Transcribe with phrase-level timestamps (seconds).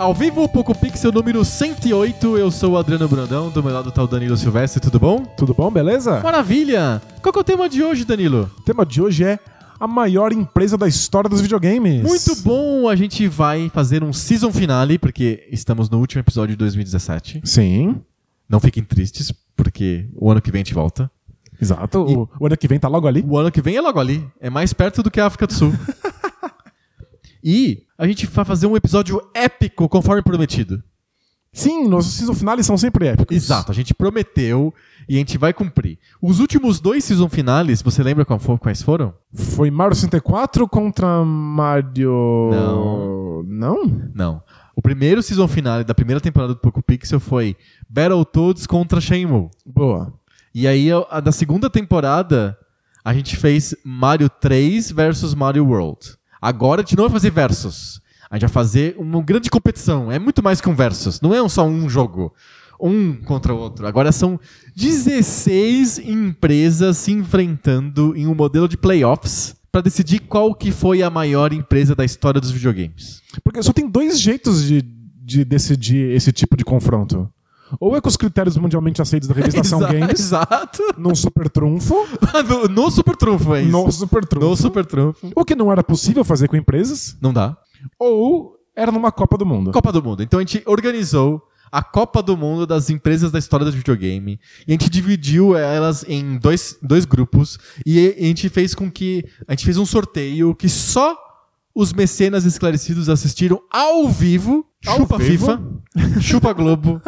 [0.00, 2.38] Ao vivo, Poco Pixel número 108.
[2.38, 5.26] Eu sou o Adriano Brandão, do meu lado tá o Danilo Silvestre, tudo bom?
[5.36, 6.20] Tudo bom, beleza?
[6.20, 7.02] Maravilha!
[7.20, 8.50] Qual que é o tema de hoje, Danilo?
[8.60, 9.38] O tema de hoje é
[9.78, 12.02] a maior empresa da história dos videogames.
[12.02, 12.88] Muito bom!
[12.88, 17.42] A gente vai fazer um season finale, porque estamos no último episódio de 2017.
[17.44, 18.00] Sim,
[18.48, 21.10] Não fiquem tristes, porque o ano que vem a gente volta.
[21.60, 22.00] exato.
[22.00, 23.22] O, o ano que vem tá logo ali.
[23.28, 24.26] O ano que vem é logo ali.
[24.40, 25.74] É mais perto do que a África do Sul.
[27.44, 30.82] e a gente vai fazer um episódio épico, conforme prometido.
[31.52, 33.36] Sim, nossos season finales são sempre épicos.
[33.36, 34.72] Exato, a gente prometeu
[35.06, 35.98] e a gente vai cumprir.
[36.22, 39.12] Os últimos dois season finales, você lembra quais foram?
[39.34, 42.48] Foi Mario 64 contra Mario...
[42.50, 43.42] Não.
[43.42, 44.10] Não?
[44.14, 44.42] Não.
[44.74, 47.54] O primeiro season finale da primeira temporada do Poco Pixel foi
[47.86, 49.50] Battletoads contra Shenmue.
[49.66, 50.10] Boa.
[50.54, 52.56] E aí, a, a da segunda temporada,
[53.04, 56.18] a gente fez Mario 3 versus Mario World.
[56.40, 58.00] Agora gente não vai fazer versus.
[58.30, 60.10] A gente vai fazer uma grande competição.
[60.10, 61.20] É muito mais que um versus.
[61.20, 62.32] Não é só um jogo.
[62.80, 63.86] Um contra o outro.
[63.86, 64.40] Agora são
[64.74, 71.10] 16 empresas se enfrentando em um modelo de playoffs para decidir qual que foi a
[71.10, 73.20] maior empresa da história dos videogames.
[73.44, 77.30] Porque só tem dois jeitos de, de decidir esse tipo de confronto.
[77.78, 80.82] Ou é com os critérios mundialmente aceitos da revista Ação Games, Exato.
[80.98, 81.94] num super trunfo,
[82.48, 83.70] no, no Super Trunfo, é isso.
[83.70, 85.30] no super trunfo, No Super Trunfo.
[85.36, 87.56] o que não era possível fazer com empresas, Não dá.
[87.98, 89.72] ou era numa Copa do Mundo.
[89.72, 90.22] Copa do Mundo.
[90.22, 91.42] Então a gente organizou
[91.72, 94.40] a Copa do Mundo das empresas da história do videogame.
[94.66, 97.58] E a gente dividiu elas em dois, dois grupos.
[97.86, 99.24] E a gente fez com que.
[99.46, 101.16] A gente fez um sorteio que só
[101.74, 104.66] os mecenas esclarecidos assistiram ao vivo.
[104.86, 105.46] Ao chupa vivo?
[105.46, 106.20] FIFA.
[106.20, 107.00] chupa Globo.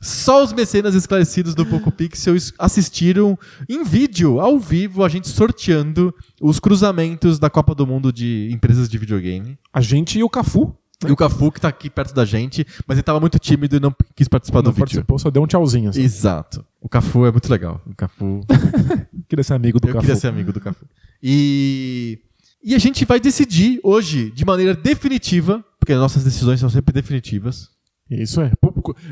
[0.00, 6.12] Só os mecenas esclarecidos do Poco Pixel assistiram em vídeo, ao vivo, a gente sorteando
[6.40, 9.56] os cruzamentos da Copa do Mundo de empresas de videogame.
[9.72, 10.76] A gente e o Cafu
[11.06, 13.80] E o Cafu, que tá aqui perto da gente, mas ele tava muito tímido e
[13.80, 14.80] não quis participar não do vídeo.
[14.86, 15.90] participou, só deu um tchauzinho.
[15.90, 16.02] assim.
[16.02, 16.64] Exato.
[16.80, 17.80] O Cafu é muito legal.
[17.86, 18.40] O Cafu.
[19.28, 20.04] Queria ser amigo do eu Cafu.
[20.04, 20.84] queria ser amigo do Cafu.
[21.22, 22.18] E.
[22.64, 27.70] E a gente vai decidir hoje, de maneira definitiva, porque nossas decisões são sempre definitivas.
[28.10, 28.52] Isso é.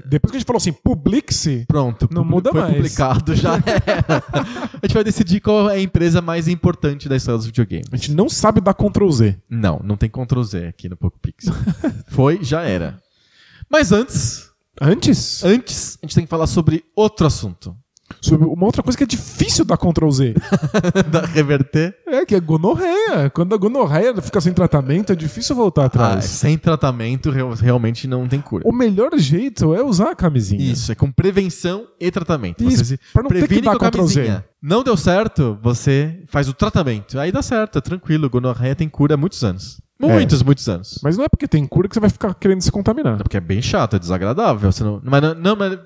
[0.07, 2.07] Depois que a gente falou assim, publique-se, Pronto.
[2.13, 2.75] Não muda foi mais.
[2.75, 4.23] publicado, já era.
[4.83, 7.87] a gente vai decidir qual é a empresa mais importante da história dos videogames.
[7.91, 9.39] a gente não sabe dar Ctrl Z.
[9.49, 11.55] Não, não tem Ctrl Z aqui no Poco Pixel.
[12.09, 13.01] Foi, já era.
[13.71, 14.51] Mas antes,
[14.83, 17.77] Antes, antes, a gente tem que falar sobre outro assunto.
[18.21, 20.35] Sobre uma outra coisa que é difícil dar Ctrl Z.
[21.11, 21.95] da reverter.
[22.07, 23.31] é que é gonorreia.
[23.33, 26.25] Quando a gonorreia fica sem tratamento, é difícil voltar Ah, atrás.
[26.25, 28.65] sem tratamento real- realmente não tem cura.
[28.67, 30.73] O melhor jeito é usar a camisinha.
[30.73, 32.63] Isso, é com prevenção e tratamento.
[32.65, 34.15] Isso, você pra não ter que dar com a Ctrl Z.
[34.15, 34.45] camisinha.
[34.63, 37.19] Não deu certo, você faz o tratamento.
[37.19, 38.29] Aí dá certo, é tranquilo.
[38.29, 39.81] Gonorreia tem cura há muitos anos.
[40.03, 40.07] É.
[40.07, 40.99] Muitos, muitos anos.
[41.03, 43.19] Mas não é porque tem cura que você vai ficar querendo se contaminar.
[43.19, 44.71] Porque é bem chato, é desagradável.
[44.73, 45.79] Você não, mas não, não, mas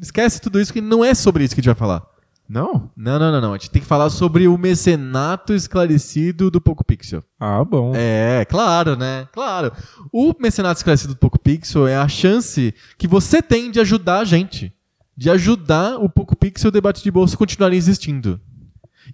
[0.00, 2.02] esquece tudo isso que não é sobre isso que a gente vai falar.
[2.48, 2.90] Não?
[2.94, 3.54] Não, não, não, não.
[3.54, 7.24] A gente tem que falar sobre o mecenato esclarecido do Poco Pixel.
[7.40, 7.92] Ah, bom.
[7.94, 9.26] É, claro, né?
[9.32, 9.72] Claro.
[10.12, 14.24] O mecenato esclarecido do Poco Pixel é a chance que você tem de ajudar a
[14.24, 14.72] gente.
[15.16, 18.40] De ajudar o Poco Pixel e o debate de bolsa continuarem existindo.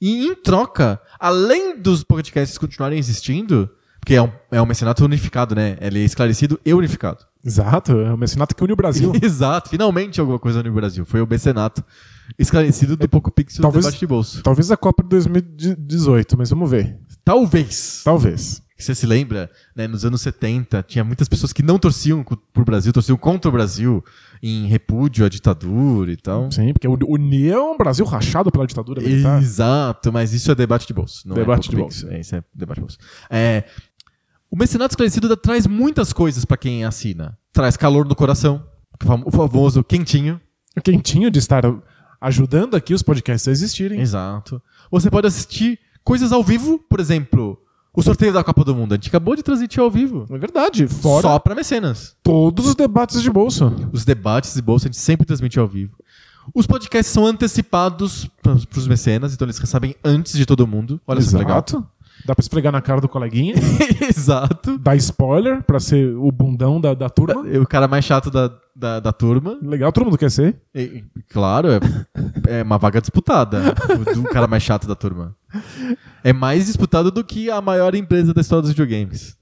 [0.01, 3.71] E em troca, além dos podcasts continuarem existindo,
[4.01, 5.77] porque é um, é um mecenato unificado, né?
[5.81, 7.25] Ele é esclarecido e unificado.
[7.45, 9.13] Exato, é o mecenato que une o Brasil.
[9.23, 11.05] Exato, finalmente alguma coisa no Brasil.
[11.05, 11.85] Foi o mecenato
[12.39, 14.41] esclarecido do Poco Pixel Talvez- debate de bolsa.
[14.43, 16.97] Talvez a Copa de 2018, mas vamos ver.
[17.25, 18.03] Talvez.
[18.05, 18.63] Talvez.
[18.81, 22.93] Você se lembra, né, nos anos 70, tinha muitas pessoas que não torciam pro Brasil,
[22.93, 24.05] torciam contra o Brasil
[24.41, 26.49] em repúdio à ditadura e tal.
[26.53, 29.43] Sim, porque o União, Brasil rachado pela ditadura militar.
[29.43, 31.23] Exato, mas isso é debate de bolsa.
[31.27, 32.11] Não Debate é de Pixel.
[32.13, 32.99] É, isso é debate de bolsa.
[33.29, 33.65] É,
[34.51, 37.37] o mecenato esclarecido traz muitas coisas pra quem assina.
[37.53, 38.63] Traz calor no coração,
[39.03, 40.41] o fam- o famoso quentinho.
[40.85, 41.63] Quentinho de estar
[42.21, 44.01] ajudando aqui os podcasts a existirem.
[44.01, 44.63] Exato.
[44.91, 47.59] Você pode assistir coisas ao vivo, por exemplo,
[47.93, 50.25] O sorteio da Copa do Mundo, a gente acabou de transmitir ao vivo.
[50.31, 50.87] É verdade.
[50.87, 52.15] Fora Só pra mecenas.
[52.23, 53.73] todos os debates de bolsa.
[53.93, 55.97] Os debates de bolsa a gente sempre transmite ao vivo.
[56.55, 61.01] Os podcasts são antecipados para os mecenas, então eles recebem antes de todo mundo.
[61.07, 61.57] Olha só que legal.
[62.25, 63.55] Dá pra esfregar na cara do coleguinha.
[64.09, 64.79] Exato.
[64.79, 67.43] Dá spoiler pra ser o bundão da, da turma.
[67.61, 69.59] O cara mais chato da, da, da turma.
[69.63, 70.61] Legal, todo mundo quer ser.
[70.75, 71.81] E, claro, é,
[72.59, 73.75] é uma vaga disputada.
[73.91, 75.35] o do cara mais chato da turma.
[76.23, 79.37] É mais disputado do que a maior empresa da história dos videogames.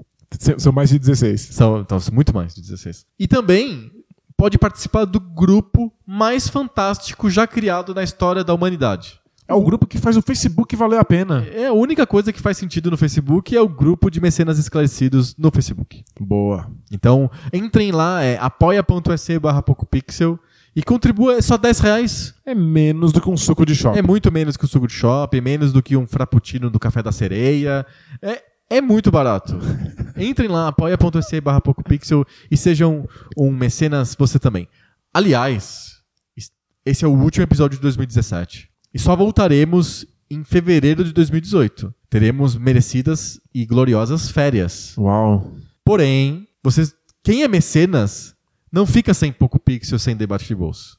[0.58, 1.40] São mais de 16.
[1.40, 3.06] São, então, são muito mais de 16.
[3.18, 3.90] E também
[4.36, 9.20] pode participar do grupo mais fantástico já criado na história da humanidade.
[9.48, 11.46] É o grupo que faz o Facebook valer a pena.
[11.54, 15.36] É a única coisa que faz sentido no Facebook é o grupo de mecenas esclarecidos
[15.36, 16.02] no Facebook.
[16.20, 16.68] Boa.
[16.90, 20.38] Então, entrem lá, é apoia.se barra PocoPixel
[20.74, 22.34] e contribua, é só 10 reais.
[22.44, 23.98] É menos do que um suco de shopping.
[23.98, 27.02] É muito menos que o suco de shopping, menos do que um frappuccino do Café
[27.02, 27.86] da Sereia.
[28.20, 29.56] É, é muito barato.
[30.18, 33.08] Entrem lá, apoia.se barra PocoPixel e sejam
[33.38, 34.66] um mecenas você também.
[35.14, 35.92] Aliás,
[36.36, 36.50] es-
[36.84, 38.68] esse é o último episódio de 2017.
[38.96, 41.94] E só voltaremos em fevereiro de 2018.
[42.08, 44.96] Teremos merecidas e gloriosas férias.
[44.96, 45.52] Uau.
[45.84, 48.34] Porém, vocês, quem é mecenas
[48.72, 50.95] não fica sem pouco pixel, sem debate de bolso.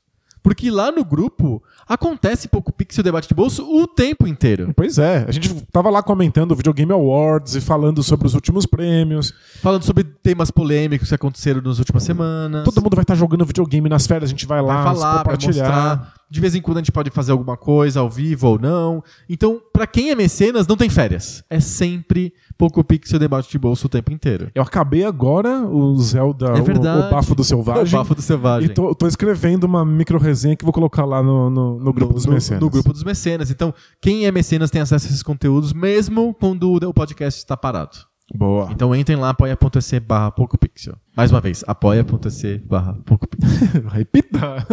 [0.48, 4.72] Porque lá no grupo acontece pouco pixel debate de bolso o tempo inteiro.
[4.74, 8.66] Pois é, a gente tava lá comentando o Videogame Awards e falando sobre os últimos
[8.66, 9.34] prêmios.
[9.62, 12.64] Falando sobre temas polêmicos que aconteceram nas últimas semanas.
[12.64, 15.24] Todo mundo vai estar jogando videogame nas férias, a gente vai lá vai falar, vai
[15.26, 15.64] compartilhar.
[15.66, 16.14] mostrar.
[16.30, 19.04] De vez em quando a gente pode fazer alguma coisa ao vivo ou não.
[19.28, 21.44] Então, pra quem é mecenas, não tem férias.
[21.50, 24.50] É sempre pouco pixel debate de bolso o tempo inteiro.
[24.56, 27.08] Eu acabei agora o Zelda, É o- verdade.
[27.08, 27.94] o, Bafo do Selvagem.
[27.94, 28.70] O bafo do selvagem.
[28.70, 32.14] E tô, tô escrevendo uma micro resenha que vou colocar lá no, no, no grupo
[32.14, 32.62] dos no, mecenas.
[32.62, 33.52] no grupo dos mecenas.
[33.52, 37.98] Então, quem é mecenas tem acesso a esses conteúdos, mesmo quando o podcast está parado.
[38.36, 38.70] Boa.
[38.72, 40.96] Então entrem lá, apoia.se barra PocoPixel.
[41.16, 43.88] Mais uma vez, apoia.se barra PocoPixel.
[43.90, 44.68] Repita.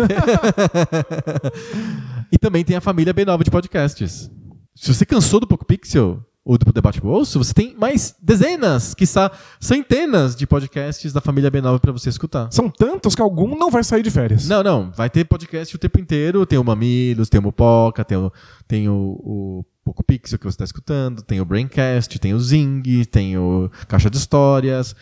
[2.32, 4.31] e também tem a família B9 de podcasts.
[4.75, 10.37] Se você cansou do PocoPixel ou do Debate Bolso, você tem mais dezenas, quiçá centenas
[10.37, 12.49] de podcasts da família B9 para você escutar.
[12.52, 14.46] São tantos que algum não vai sair de férias.
[14.46, 14.91] Não, não.
[14.91, 16.44] Vai ter podcast o tempo inteiro.
[16.44, 18.31] Tem o Mamilos, tem o Mupoca, tem o,
[18.69, 23.05] tem o, o Poco Pixel que você está escutando, tem o Braincast, tem o Zing,
[23.11, 24.94] tem o Caixa de Histórias.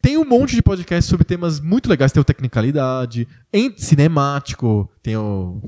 [0.00, 2.12] Tem um monte de podcasts sobre temas muito legais.
[2.12, 5.60] Tem o Tecnicalidade, em cinemático, tem o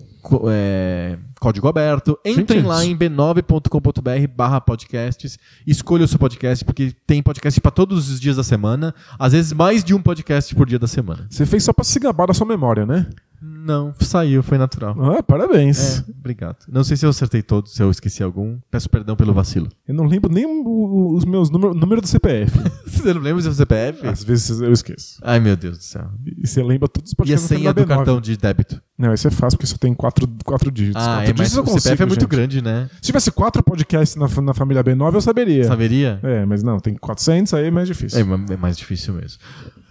[0.48, 2.18] é, Código Aberto.
[2.24, 5.38] Entrem Gente, lá em b9.com.br barra podcasts.
[5.66, 8.94] Escolha o seu podcast, porque tem podcast para todos os dias da semana.
[9.18, 11.26] Às vezes mais de um podcast por dia da semana.
[11.28, 13.08] Você fez só pra se gabar da sua memória, né?
[13.42, 14.94] Não, saiu, foi natural.
[15.00, 16.00] Ah, parabéns.
[16.00, 16.56] É, obrigado.
[16.68, 18.58] Não sei se eu acertei todos, se eu esqueci algum.
[18.70, 19.68] Peço perdão pelo vacilo.
[19.88, 22.52] Eu não lembro nem o- os meus números número do CPF.
[22.86, 24.06] Você não lembra do seu CPF?
[24.06, 25.18] Às vezes eu esqueço.
[25.22, 26.10] Ai, meu Deus do céu.
[26.36, 27.96] E você lembra todos os E a podcasts senha do Família B9.
[27.96, 28.82] cartão de débito?
[28.98, 31.02] Não, isso é fácil, porque só tem quatro, quatro dígitos.
[31.02, 32.28] Ah, quatro é, mas dígitos eu o CPF é consigo, muito gente.
[32.30, 32.90] grande, né?
[32.96, 35.64] Se tivesse quatro podcasts na, na família B9, eu saberia.
[35.64, 36.20] Saberia?
[36.22, 38.18] É, mas não, tem 400, aí é mais difícil.
[38.20, 39.38] É, ma- é mais difícil mesmo.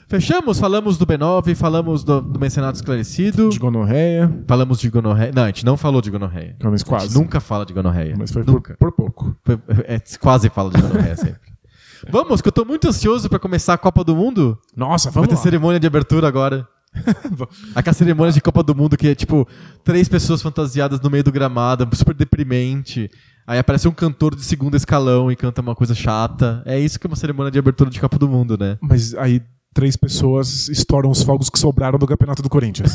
[0.09, 0.59] Fechamos?
[0.59, 5.31] Falamos do B9, falamos do, do Mecenato Esclarecido, De gonorreia, falamos de gonorreia.
[5.33, 6.55] Não, a gente não falou de gonorreia.
[6.57, 7.13] Pelo menos A gente quase.
[7.17, 8.15] nunca fala de gonorreia.
[8.17, 8.75] mas foi por, nunca.
[8.79, 9.35] por pouco.
[9.45, 11.49] Foi- É, quase fala de gonorreia sempre.
[12.09, 14.57] Vamos, que eu tô muito ansioso pra começar a Copa do Mundo.
[14.75, 15.41] Nossa, Vai vamos ter lá.
[15.41, 16.67] cerimônia de abertura agora.
[17.75, 19.47] Aquela cerimônia de Copa do Mundo que é tipo
[19.83, 23.11] três pessoas fantasiadas no meio do gramado, super deprimente.
[23.45, 26.63] Aí aparece um cantor de segundo escalão e canta uma coisa chata.
[26.65, 28.77] É isso que é uma cerimônia de abertura de Copa do Mundo, né?
[28.81, 29.41] Mas aí
[29.73, 32.91] três pessoas estouram os fogos que sobraram do campeonato do Corinthians.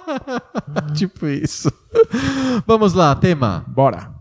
[0.94, 1.72] tipo isso.
[2.66, 3.64] Vamos lá, tema.
[3.68, 4.14] Bora.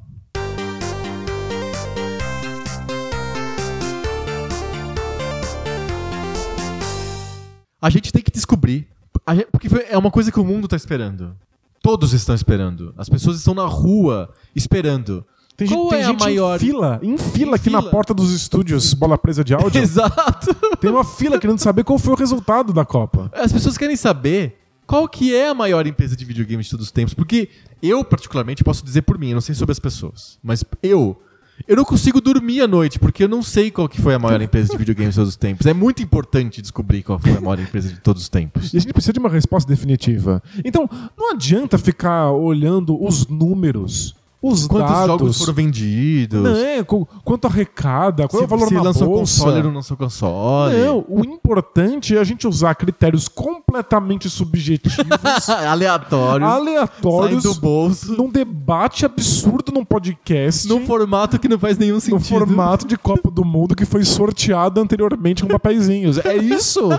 [7.81, 8.87] A gente tem que descobrir.
[9.35, 11.35] gente- porque foi- é uma coisa que o mundo tá esperando.
[11.81, 12.93] Todos estão esperando.
[12.97, 15.25] As pessoas estão na rua esperando.
[15.59, 17.79] Tem, Qual gente, tem é a gente maior- em fila, em fila Em aqui na
[17.79, 17.91] fila.
[17.91, 19.79] porta dos estúdios Bola Presa de Áudio.
[19.83, 20.53] Exato.
[20.79, 23.29] tem uma fila querendo saber qual foi o resultado da Copa.
[23.35, 26.91] As pessoas querem saber qual que é a maior empresa de videogames de todos os
[26.91, 27.13] tempos.
[27.13, 27.49] Porque
[27.83, 31.21] eu, particularmente, posso dizer por mim, eu não sei sobre as pessoas, mas eu.
[31.67, 34.41] Eu não consigo dormir à noite, porque eu não sei qual que foi a maior
[34.41, 35.65] empresa de videogames de todos os tempos.
[35.65, 38.73] É muito importante descobrir qual foi a maior empresa de todos os tempos.
[38.73, 40.41] E a gente precisa de uma resposta definitiva.
[40.63, 45.07] Então, não adianta ficar olhando os números os Quantos dados.
[45.07, 46.41] jogos foram vendidos?
[46.41, 49.19] Não, é, qu- quanto arrecada, qual é o valor se na lançou bolsa.
[49.43, 50.77] console ou não lançou console.
[50.77, 54.97] Não, o importante é a gente usar critérios completamente subjetivos,
[55.67, 56.49] Aleatórios.
[56.49, 58.13] aleatórios, do bolso.
[58.15, 60.67] num debate absurdo num podcast.
[60.67, 62.19] Num formato que não faz nenhum no sentido.
[62.25, 66.17] formato de Copa do Mundo que foi sorteado anteriormente com papeizinhos.
[66.25, 66.89] É isso,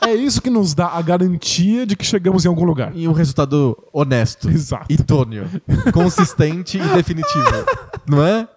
[0.00, 2.90] é isso que nos dá a garantia de que chegamos em algum lugar.
[2.94, 4.50] E um resultado honesto.
[4.50, 4.86] Exato.
[4.92, 5.48] Idôneo.
[5.92, 7.44] consistente e definitivo.
[8.06, 8.48] Não é?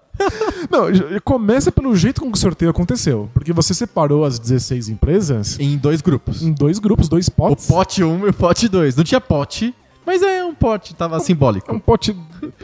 [0.69, 0.85] Não,
[1.23, 3.29] começa pelo jeito com que o sorteio aconteceu.
[3.33, 6.41] Porque você separou as 16 empresas Em dois grupos.
[6.43, 7.65] em dois grupos, dois O potes.
[7.67, 8.95] pote 1 um e o pote 2.
[8.95, 9.73] Não tinha pote,
[10.05, 11.73] mas é um pote, tava É simbólico.
[11.73, 12.15] um pote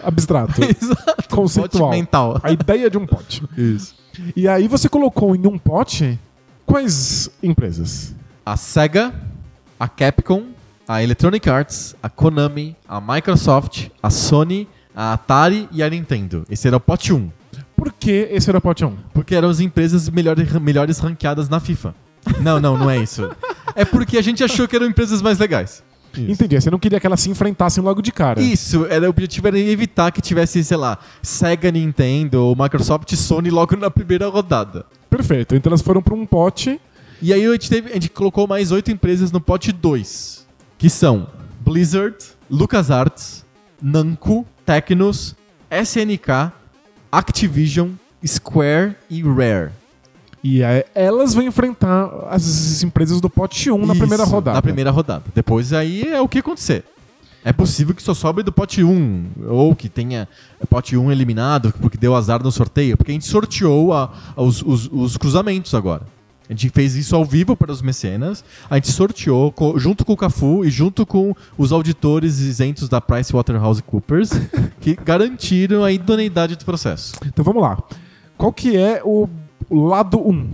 [0.03, 1.29] abstrato, Exato.
[1.29, 1.85] conceitual.
[1.89, 2.39] Pote mental.
[2.43, 3.43] A ideia de um pote.
[3.57, 3.95] Isso.
[4.35, 6.19] E aí você colocou em um pote
[6.65, 8.13] quais empresas?
[8.45, 9.13] A Sega,
[9.79, 10.47] a Capcom,
[10.87, 14.67] a Electronic Arts, a Konami, a Microsoft, a Sony,
[14.99, 16.43] a Atari e a Nintendo.
[16.49, 17.29] Esse era o pote 1.
[17.75, 18.95] Por que esse era o pote 1?
[19.13, 21.93] Porque eram as empresas melhores, melhores ranqueadas na FIFA.
[22.41, 23.29] Não, não, não é isso.
[23.75, 25.83] É porque a gente achou que eram empresas mais legais.
[26.15, 26.31] Isso.
[26.31, 26.59] Entendi.
[26.59, 28.41] Você não queria que elas se enfrentassem logo de cara.
[28.41, 33.15] Isso, era, o objetivo era evitar que tivesse, sei lá, Sega, Nintendo, ou Microsoft e
[33.17, 34.83] Sony logo na primeira rodada.
[35.11, 35.53] Perfeito.
[35.55, 36.81] Então elas foram para um pote.
[37.21, 40.89] E aí a gente, teve- a gente colocou mais oito empresas no pote 2, que
[40.89, 41.27] são
[41.61, 42.15] Blizzard,
[42.49, 43.45] LucasArts,
[43.81, 45.35] Namco, Tecnos,
[45.71, 46.51] SNK,
[47.11, 47.91] Activision,
[48.25, 49.71] Square e Rare.
[50.43, 54.55] E aí elas vão enfrentar as empresas do pote 1 na Isso, primeira rodada.
[54.55, 55.23] Na primeira rodada.
[55.33, 56.83] Depois aí é o que acontecer.
[57.43, 60.27] É possível que só sobre do pote 1, ou que tenha
[60.69, 64.61] pote 1 eliminado, porque deu azar no sorteio, porque a gente sorteou a- a- os,
[64.61, 66.01] os- os cruzamentos agora.
[66.49, 70.13] A gente fez isso ao vivo para os mecenas, a gente sorteou co- junto com
[70.13, 74.29] o Cafu e junto com os auditores isentos da PricewaterhouseCoopers,
[74.79, 77.15] que garantiram a idoneidade do processo.
[77.25, 77.77] Então vamos lá.
[78.37, 79.27] Qual que é o,
[79.69, 80.51] lado 1?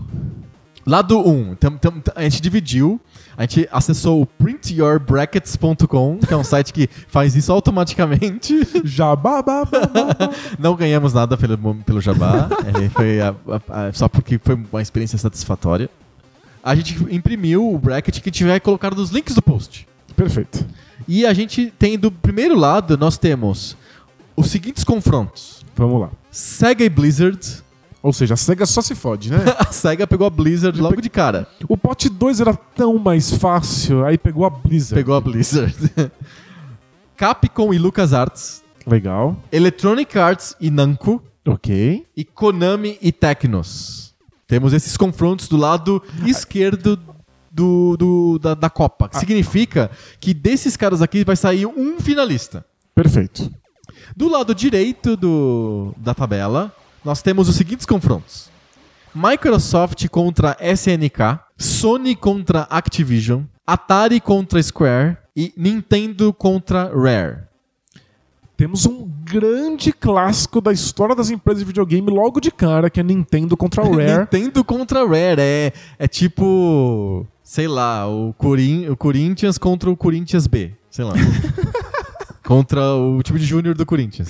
[0.85, 2.99] Lado 1, tam- tam- tam- a gente dividiu,
[3.37, 8.55] a gente acessou o printyourbrackets.com, que é um site que faz isso automaticamente.
[8.83, 10.15] Jabá, babá, babá.
[10.59, 12.49] Não ganhamos nada pelo, pelo jabá,
[12.83, 13.35] é, foi a-
[13.69, 15.89] a- a- só porque foi uma experiência satisfatória.
[16.63, 19.87] A gente imprimiu o bracket que vai colocar nos links do post.
[20.15, 20.65] Perfeito.
[21.07, 23.75] E a gente tem do primeiro lado, nós temos
[24.35, 25.61] os seguintes confrontos.
[25.75, 26.09] Vamos lá.
[26.31, 27.63] Sega e Blizzard.
[28.03, 29.37] Ou seja, a SEGA só se fode, né?
[29.57, 31.47] A Sega pegou a Blizzard logo de cara.
[31.69, 34.95] o pote 2 era tão mais fácil, aí pegou a Blizzard.
[35.01, 35.73] Pegou a Blizzard.
[37.15, 38.61] Capcom e LucasArts.
[38.85, 39.37] Legal.
[39.51, 41.21] Electronic Arts e Namco.
[41.47, 42.05] Ok.
[42.15, 44.13] E Konami e Tecnos.
[44.47, 46.99] Temos esses confrontos do lado esquerdo
[47.51, 49.07] do, do- da, da Copa.
[49.07, 52.65] Que significa que desses caras aqui vai sair um finalista.
[52.93, 53.49] Perfeito.
[54.15, 58.49] Do lado direito do, da tabela, nós temos os seguintes confrontos:
[59.13, 67.43] Microsoft contra SNK, Sony contra Activision, Atari contra Square e Nintendo contra Rare.
[68.55, 73.03] Temos um grande clássico da história das empresas de videogame logo de cara, que é
[73.03, 74.19] Nintendo contra Rare.
[74.19, 75.41] Nintendo contra Rare.
[75.41, 80.71] É, é tipo, sei lá, o, Corin o Corinthians contra o Corinthians B.
[80.89, 81.13] Sei lá.
[82.45, 84.29] contra o time de júnior do Corinthians.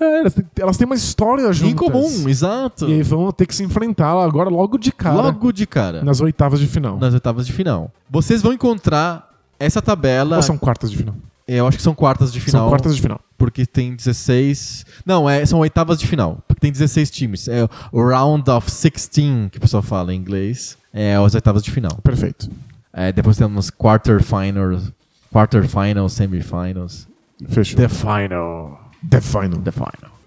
[0.00, 1.72] É, elas, têm, elas têm uma história juntas.
[1.72, 2.88] Em comum, exato.
[2.88, 5.16] E aí vão ter que se enfrentar agora logo de cara.
[5.16, 6.02] Logo de cara.
[6.04, 6.98] Nas oitavas de final.
[6.98, 7.90] nas oitavas de final.
[8.08, 9.28] Vocês vão encontrar
[9.58, 10.36] essa tabela.
[10.36, 11.14] Ou são quartas de final?
[11.46, 12.62] Eu acho que são quartas de final.
[12.62, 13.20] São quartas de final.
[13.36, 14.84] Porque tem 16.
[15.06, 16.42] Não, é, são oitavas de final.
[16.46, 17.48] Porque tem 16 times.
[17.48, 20.76] É o Round of 16, que o pessoal fala em inglês.
[20.92, 21.96] É as oitavas de final.
[22.02, 22.50] Perfeito.
[22.92, 24.92] É, depois temos quarterfinals,
[25.32, 27.06] quarterfinals, semifinals.
[27.48, 27.76] Fechou.
[27.76, 28.87] The final.
[29.08, 29.60] The final.
[29.60, 30.18] The final.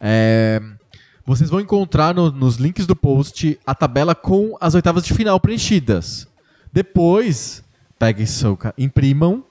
[0.00, 0.60] É,
[1.26, 5.38] vocês vão encontrar no- nos links do post a tabela com as oitavas de final
[5.40, 6.26] preenchidas.
[6.72, 7.62] Depois,
[7.98, 9.42] peguem seu, ca- imprimam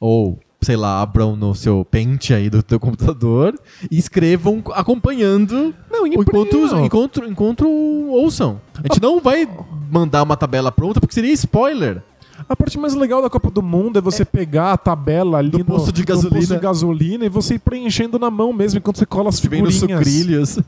[0.00, 3.52] ou sei lá, abram no seu pente aí do teu computador
[3.90, 6.84] e escrevam acompanhando Não, enquanto, imprimam.
[6.84, 8.60] enquanto, enquanto ouçam.
[8.74, 9.48] A gente não vai
[9.90, 12.00] mandar uma tabela pronta porque seria spoiler.
[12.48, 15.58] A parte mais legal da Copa do Mundo é você pegar a tabela ali Do
[15.58, 16.54] no, posto de no posto gasolina.
[16.56, 19.78] de gasolina e você ir preenchendo na mão mesmo enquanto você cola as Vem nos
[19.80, 20.50] figurinhas.
[20.50, 20.58] sucrilhos.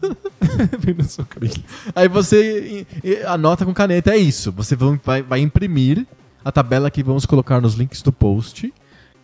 [0.81, 1.63] Vem no sucrilho.
[1.95, 2.87] Aí você
[3.27, 4.53] anota com caneta, é isso.
[4.53, 6.07] Você vai, vai imprimir
[6.45, 8.73] a tabela que vamos colocar nos links do post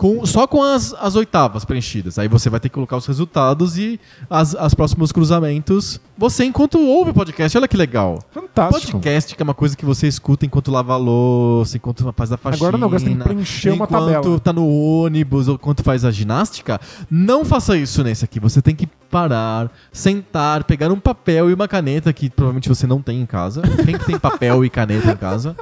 [0.00, 2.18] com, só com as, as oitavas preenchidas.
[2.18, 6.00] Aí você vai ter que colocar os resultados e as, as próximos cruzamentos.
[6.16, 8.18] Você, enquanto ouve o podcast, olha que legal.
[8.30, 8.92] Fantástico.
[8.92, 12.38] Podcast que é uma coisa que você escuta enquanto lava a louça, enquanto faz a
[12.38, 12.56] faxina.
[12.56, 14.20] Agora não, agora você tem que preencher uma tabela.
[14.20, 16.80] Enquanto tá no ônibus ou enquanto faz a ginástica.
[17.10, 18.40] Não faça isso nesse aqui.
[18.40, 23.02] Você tem que parar, sentar, pegar um papel e uma caneta que provavelmente você não
[23.02, 23.60] tem em casa.
[23.84, 25.54] Quem que tem papel e caneta em casa?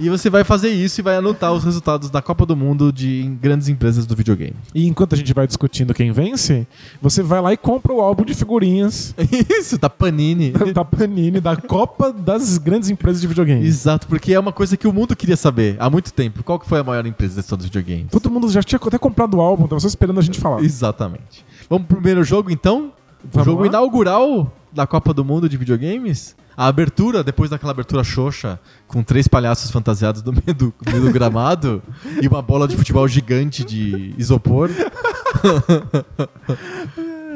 [0.00, 3.22] E você vai fazer isso e vai anotar os resultados da Copa do Mundo de
[3.40, 4.56] grandes empresas do videogame.
[4.74, 6.66] E enquanto a gente vai discutindo quem vence,
[7.00, 9.14] você vai lá e compra o álbum de figurinhas
[9.50, 10.50] Isso, da Panini.
[10.74, 13.64] da Panini, da Copa das grandes empresas de videogame.
[13.64, 16.42] Exato, porque é uma coisa que o mundo queria saber há muito tempo.
[16.42, 18.10] Qual que foi a maior empresa da história dos videogames?
[18.10, 20.62] Todo mundo já tinha até comprado o álbum, tava só esperando a gente falar.
[20.62, 21.44] Exatamente.
[21.70, 22.92] Vamos pro primeiro jogo, então?
[23.24, 23.68] O Vamos jogo lá?
[23.68, 26.34] inaugural da Copa do Mundo de videogames?
[26.56, 31.04] A abertura, depois daquela abertura xoxa, com três palhaços fantasiados no meio do, no meio
[31.04, 31.82] do gramado
[32.22, 34.70] e uma bola de futebol gigante de isopor.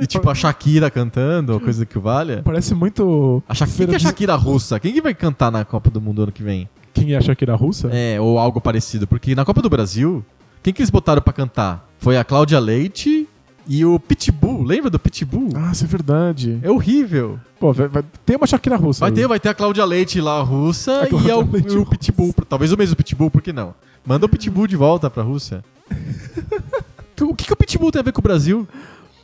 [0.00, 2.42] e tipo a Shakira cantando, ou coisa que valha.
[2.44, 3.42] Parece muito.
[3.48, 4.78] A Sha- Quem que é a Shakira russa?
[4.80, 6.68] Quem que vai cantar na Copa do Mundo ano que vem?
[6.94, 7.88] Quem é a Shakira russa?
[7.92, 9.06] É, ou algo parecido.
[9.06, 10.24] Porque na Copa do Brasil,
[10.62, 11.88] quem que eles botaram pra cantar?
[11.98, 13.27] Foi a Cláudia Leite
[13.68, 14.62] e o Pitbull.
[14.64, 15.50] Lembra do Pitbull?
[15.54, 16.58] Ah, isso é verdade.
[16.62, 17.38] É horrível.
[17.60, 19.00] Pô, vai, vai- tem uma Shakira russa.
[19.00, 19.14] Vai aí.
[19.14, 22.34] ter, vai ter a Cláudia Leite lá, russa, A e, Leite e o Pitbull.
[22.48, 23.74] Talvez o mesmo Pitbull, por que não?
[24.06, 25.62] Manda o Pitbull de volta pra Rússia.
[27.20, 28.66] o que, que o Pitbull tem a ver com o Brasil?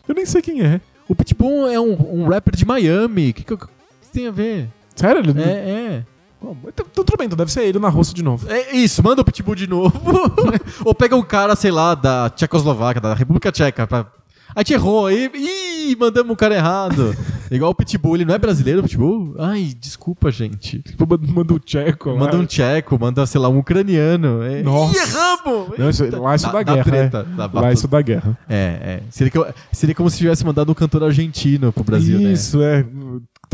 [0.07, 0.81] Eu nem sei quem é.
[1.09, 3.31] O Pitbull é um, um rapper de Miami.
[3.31, 3.67] O que, que, que
[4.13, 4.69] tem a ver?
[4.95, 5.21] Sério?
[5.21, 5.41] Ele...
[5.41, 6.05] É, é.
[6.41, 8.47] Bom, então tudo bem, então deve ser ele na Rússia de novo.
[8.53, 9.99] É isso, manda o Pitbull de novo.
[10.85, 13.87] Ou pega um cara, sei lá, da Tchecoslováquia, da República Tcheca.
[13.87, 14.07] Pra...
[14.55, 15.31] A gente errou aí.
[15.35, 17.15] Ih, mandamos o cara errado.
[17.51, 19.35] Igual o Pitbull, ele não é brasileiro, o Pitbull?
[19.39, 20.81] Ai, desculpa, gente.
[20.81, 22.11] Tipo, manda- o tcheco.
[22.11, 22.17] lá.
[22.19, 24.43] Manda um tcheco, manda, sei lá, um ucraniano.
[24.43, 24.63] É...
[24.63, 24.95] Nossa.
[24.97, 25.79] Ih, erramos!
[25.79, 26.85] Não, isso- lá isso da dá guerra.
[26.85, 27.61] treta, é.
[27.61, 28.39] Lá isso da guerra.
[28.49, 29.03] É, é.
[29.11, 32.33] Seria, seria como se tivesse mandado um cantor argentino pro Brasil, né?
[32.33, 32.85] Isso, é.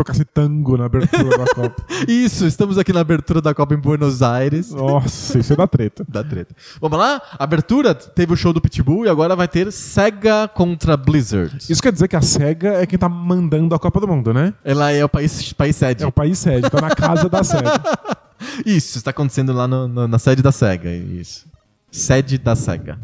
[0.00, 1.85] Tocasse tango na abertura da Copa.
[2.09, 4.71] Isso, estamos aqui na abertura da Copa em Buenos Aires.
[4.71, 6.04] Nossa, isso é da treta.
[6.09, 6.54] Da treta.
[6.80, 7.21] Vamos lá?
[7.38, 11.57] Abertura, teve o show do Pitbull e agora vai ter Sega contra Blizzard.
[11.69, 14.54] Isso quer dizer que a SEGA é quem tá mandando a Copa do Mundo, né?
[14.64, 16.02] Ela é o país, país sede.
[16.02, 17.80] É o país sede, tá na casa da SEGA.
[18.64, 20.90] Isso, está acontecendo lá no- no- na sede da SEGA.
[20.90, 21.47] Isso.
[21.92, 22.99] Sede da SEGA.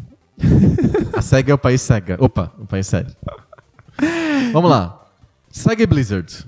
[1.13, 2.17] A SEGA é o país SEGA.
[2.19, 3.15] Opa, o país sede.
[4.51, 5.05] Vamos lá.
[5.51, 6.45] Sega e Blizzard.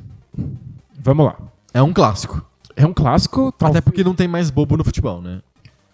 [1.02, 1.36] Vamos lá.
[1.74, 2.44] É um clássico.
[2.76, 3.52] É um clássico.
[3.58, 3.70] Tal...
[3.70, 5.42] Até porque não tem mais bobo no futebol, né?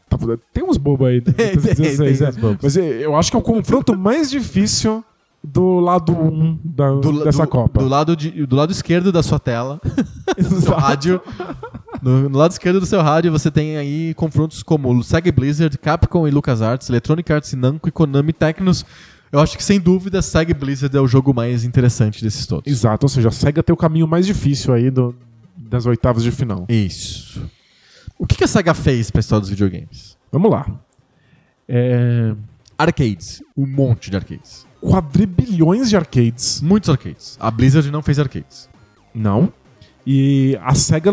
[0.10, 0.20] tal-
[0.54, 1.22] Tem uns bobos aí.
[1.22, 2.58] Tem, tem, 16, tem é.
[2.62, 5.04] Mas é, eu acho que é o confronto mais difícil
[5.44, 7.80] do lado 1 da, Do, dessa do- Copa.
[7.82, 9.80] Do lado, de- do lado esquerdo da sua tela,
[10.38, 11.22] do seu rádio.
[12.02, 16.28] No, no lado esquerdo do seu rádio você tem aí confrontos como Sega Blizzard, Capcom
[16.28, 18.86] e LucasArts, Electronic Arts e Namco e Konami Tecnos.
[19.32, 22.72] Eu acho que sem dúvida Sega e Blizzard é o jogo mais interessante desses todos.
[22.72, 25.16] Exato, ou seja, a SEGA tem o caminho mais difícil aí do,
[25.58, 26.66] das oitavas de final.
[26.70, 27.42] Isso.
[28.18, 30.18] O que, que a Sega fez pra história dos videogames?
[30.32, 30.68] Vamos lá.
[31.68, 32.34] É...
[32.78, 33.42] Arcades.
[33.58, 34.66] Um monte de arcades.
[34.82, 36.62] Quadribilhões de arcades.
[36.62, 37.38] Muitos arcades.
[37.40, 38.70] A Blizzard não fez arcades.
[39.14, 39.52] Não.
[40.06, 41.12] E a SEGA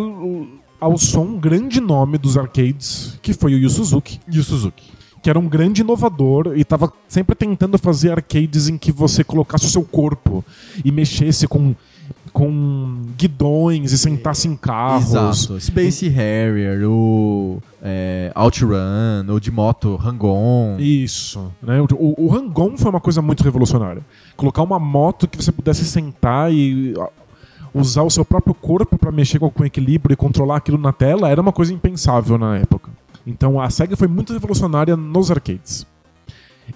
[0.79, 4.91] alçou um grande nome dos arcades, que foi o Yu Suzuki, o Suzuki.
[5.23, 9.65] Que era um grande inovador e estava sempre tentando fazer arcades em que você colocasse
[9.65, 10.45] o seu corpo
[10.85, 11.77] e mexesse com,
[12.33, 15.37] com guidões e sentasse em carros.
[15.37, 15.61] Exato.
[15.61, 20.77] Space Harrier, o é, OutRun, o de moto Hang-On.
[20.81, 21.53] Isso.
[21.63, 21.81] Né?
[21.81, 24.05] O, o, Hang-On foi uma coisa muito revolucionária.
[24.37, 26.95] Colocar uma moto que você pudesse sentar e
[27.73, 31.41] usar o seu próprio corpo para mexer com equilíbrio e controlar aquilo na tela era
[31.41, 32.82] uma coisa impensável na época.
[33.27, 35.87] Então a SEGA foi muito revolucionária nos arcades.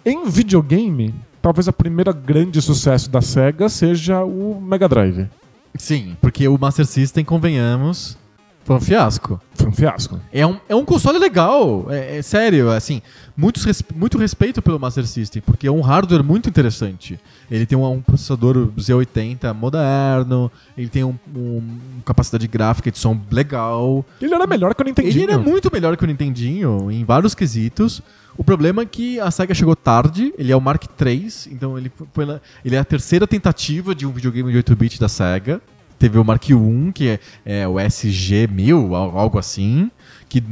[0.04, 5.28] Em videogame, talvez a primeira grande sucesso da SEGA seja o Mega Drive.
[5.76, 8.16] Sim, porque o Master System, convenhamos,
[8.66, 9.40] foi um fiasco.
[9.54, 10.20] Foi um fiasco.
[10.32, 13.00] É um, é um console legal, é, é sério, assim,
[13.36, 17.18] muitos res- muito respeito pelo Master System, porque é um hardware muito interessante.
[17.50, 21.58] Ele tem um, um processador Z80 moderno, ele tem um, um-
[21.94, 24.04] uma capacidade gráfica de som legal.
[24.20, 25.22] Ele era melhor que o Nintendinho.
[25.24, 28.02] Ele era muito melhor que o Nintendinho em vários quesitos.
[28.36, 31.90] O problema é que a SEGA chegou tarde, ele é o Mark III, então ele
[32.12, 35.60] foi na- ele é a terceira tentativa de um videogame de 8-bit da SEGA.
[35.98, 39.90] Teve o Mark I, que é, é o SG-1000, al- algo assim,
[40.28, 40.42] que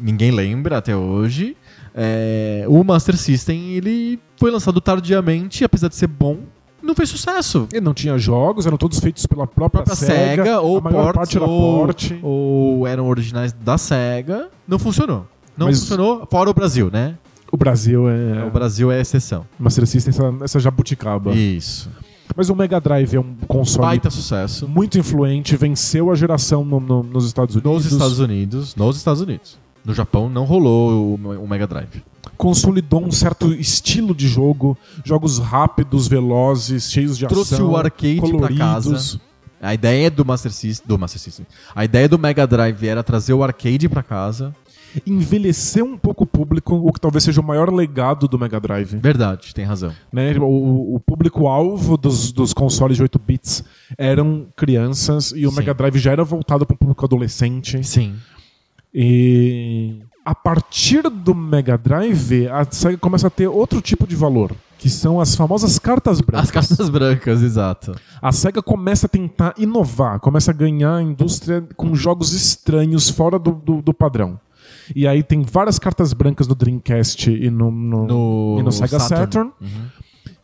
[0.00, 1.56] ninguém lembra até hoje.
[1.94, 6.38] É, o Master System, ele foi lançado tardiamente, apesar de ser bom,
[6.82, 7.68] não fez sucesso.
[7.72, 11.46] Ele não tinha jogos, eram todos feitos pela própria, própria SEGA, ou ports, ou,
[11.78, 12.18] porte.
[12.22, 14.48] ou eram originais da SEGA.
[14.66, 15.26] Não funcionou.
[15.56, 17.16] Não Mas- funcionou, fora o Brasil, né?
[17.52, 18.44] O Brasil é.
[18.46, 19.44] O Brasil é exceção.
[19.58, 21.32] Master System, essa, essa jabuticaba.
[21.34, 21.90] Isso.
[22.36, 24.66] Mas o Mega Drive é um console Baita sucesso.
[24.68, 27.72] muito influente, venceu a geração no- no- nos Estados Unidos.
[27.84, 28.74] Nos Estados Unidos.
[28.76, 29.58] Nos Estados Unidos.
[29.84, 32.02] No Japão não rolou o, o Mega Drive.
[32.36, 38.20] Consolidou um certo estilo de jogo, jogos rápidos, velozes, cheios de Trouxe ação, o arcade
[38.20, 38.58] pra coloridos.
[38.58, 39.20] casa.
[39.60, 41.46] A ideia do Master System, do Master System.
[41.74, 44.52] A ideia do Mega Drive era trazer o arcade pra casa.
[45.06, 48.96] Envelheceu um pouco o público, o que talvez seja o maior legado do Mega Drive.
[48.96, 49.92] Verdade, tem razão.
[50.12, 50.34] né?
[50.38, 53.64] O, o público-alvo dos, dos consoles de 8 bits
[53.96, 55.56] eram crianças e o Sim.
[55.56, 57.82] Mega Drive já era voltado para o público adolescente.
[57.84, 58.14] Sim.
[58.94, 64.54] E a partir do Mega Drive, a SEGA começa a ter outro tipo de valor,
[64.78, 66.48] que são as famosas cartas brancas.
[66.48, 67.92] As cartas brancas, exato.
[68.20, 73.38] A SEGA começa a tentar inovar, começa a ganhar a indústria com jogos estranhos fora
[73.38, 74.38] do, do, do padrão.
[74.94, 78.98] E aí tem várias cartas brancas no Dreamcast e no, no, No, e no Sega
[78.98, 79.68] Saturn, Uhum.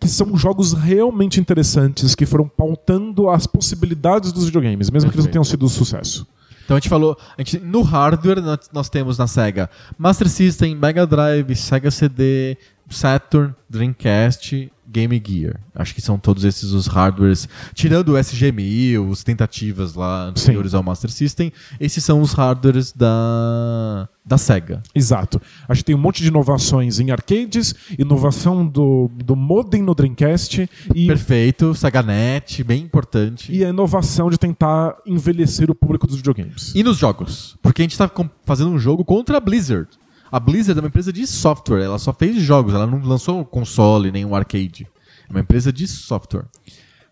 [0.00, 5.26] que são jogos realmente interessantes, que foram pautando as possibilidades dos videogames, mesmo que eles
[5.26, 5.32] não Perfeito.
[5.32, 6.26] tenham sido um sucesso.
[6.64, 11.06] Então a gente falou, a gente, no hardware nós temos na Sega Master System, Mega
[11.06, 12.58] Drive, Sega CD,
[12.90, 15.60] Saturn, Dreamcast, Game Gear.
[15.74, 20.82] Acho que são todos esses os hardwares, tirando o SG-1000, as tentativas lá anteriores ao
[20.82, 24.82] Master System, esses são os hardwares da, da Sega.
[24.94, 25.40] Exato.
[25.68, 30.68] A gente tem um monte de inovações em arcades, inovação do, do modem no Dreamcast
[30.94, 33.52] e, Perfeito, SegaNet, bem importante.
[33.52, 36.72] e a inovação de tentar envelhecer o público dos videogames.
[36.74, 37.56] E nos jogos?
[37.62, 39.88] Porque a gente tá com- fazendo um jogo contra a Blizzard.
[40.30, 43.44] A Blizzard é uma empresa de software, ela só fez jogos, ela não lançou um
[43.44, 44.86] console nem um arcade.
[45.28, 46.44] É uma empresa de software.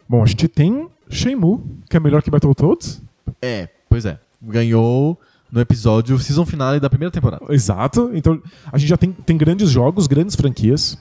[0.09, 3.03] Bom, a gente tem Shenmue, que é melhor que Battletoads.
[3.43, 4.19] É, pois é.
[4.41, 5.19] Ganhou
[5.51, 7.45] no episódio season finale da primeira temporada.
[7.51, 8.11] Exato.
[8.15, 10.99] Então, a gente já tem, tem grandes jogos, grandes franquias.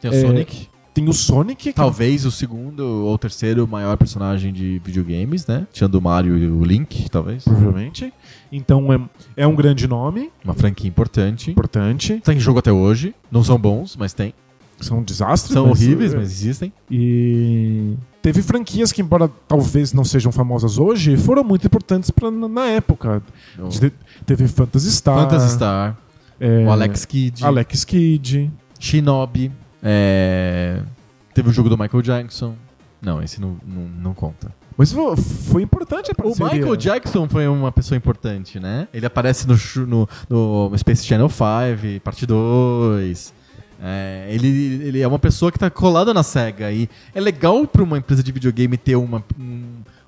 [0.00, 0.68] Tem o É, Sonic,
[1.00, 5.66] Tem o Sonic, que talvez o segundo ou terceiro maior personagem de videogames, né?
[5.72, 7.42] Tirando o Mario e o Link, talvez.
[7.42, 8.12] provavelmente.
[8.52, 9.00] Então, é,
[9.38, 11.50] é um grande nome, Uma franquia importante.
[11.50, 12.20] importante.
[12.22, 13.14] Tem jogo até hoje.
[13.32, 14.34] Não são bons, mas tem.
[14.78, 15.54] São desastres.
[15.54, 16.70] São mas- horríveis, mas existem.
[16.90, 22.66] E teve franquias que, embora talvez não sejam famosas hoje, foram muito importantes pra, na,
[22.66, 23.22] época.
[23.58, 23.92] O Te-
[24.26, 25.16] Teve Phantasy Star.
[25.22, 25.96] Phantasy Star,
[26.38, 27.42] é, o Alex Kidd.
[27.42, 28.50] Alex Kidd.
[28.78, 29.50] Shinobi.
[29.82, 30.80] É,
[31.34, 32.54] Teve o jogo do Michael Jackson.
[33.00, 34.52] Não, esse não, não, não conta.
[34.76, 36.52] Mas fo- foi importante a O parceria.
[36.54, 38.88] Michael Jackson foi uma pessoa importante, né?
[38.92, 40.08] Ele aparece no, no,
[40.70, 43.32] no Space Channel 5, parte 2.
[43.82, 44.48] É, ele,
[44.86, 46.70] ele é uma pessoa que tá colada na SEGA.
[46.70, 49.62] E é legal pra uma empresa de videogame ter uma, um,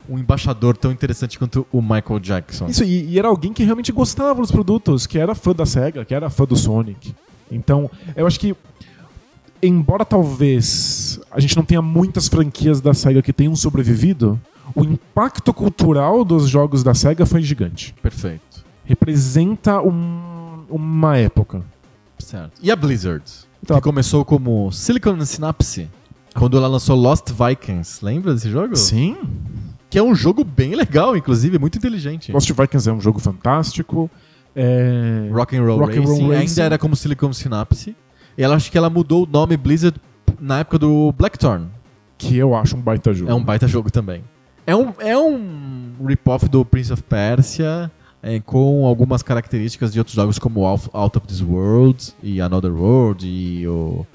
[0.09, 2.67] um embaixador tão interessante quanto o Michael Jackson.
[2.67, 6.05] Isso, e, e era alguém que realmente gostava dos produtos, que era fã da SEGA,
[6.05, 7.15] que era fã do Sonic.
[7.51, 8.55] Então, eu acho que,
[9.63, 14.41] embora talvez a gente não tenha muitas franquias da SEGA que tenham sobrevivido,
[14.75, 17.95] o impacto cultural dos jogos da SEGA foi gigante.
[18.03, 18.65] Perfeito.
[18.85, 21.63] Representa um- uma época.
[22.19, 22.53] Certo.
[22.63, 23.25] E a Blizzard?
[23.63, 25.89] Então, que começou como Silicon Synapse.
[26.35, 28.05] Quando ela lançou Lost Vikings.
[28.05, 28.75] Lembra desse jogo?
[28.77, 29.17] Sim.
[29.91, 32.33] Que é um jogo bem legal, inclusive, muito inteligente.
[32.33, 34.11] Lost Vikings é um jogo fantástico.
[34.57, 35.29] É...
[35.33, 36.61] Rock and Roll Rock Racing, Roll ainda Racing.
[36.63, 37.95] era como Silicon Synapse.
[38.37, 39.99] E ela acho que ela mudou o nome Blizzard
[40.41, 41.67] na época do Blackthorn.
[42.19, 43.31] Que eu acho um baita jogo.
[43.31, 44.23] É um baita jogo também.
[44.67, 47.91] É um, é um rip-off do Prince of Persia,
[48.23, 52.73] é, com algumas características de outros jogos como Out Out of This World e Another
[52.73, 54.07] World e o...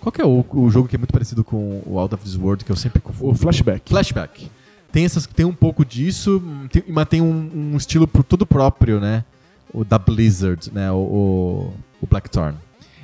[0.00, 2.64] Qual é o, o jogo que é muito parecido com o Out of This World,
[2.64, 3.30] que eu sempre confundo?
[3.32, 3.88] O Flashback.
[3.90, 4.50] Flashback.
[4.90, 8.98] Tem, essas, tem um pouco disso, tem- mas tem um, um estilo pro- todo próprio,
[8.98, 9.24] né?
[9.72, 10.90] O da Blizzard, né?
[10.90, 11.72] O, o,
[12.02, 12.56] o Blackthorn.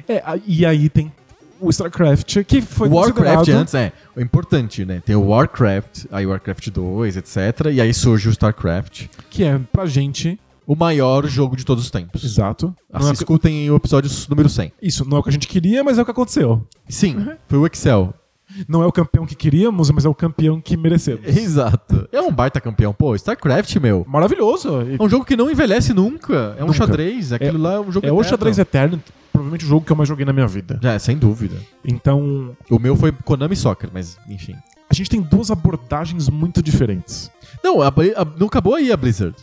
[0.08, 1.12] É, e aí tem
[1.60, 5.02] o StarCraft, que foi o Warcraft antes é o importante, né?
[5.04, 7.36] Tem o Warcraft, aí o Warcraft 2, etc.
[7.72, 11.90] E aí surge o StarCraft, que é pra gente, o maior jogo de todos os
[11.90, 12.22] tempos.
[12.24, 12.74] exato.
[12.92, 14.72] Assim, é o escutem o episódio número 100.
[14.80, 16.64] isso não é o que a gente queria, mas é o que aconteceu.
[16.88, 17.36] Sim, Uhum.
[17.48, 18.14] foi o Excel.
[18.66, 21.20] Não é o campeão que queríamos, mas é o campeão que merecemos.
[21.26, 22.08] Exato.
[22.10, 22.94] É um baita campeão.
[22.94, 24.06] Pô, StarCraft, meu.
[24.08, 24.70] Maravilhoso.
[24.98, 26.54] É um jogo que não envelhece nunca.
[26.56, 26.78] É um Nunca.
[26.78, 27.30] xadrez.
[27.32, 28.24] Aquilo lá é um jogo É o eterno.
[28.30, 29.02] xadrez eterno,
[29.38, 30.78] provavelmente o jogo que eu mais joguei na minha vida.
[30.82, 31.56] É, sem dúvida.
[31.84, 34.54] Então, O meu foi Konami Soccer, mas enfim.
[34.90, 37.30] a gente tem duas abordagens muito diferentes.
[37.62, 37.92] Não, a a-
[38.38, 39.34] não acabou aí a Blizzard.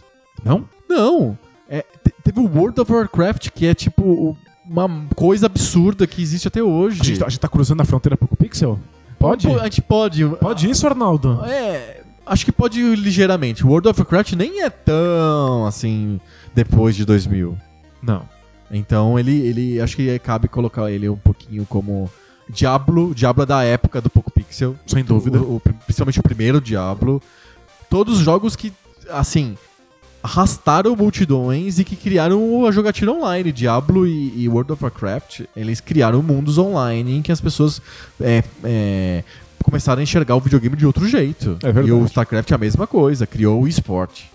[0.43, 0.65] Não?
[0.89, 1.37] Não.
[1.69, 6.21] É, te- teve o World of Warcraft, que é tipo o- uma coisa absurda que
[6.21, 6.99] existe até hoje.
[7.01, 8.79] A gente, tá, a gente tá cruzando a fronteira pro Pixel?
[9.19, 9.47] Pode?
[9.47, 10.25] A gente pode.
[10.25, 11.39] Pode isso, Arnaldo?
[11.45, 12.01] É.
[12.25, 13.63] Acho que pode ir ligeiramente.
[13.65, 16.19] O World of Warcraft nem é tão assim
[16.53, 17.55] depois de 2000.
[18.01, 18.23] Não.
[18.71, 22.09] Então ele, ele acho que cabe colocar ele um pouquinho como
[22.49, 24.75] Diablo, Diablo é da época do Poco Pixel.
[24.85, 25.39] Sem dúvida.
[25.39, 27.21] O- o- principalmente o primeiro Diablo.
[27.89, 28.71] Todos os jogos que,
[29.09, 29.55] assim,
[30.21, 33.51] arrastaram multidões e que criaram a jogatina online.
[33.51, 37.81] Diablo e, e World of Warcraft, eles criaram mundos online em que as pessoas
[38.19, 39.23] é, é,
[39.63, 41.57] começaram a enxergar o videogame de outro jeito.
[41.61, 41.89] É verdade.
[41.89, 44.31] E o StarCraft é a mesma coisa, criou o esporte.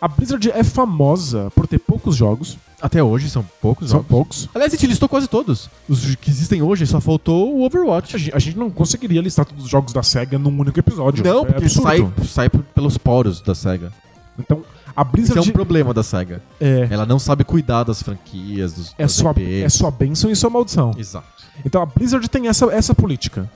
[0.00, 2.58] A Blizzard é famosa por ter poucos jogos.
[2.82, 4.08] Até hoje são poucos São jogos.
[4.10, 4.48] poucos.
[4.52, 5.70] Aliás, a gente listou quase todos.
[5.88, 8.18] Os que existem hoje, só faltou o A Overwatch.
[8.18, 11.24] gente, a gente não conseguiria listar todos os jogos da SEGA num único episódio.
[11.24, 12.12] Não, é porque absurdo.
[12.18, 13.92] sai, sai pelos poros da SEGA.
[14.38, 14.64] Então,
[14.96, 16.42] a Isso é Blizzard um problema da SEGA.
[16.60, 20.50] é, Ela não sabe cuidar das franquias, dos é, sua, é sua bênção e sua
[20.50, 20.92] maldição.
[20.98, 21.26] Exato.
[21.64, 23.48] Então, a Blizzard tem essa, essa política.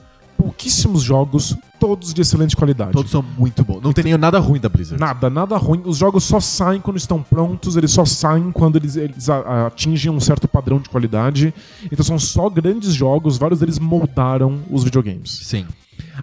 [0.57, 2.91] Pouquíssimos jogos, todos de excelente qualidade.
[2.91, 3.79] Todos são muito bons.
[3.79, 4.99] Não tem nenhum nada ruim da Blizzard.
[4.99, 5.83] Nada, nada ruim.
[5.85, 10.19] Os jogos só saem quando estão prontos, eles só saem quando eles, eles atingem um
[10.19, 11.53] certo padrão de qualidade.
[11.91, 15.41] Então são só grandes jogos, vários deles moldaram os videogames.
[15.43, 15.67] Sim.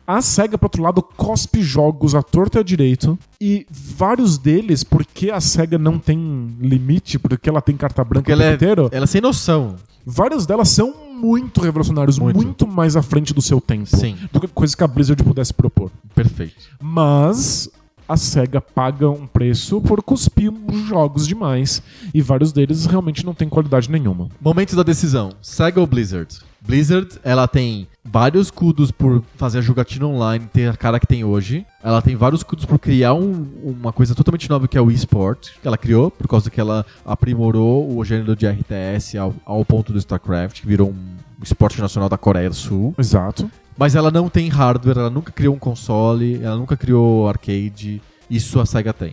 [0.05, 3.17] A SEGA, por outro lado, cospe jogos à torta e à direito.
[3.41, 8.33] E vários deles, porque a SEGA não tem limite, porque ela tem carta branca Porque
[8.33, 9.77] o ela é, inteiro, ela é sem noção.
[10.05, 12.37] Várias delas são muito revolucionários, Muito.
[12.37, 12.67] muito.
[12.67, 13.87] mais à frente do seu tempo.
[13.87, 14.17] Sim.
[14.33, 15.91] Do que coisa que a Blizzard pudesse propor.
[16.15, 16.55] Perfeito.
[16.81, 17.69] Mas
[18.07, 20.53] a SEGA paga um preço por cuspir
[20.87, 21.83] jogos demais.
[22.13, 24.29] E vários deles realmente não têm qualidade nenhuma.
[24.41, 25.31] Momento da decisão.
[25.41, 26.39] SEGA ou Blizzard?
[26.67, 31.23] Blizzard, ela tem vários cudos por fazer a jogatina online ter a cara que tem
[31.23, 31.67] hoje.
[31.83, 35.51] Ela tem vários cudos por criar um- uma coisa totalmente nova que é o eSport,
[35.61, 39.93] que ela criou, por causa que ela aprimorou o gênero de RTS ao, ao ponto
[39.93, 42.95] do StarCraft, que virou um esporte nacional da Coreia do Sul.
[42.99, 43.51] Exato.
[43.77, 48.01] Mas ela não tem hardware, ela nunca criou um console, ela nunca criou arcade.
[48.31, 49.13] Isso a SEGA tem.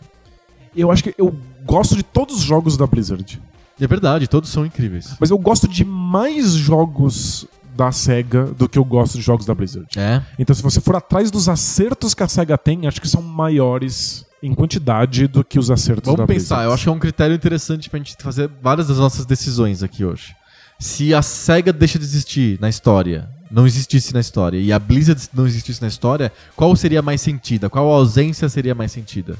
[0.73, 1.35] Eu acho que eu
[1.65, 3.41] gosto de todos os jogos da Blizzard.
[3.81, 5.15] É verdade, todos são incríveis.
[5.19, 9.55] Mas eu gosto de mais jogos da SEGA do que eu gosto de jogos da
[9.55, 9.87] Blizzard.
[9.97, 10.21] É.
[10.37, 14.25] Então, se você for atrás dos acertos que a SEGA tem, acho que são maiores
[14.43, 16.65] em quantidade do que os acertos Vamos da pensar, Blizzard.
[16.65, 20.05] eu acho que é um critério interessante pra gente fazer várias das nossas decisões aqui
[20.05, 20.35] hoje.
[20.79, 25.29] Se a SEGA deixa de existir na história, não existisse na história, e a Blizzard
[25.33, 27.69] não existisse na história, qual seria mais sentida?
[27.69, 29.35] Qual ausência seria mais sentida?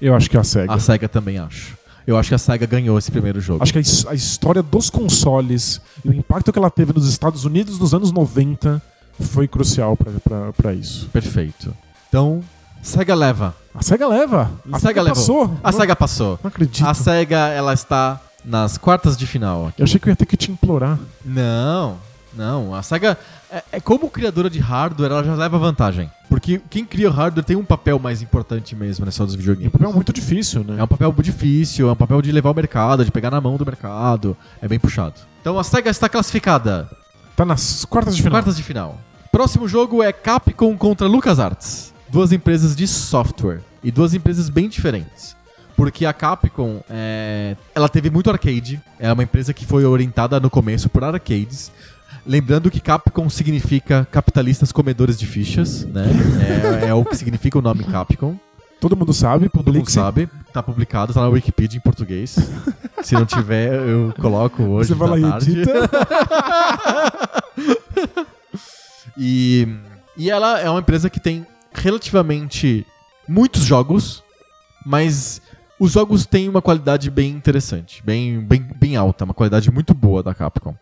[0.00, 0.72] Eu acho que a SEGA.
[0.72, 1.77] A SEGA também acho.
[2.08, 3.62] Eu acho que a SEGA ganhou esse primeiro jogo.
[3.62, 7.44] Acho que a, a história dos consoles e o impacto que ela teve nos Estados
[7.44, 8.80] Unidos nos anos 90
[9.20, 9.94] foi crucial
[10.56, 11.06] pra isso.
[11.12, 11.76] Perfeito.
[12.08, 12.42] Então,
[12.82, 13.54] SEGA leva.
[13.74, 14.50] A SEGA leva.
[14.72, 15.16] A SEGA levou.
[15.16, 15.58] passou.
[15.62, 16.38] A Não- SEGA passou.
[16.42, 16.86] Não acredito.
[16.88, 19.70] A SEGA, ela está nas quartas de final.
[19.76, 20.98] Eu achei que eu ia ter que te implorar.
[21.22, 21.98] Não,
[22.38, 22.74] não.
[22.74, 23.18] A SEGA,
[23.50, 26.10] é, é como criadora de hardware, ela já leva vantagem.
[26.28, 29.40] Porque quem cria o hardware tem um papel mais importante mesmo nessa dos E o
[29.40, 29.72] videogames.
[29.72, 30.76] papel é muito difícil, né?
[30.78, 33.56] É um papel difícil, é um papel de levar o mercado, de pegar na mão
[33.56, 34.36] do mercado.
[34.62, 35.14] É bem puxado.
[35.40, 36.88] Então a SEGA está classificada.
[37.36, 38.32] Tá nas quartas de final.
[38.38, 38.98] Quartas de final.
[39.30, 41.92] Próximo jogo é Capcom contra LucasArts.
[42.08, 43.60] Duas empresas de software.
[43.82, 45.36] E duas empresas bem diferentes.
[45.76, 48.82] Porque a Capcom, é, ela teve muito arcade.
[48.98, 51.70] É uma empresa que foi orientada no começo por arcades.
[52.26, 56.04] Lembrando que Capcom significa capitalistas comedores de fichas, né?
[56.82, 58.36] É, é o que significa o nome Capcom.
[58.80, 60.28] Todo mundo sabe, Todo mundo sabe.
[60.52, 62.36] Tá publicado, tá na Wikipedia em português.
[63.02, 65.50] Se não tiver, eu coloco hoje Você vai lá e tarde.
[65.52, 65.90] edita.
[69.20, 69.66] E,
[70.16, 72.86] e ela é uma empresa que tem relativamente
[73.28, 74.22] muitos jogos,
[74.86, 75.42] mas
[75.78, 80.22] os jogos têm uma qualidade bem interessante, bem, bem, bem alta, uma qualidade muito boa
[80.22, 80.76] da Capcom.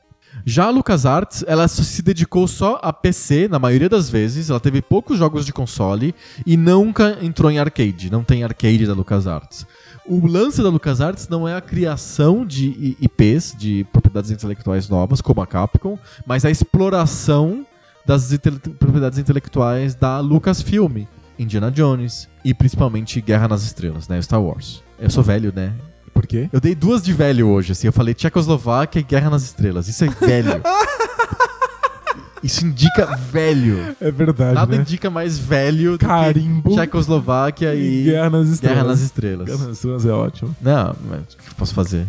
[0.48, 4.80] Já a LucasArts, ela se dedicou só a PC, na maioria das vezes, ela teve
[4.80, 6.14] poucos jogos de console
[6.46, 9.66] e nunca entrou em arcade, não tem arcade da LucasArts.
[10.06, 15.40] O lance da LucasArts não é a criação de IPs, de propriedades intelectuais novas, como
[15.40, 17.66] a Capcom, mas a exploração
[18.06, 21.06] das intele- propriedades intelectuais da Lucasfilm,
[21.36, 24.80] Indiana Jones e principalmente Guerra nas Estrelas, né, Star Wars.
[24.96, 25.72] Eu sou velho, né?
[26.16, 26.48] Por quê?
[26.50, 29.86] Eu dei duas de velho hoje, assim, eu falei Tchecoslováquia e Guerra nas Estrelas.
[29.86, 30.62] Isso é velho.
[32.42, 33.94] Isso indica velho.
[34.00, 34.82] É verdade, Nada né?
[34.82, 36.70] indica mais velho do Carimbo.
[36.70, 38.76] que Tchecoslováquia e Guerra nas Estrelas.
[38.78, 39.46] Guerra nas Estrelas.
[39.46, 40.56] Guerra nas Estrelas é ótimo.
[40.60, 42.06] Não, mas o que eu posso fazer?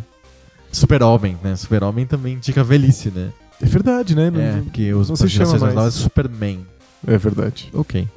[0.71, 1.55] Super-Homem, né?
[1.57, 3.29] Super-Homem também indica velhice, né?
[3.61, 4.29] É verdade, né?
[4.29, 6.65] Não- É, porque os não se chama mais é Superman.
[7.05, 7.69] É verdade.
[7.73, 8.07] Ok.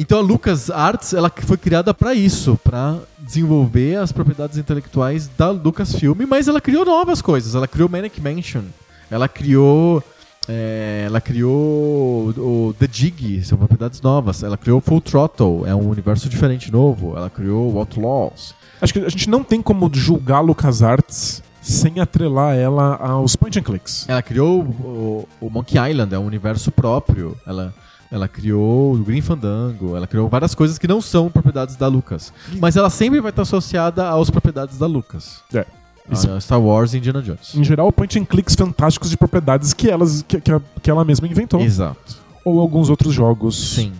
[0.00, 5.50] Então a Lucas Arts ela foi criada pra isso, pra desenvolver as propriedades intelectuais da
[5.50, 7.54] Lucasfilm, mas ela criou novas coisas.
[7.54, 8.62] Ela criou Manic Mansion,
[9.10, 10.02] ela criou
[10.48, 14.42] é, ela criou o The Dig, são propriedades novas.
[14.42, 17.14] Ela criou Full Throttle, é um universo diferente novo.
[17.14, 18.54] Ela criou Outlaws.
[18.80, 23.62] Acho que a gente não tem como julgar LucasArts sem atrelar ela aos point and
[23.62, 24.06] clicks.
[24.08, 27.36] Ela criou o, o Monkey Island, é um universo próprio.
[27.46, 27.74] Ela,
[28.10, 32.32] ela criou o Green Fandango, ela criou várias coisas que não são propriedades da Lucas.
[32.58, 35.40] Mas ela sempre vai estar associada às propriedades da Lucas.
[35.54, 35.64] É.
[36.10, 37.54] Isso- A Star Wars e Indiana Jones.
[37.54, 40.50] Em geral, point and clicks fantásticos de propriedades que, elas, que, que,
[40.82, 41.60] que ela mesma inventou.
[41.60, 42.16] Exato.
[42.44, 43.92] Ou alguns outros jogos Sim.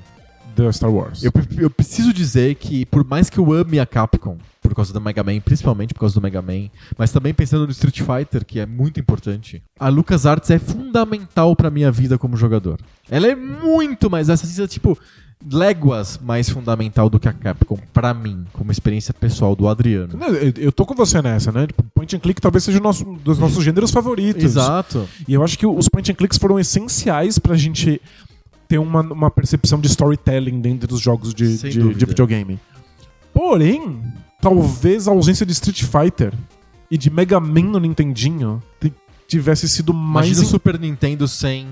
[0.56, 1.22] da Star Wars.
[1.22, 5.00] Eu, eu preciso dizer que, por mais que eu ame a Capcom, por causa do
[5.00, 8.60] Mega Man, principalmente por causa do Mega Man, mas também pensando no Street Fighter, que
[8.60, 12.78] é muito importante, a LucasArts é fundamental pra minha vida como jogador.
[13.10, 14.98] Ela é muito mais, essa tipo,
[15.50, 20.18] léguas mais fundamental do que a Capcom, pra mim, como experiência pessoal do Adriano.
[20.22, 21.66] Eu, eu tô com você nessa, né?
[21.66, 24.44] Tipo, point and click talvez seja o nosso, dos nossos gêneros favoritos.
[24.44, 25.08] Exato.
[25.26, 28.00] E eu acho que os point and clicks foram essenciais pra gente
[28.68, 32.60] ter uma, uma percepção de storytelling dentro dos jogos de, de, de videogame.
[33.32, 34.02] Porém,
[34.40, 36.32] talvez a ausência de Street Fighter
[36.90, 38.92] e de Mega Man no Nintendinho te-
[39.28, 40.26] tivesse sido mais.
[40.28, 41.66] Imagina o Super Nintendo sem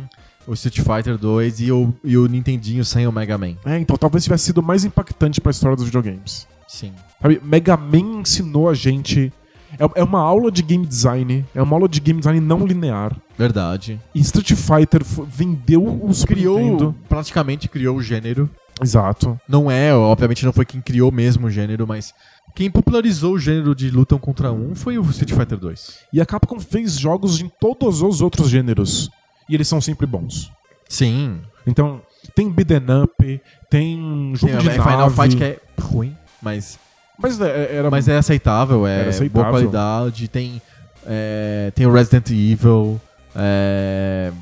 [0.46, 3.54] o Street Fighter 2 e o, e o Nintendinho sem o Mega Man.
[3.64, 6.46] É, então talvez tivesse sido mais impactante pra história dos videogames.
[6.66, 6.92] Sim.
[7.20, 9.32] Sabe, Mega Man ensinou a gente.
[9.78, 13.14] É, é uma aula de game design, é uma aula de game design não linear.
[13.36, 14.00] Verdade.
[14.14, 16.94] E Street Fighter vendeu o Super Criou, Nintendo.
[17.08, 18.48] praticamente criou o gênero.
[18.80, 19.38] Exato.
[19.48, 22.14] Não é, obviamente não foi quem criou mesmo o gênero, mas
[22.58, 25.98] quem popularizou o gênero de luta um contra um foi o Street Fighter 2.
[26.12, 29.08] E a Capcom fez jogos em todos os outros gêneros.
[29.48, 30.50] E eles são sempre bons.
[30.88, 31.40] Sim.
[31.64, 32.02] Então,
[32.34, 33.40] tem beat'em up,
[33.70, 34.90] tem jogo Tem de a nave.
[34.90, 36.80] Final Fight que é ruim, mas,
[37.16, 37.90] Mas é, era...
[37.92, 39.30] mas é aceitável, é Era aceitável.
[39.30, 40.26] boa qualidade.
[40.26, 40.60] Tem,
[41.06, 43.00] é, tem o Resident Evil.
[43.36, 44.32] É,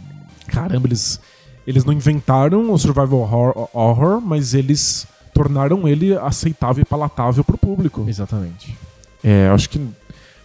[0.46, 1.20] Caramba, eles,
[1.66, 7.58] eles não inventaram o survival horror, horror, mas eles tornaram ele aceitável e palatável pro
[7.58, 8.04] público.
[8.08, 8.76] exatamente.
[9.22, 9.80] É, acho que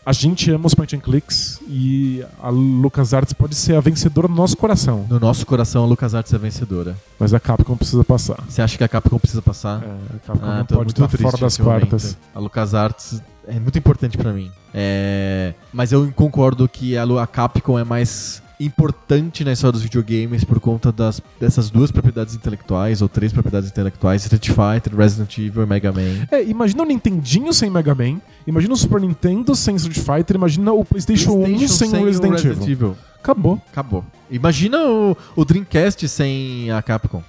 [0.04, 4.34] a gente ama os point and clicks e a LucasArts pode ser a vencedora no
[4.36, 5.06] nosso coração.
[5.08, 6.98] No nosso coração, a LucasArts é vencedora.
[7.20, 8.38] Mas a Capcom precisa passar.
[8.50, 9.84] Você acha que a Capcom precisa passar?
[9.84, 11.88] É, a Capcom Ah, não pode estar fora das nesse momento.
[11.90, 12.18] quartas.
[12.34, 14.52] A LucasArts é muito importante pra mim.
[14.74, 20.44] É, Mas eu concordo que a a Capcom é mais importante na história dos videogames
[20.44, 25.64] por conta das, dessas duas propriedades intelectuais, ou três propriedades intelectuais, Street Fighter, Resident Evil
[25.64, 26.28] e Mega Man.
[26.32, 30.72] É, imagina o Nintendinho sem Mega Man, imagina o Super Nintendo sem Street Fighter, imagina
[30.72, 32.96] o PlayStation, 1 sem, o Resident, Evil.
[33.20, 33.62] Acabou.
[33.72, 34.06] Acabou.
[34.30, 37.24] Imagina o, o Dreamcast sem a Capcom.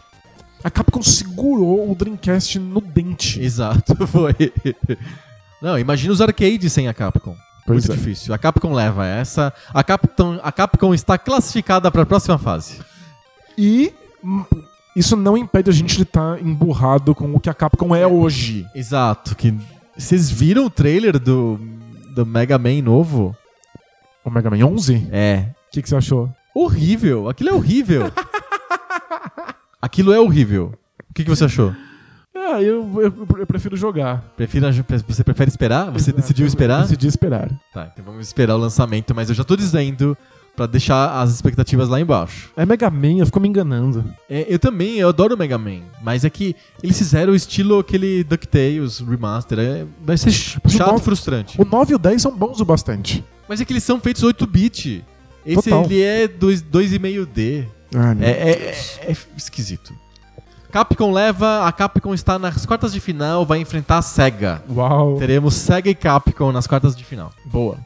[0.65, 3.41] A Capcom segurou o Dreamcast no dente.
[3.41, 4.35] Exato, foi.
[5.61, 7.37] Não, imagina os arcades sem a Capcom.
[7.65, 7.97] Pois Muito é.
[7.97, 8.35] difícil.
[8.35, 9.53] A Capcom leva essa.
[9.73, 12.81] A Capcom, a Capcom está classificada para a próxima fase.
[13.57, 13.93] E
[14.97, 18.67] isso não impede a gente de estar emburrado com o que a Capcom é hoje.
[18.75, 19.37] Exato.
[19.37, 19.55] Que
[19.97, 21.59] vocês viram o trailer do,
[22.15, 23.37] do Mega Man novo?
[24.25, 25.09] O Mega Man 11?
[25.13, 25.47] É.
[25.69, 26.31] O que, que você achou?
[26.55, 27.29] Horrível.
[27.29, 28.13] Aquilo é horrível.
[29.81, 30.75] Aquilo é horrível.
[31.11, 31.75] O que, que você achou?
[32.45, 34.23] Ah, eu, eu, eu prefiro jogar.
[34.37, 34.71] Prefira,
[35.07, 35.91] você prefere esperar?
[35.93, 36.83] Você Exato, decidiu eu esperar?
[36.83, 37.49] Decidi esperar.
[37.73, 40.17] Tá, então vamos esperar o lançamento, mas eu já tô dizendo
[40.57, 42.51] pra deixar as expectativas lá embaixo.
[42.57, 44.05] É Mega Man, eu fico me enganando.
[44.29, 48.23] É, eu também, eu adoro Mega Man, mas é que eles fizeram o estilo aquele
[48.25, 51.61] DuckTales Remaster, é, vai ser chato, nove- frustrante.
[51.61, 53.25] O 9 e o 10 são bons o bastante.
[53.49, 55.05] Mas é que eles são feitos 8-bit.
[55.47, 55.85] Esse Total.
[55.85, 57.67] ele é 2 2,5D.
[57.95, 59.93] Ah, é, é- é esquisito.
[60.73, 64.63] Capcom leva, a Capcom está nas quartas de final, vai enfrentar a SEGA.
[64.71, 65.19] Uau.
[65.19, 67.31] Teremos SEGA e Capcom nas quartas de final.
[67.45, 67.77] Boa.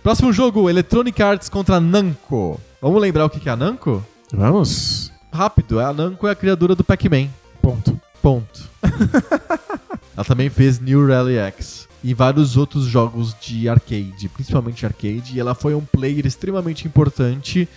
[0.00, 2.60] Próximo jogo, Electronic Arts contra Namco.
[2.80, 4.00] Vamos lembrar o que é a Namco?
[4.32, 5.10] Vamos.
[5.32, 7.26] Rápido, a Namco é a criadora do Pac-Man.
[7.60, 8.00] Ponto.
[8.22, 8.70] Ponto.
[10.16, 15.40] Ela também fez New Rally X e vários outros jogos de arcade, principalmente arcade, e
[15.40, 17.68] ela foi um player extremamente importante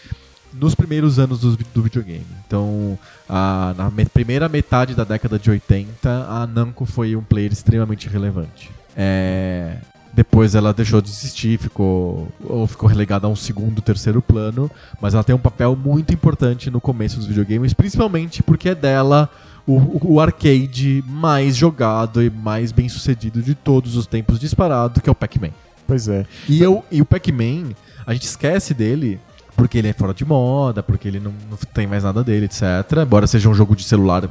[0.54, 2.26] nos primeiros anos do, do videogame.
[2.48, 7.52] Então, a- na me- primeira metade da década de 80, a Namco foi um player
[7.52, 8.70] extremamente relevante.
[8.96, 9.78] É,
[10.12, 15.14] Depois ela deixou de existir, ficou, ou ficou relegada a um segundo, terceiro plano, mas
[15.14, 19.30] ela tem um papel muito importante no começo dos videogames, principalmente porque é dela
[19.68, 25.08] o, o- arcade mais jogado e mais bem sucedido de todos os tempos disparado, que
[25.08, 25.52] é o Pac-Man.
[25.88, 26.26] Pois é.
[26.50, 27.70] E, eu, e o Pac-Man,
[28.06, 29.20] a gente esquece dele
[29.60, 32.64] porque ele é fora de moda, porque ele não, não tem mais nada dele, etc.
[33.04, 34.24] Embora seja um jogo de celular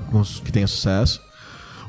[0.45, 1.21] que tenha sucesso.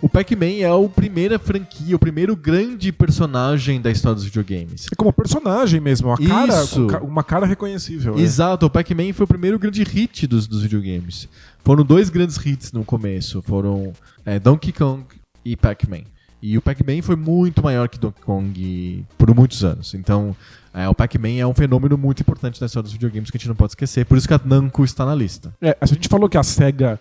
[0.01, 4.87] O Pac-Man é a primeira franquia, o primeiro grande personagem da história dos videogames.
[4.91, 6.81] É como personagem mesmo, uma cara, Isso.
[6.81, 8.15] com ca- uma cara reconhecível.
[8.15, 8.21] né?
[8.21, 11.27] Exato, o Pac-Man foi o primeiro grande hit dos, dos videogames.
[11.65, 13.91] Foram dois grandes hits no começo, foram
[14.25, 15.03] é, Donkey Kong
[15.43, 16.03] e Pac-Man.
[16.41, 19.93] E o Pac-Man foi muito maior que Donkey Kong por muitos anos.
[19.93, 20.33] Então,
[20.73, 23.47] É, o Pac-Man é um fenômeno muito importante na história dos videogames que a gente
[23.47, 25.53] não pode esquecer, por isso que a Namco está na lista.
[25.61, 26.99] É, a gente falou que a SEGA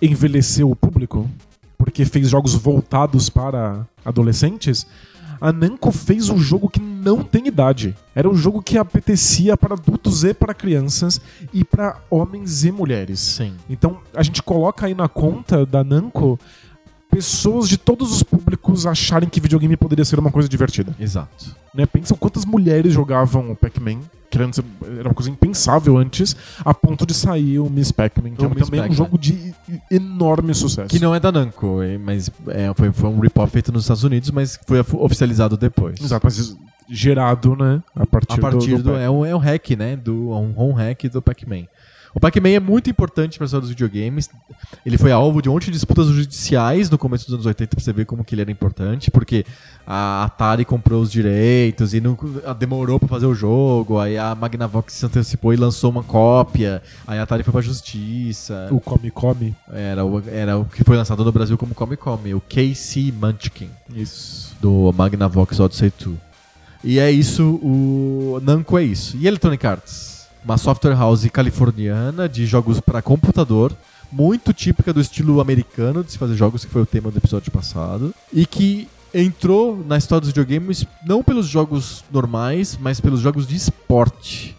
[0.00, 1.30] envelheceu o público
[1.78, 4.86] porque fez jogos voltados para adolescentes.
[5.40, 7.94] A Namco fez um jogo que não tem idade.
[8.14, 11.20] Era um jogo que apetecia para adultos e para crianças
[11.52, 13.20] e para homens e mulheres.
[13.20, 13.54] Sim.
[13.68, 16.38] Então a gente coloca aí na conta da Namco
[17.14, 20.94] pessoas de todos os públicos acharem que videogame poderia ser uma coisa divertida.
[20.98, 21.54] Exato.
[21.74, 21.86] Né?
[21.86, 24.00] Pensam quantas mulheres jogavam o Pac-Man,
[24.30, 24.46] que era
[25.08, 26.34] uma coisa impensável antes,
[26.64, 28.96] a ponto de sair o Miss Pac-Man, que O é Miss também um Pac-Man.
[28.96, 29.54] jogo de
[29.90, 30.88] enorme sucesso.
[30.88, 34.02] Que não é da Namco, é- mas é, foi, foi um rip-off feito nos Estados
[34.04, 36.00] Unidos, mas foi of- oficializado depois.
[36.00, 36.56] Exato, mas
[36.90, 37.82] gerado, né?
[37.94, 39.96] A partir, A partir do, do, é, um, é um hack, né?
[39.96, 41.64] Do, um home hack do Pac-Man.
[42.14, 44.30] O Pac-Man é muito importante para a história dos videogames.
[44.86, 47.84] Ele foi alvo de um monte de disputas judiciais no começo dos anos 80 pra
[47.84, 49.44] você ver como que ele era importante, porque
[49.84, 54.32] a Atari comprou os direitos e não, a- demorou para fazer o jogo, aí a
[54.34, 58.68] Magnavox se antecipou e lançou uma cópia, aí a Atari foi pra justiça.
[58.70, 59.54] O Come Come.
[59.72, 63.68] Era, o, era o que foi lançado no Brasil como Come Come, o KC Munchkin
[63.94, 64.54] Isso.
[64.60, 66.16] do Magnavox Odyssey 2.
[66.84, 69.16] E é isso, o Namco é isso.
[69.16, 70.13] E Electronic Arts?
[70.44, 73.72] Uma software house californiana de jogos para computador,
[74.12, 77.50] muito típica do estilo americano de se fazer jogos, que foi o tema do episódio
[77.50, 83.46] passado, e que entrou na história dos videogames não pelos jogos normais, mas pelos jogos
[83.46, 84.54] de esporte.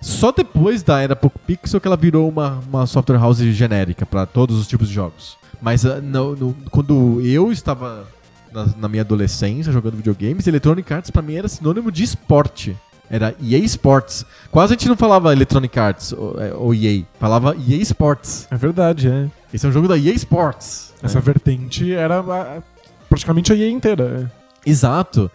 [0.00, 4.26] Só depois da era Poco Pixel que ela virou uma, uma software house genérica para
[4.26, 5.36] todos os tipos de jogos.
[5.60, 8.06] Mas ah, no- no- quando eu estava
[8.52, 12.76] na, na minha adolescência jogando videogames, Electronic Arts pra mim era sinônimo de esporte.
[13.10, 14.24] Era EA Sports.
[14.52, 18.46] Quase a gente não falava Electronic Arts ou, é, ou EA, falava EA Sports.
[18.50, 19.28] É verdade, é.
[19.52, 20.94] Esse é um jogo da EA Sports.
[21.02, 21.20] Essa É.
[21.20, 22.22] vertente era
[23.08, 24.30] praticamente a EA inteira.
[24.64, 24.70] é.
[24.70, 25.30] Exato.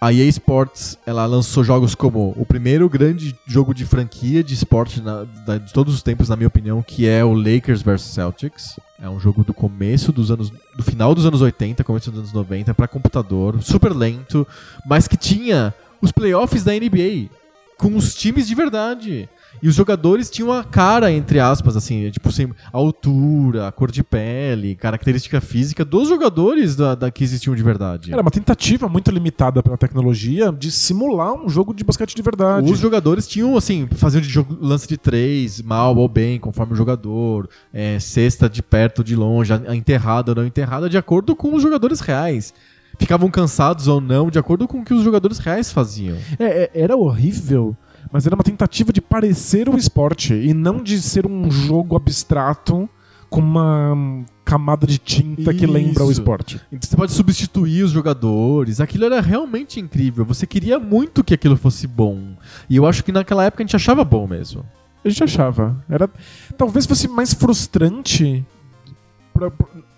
[0.00, 5.00] A EA Sports, ela lançou jogos como o primeiro grande jogo de franquia de esporte
[5.00, 8.80] na- da- de todos os tempos, na minha opinião, que é o Lakers vs Celtics.
[9.00, 12.32] É um jogo do começo dos anos, do final dos anos 80, começo dos anos
[12.32, 14.46] 90 para computador, super lento,
[14.84, 15.72] mas que tinha
[16.02, 17.30] os playoffs da NBA
[17.78, 19.28] com os times de verdade.
[19.62, 23.90] E os jogadores tinham a cara, entre aspas, assim, tipo assim, a altura, a cor
[23.90, 28.12] de pele, característica física dos jogadores da, da que existiam de verdade.
[28.12, 32.70] Era uma tentativa muito limitada pela tecnologia de simular um jogo de basquete de verdade.
[32.70, 36.76] Os jogadores tinham, assim, faziam de jogo, lance de três, mal ou bem, conforme o
[36.76, 41.36] jogador, é, cesta de perto ou de longe, a enterrada ou não enterrada, de acordo
[41.36, 42.54] com os jogadores reais.
[42.98, 46.16] Ficavam cansados ou não, de acordo com o que os jogadores reais faziam.
[46.38, 47.76] É, é, era horrível,
[48.12, 52.88] mas era uma tentativa de parecer o esporte e não de ser um jogo abstrato
[53.30, 56.20] com uma camada de tinta que lembra o Isso.
[56.20, 56.60] esporte.
[56.70, 58.78] Então você pode substituir os jogadores.
[58.78, 60.24] Aquilo era realmente incrível.
[60.26, 62.36] Você queria muito que aquilo fosse bom.
[62.68, 64.62] E eu acho que naquela época a gente achava bom mesmo.
[65.02, 65.82] A gente achava.
[65.88, 66.10] Era,
[66.58, 68.44] talvez fosse mais frustrante.
[69.32, 69.50] pra-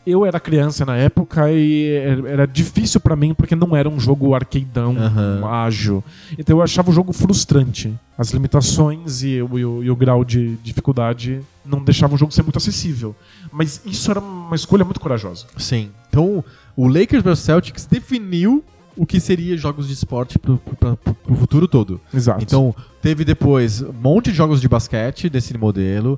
[0.07, 3.99] eu era criança na época e era era difícil pra mim porque não era um
[3.99, 5.47] jogo arcadeão, Aham.
[5.47, 6.05] ágil.
[6.39, 7.93] Então eu achava o jogo frustrante.
[8.17, 12.33] As limitações e, o- e o, e o grau de dificuldade não deixavam o jogo
[12.33, 13.15] ser muito acessível.
[13.53, 15.47] Mas isso era uma escolha muito corajosa.
[15.57, 15.91] Sim.
[16.09, 16.45] Então,
[16.77, 18.63] o Lakers vs Celtics definiu
[18.97, 22.01] o que seria jogos de esporte pro, pro, pro- pro futuro todo.
[22.13, 22.41] Exato.
[22.45, 26.17] Então, teve depois um monte de jogos de basquete desse modelo,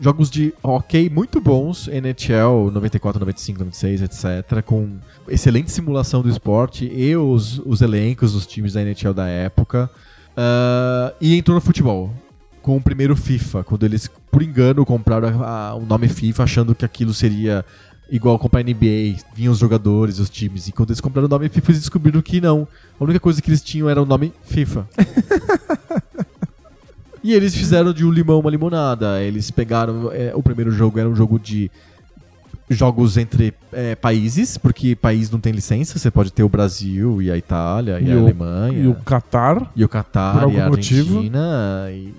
[0.00, 6.84] jogos de hockey muito bons, NHL 94, 95, 96, etc., com excelente simulação do esporte
[6.92, 9.90] e os, os elencos dos times da NHL da época.
[10.36, 12.12] Ah, e entrou no futebol.
[12.60, 16.74] Com o primeiro FIFA, quando eles, por engano, compraram a- a- o nome FIFA, achando
[16.74, 17.64] que aquilo seria
[18.10, 20.66] igual comprar NBA, vinham os jogadores, os times.
[20.68, 22.66] E quando eles compraram o nome FIFA, eles descobriram que não.
[23.00, 24.86] A única coisa que eles tinham era o nome FIFA.
[27.26, 29.20] E eles fizeram de um limão uma limonada.
[29.20, 30.10] Eles pegaram.
[30.12, 31.70] é, o primeiro jogo era um jogo de
[32.68, 35.98] jogos entre é, países, porque país não tem licença.
[35.98, 38.78] Você pode ter o Brasil e a Itália e, E a o- Alemanha.
[38.78, 41.16] E o Qatar, E o Catar e a motivo.
[41.16, 41.86] Argentina.
[41.90, 42.14] E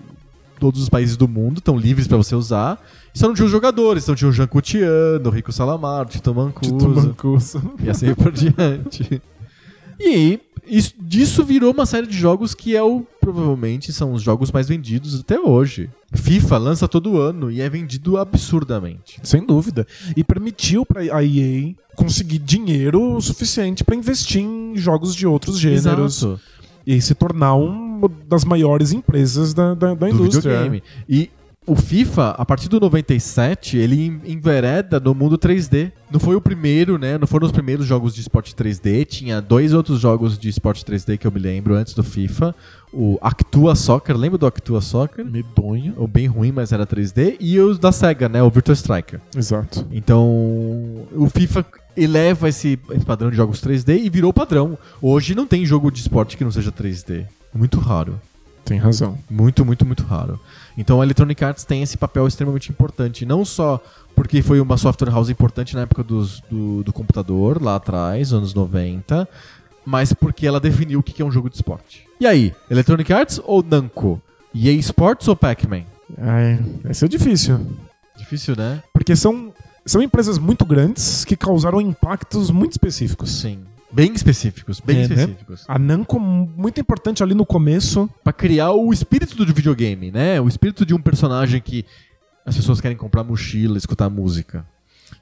[0.59, 2.81] todos os países do mundo estão livres para você usar.
[3.13, 4.03] E só não tinha os jogadores.
[4.03, 6.71] Então tinha o Jean Coutiano, o Rico Salamaro, Tito Mancuso.
[6.77, 7.71] Tito Mancuso.
[7.81, 9.21] E assim por diante.
[9.99, 10.39] E
[10.69, 14.67] isso, disso virou uma série de jogos que é o provavelmente são os jogos mais
[14.69, 15.89] vendidos até hoje.
[16.13, 19.19] FIFA lança todo ano e é vendido absurdamente.
[19.23, 19.85] Sem dúvida.
[20.15, 26.23] E permitiu pra a EA conseguir dinheiro suficiente pra investir em jogos de outros gêneros
[26.23, 26.39] Exato.
[26.85, 30.41] e se tornar uma das maiores empresas da, da, da indústria.
[30.41, 30.83] videogame.
[31.09, 31.29] E
[31.67, 35.91] o FIFA, a partir do 97, ele en- envereda no mundo 3D.
[36.09, 37.17] Não foi o primeiro, né?
[37.17, 39.05] Não foram os primeiros jogos de esporte 3D.
[39.05, 42.55] Tinha dois outros jogos de esporte 3D que eu me lembro antes do FIFA.
[42.93, 45.25] O Actua Soccer, lembra do Actua Soccer?
[45.25, 45.93] Medonho.
[45.97, 47.35] O bem ruim, mas era 3D.
[47.39, 48.41] E os da SEGA, né?
[48.41, 49.19] O Virtua Striker.
[49.35, 49.85] Exato.
[49.91, 50.25] Então,
[51.13, 51.65] o FIFA
[51.95, 54.77] eleva esse, esse padrão de jogos 3D e virou padrão.
[55.01, 57.25] Hoje não tem jogo de esporte que não seja 3D.
[57.53, 58.19] É muito raro.
[58.67, 59.17] Tem razão.
[59.29, 60.39] Muito, muito, muito raro.
[60.77, 63.25] Então a Electronic Arts tem esse papel extremamente importante.
[63.25, 63.81] Não só
[64.15, 68.53] porque foi uma software house importante na época dos- do, do computador, lá atrás, anos
[68.53, 69.27] 90,
[69.85, 72.05] mas porque ela definiu o que é um jogo de esporte.
[72.19, 74.21] E aí, Electronic Arts ou Namco?
[74.53, 75.83] EA Sports ou Pac-Man?
[76.17, 76.59] Ai,
[76.89, 77.59] esse é difícil.
[78.17, 78.81] Difícil, né?
[78.91, 79.53] Porque são,
[79.85, 83.29] são empresas muito grandes que causaram impactos muito específicos.
[83.39, 83.59] Sim.
[83.91, 85.15] Bem específicos, bem É, né?
[85.15, 85.65] específicos.
[85.67, 88.09] A Namco, muito importante ali no começo.
[88.23, 90.41] Pra criar o espírito do videogame, né?
[90.41, 91.85] O espírito de um personagem que
[92.45, 94.65] as pessoas querem comprar mochila, escutar música.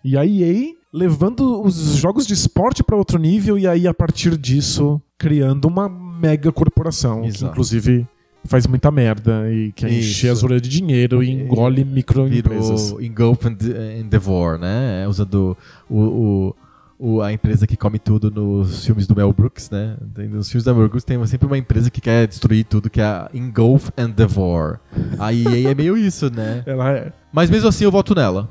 [0.03, 4.37] E a EA levando os jogos de esporte para outro nível e aí a partir
[4.37, 7.51] disso criando uma mega corporação que Exato.
[7.51, 8.07] inclusive
[8.45, 10.09] faz muita merda e quer Isso.
[10.09, 12.85] encher as orelhas de dinheiro e engole microempresas.
[12.91, 13.57] virou Engulf and,
[14.01, 15.03] and Devour, né?
[15.03, 15.57] É, Usando
[15.89, 16.55] o, o,
[16.97, 19.95] o- a empresa que come tudo nos filmes do Mel Brooks, né?
[20.29, 23.03] Nos filmes do Mel Brooks tem sempre uma empresa que quer destruir tudo, que é
[23.05, 24.79] a Engulf and Devour.
[25.19, 26.63] A EA é meio isso, né?
[26.67, 27.11] Ela é...
[27.33, 28.49] Mas mesmo assim eu voto nela.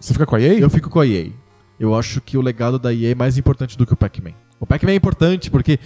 [0.00, 0.58] Você fica com a EA?
[0.58, 1.30] Eu fico com a EA.
[1.78, 4.32] Eu acho que o legado da EA é mais importante do que o Pac-Man.
[4.60, 5.78] O Pac-Man é importante porque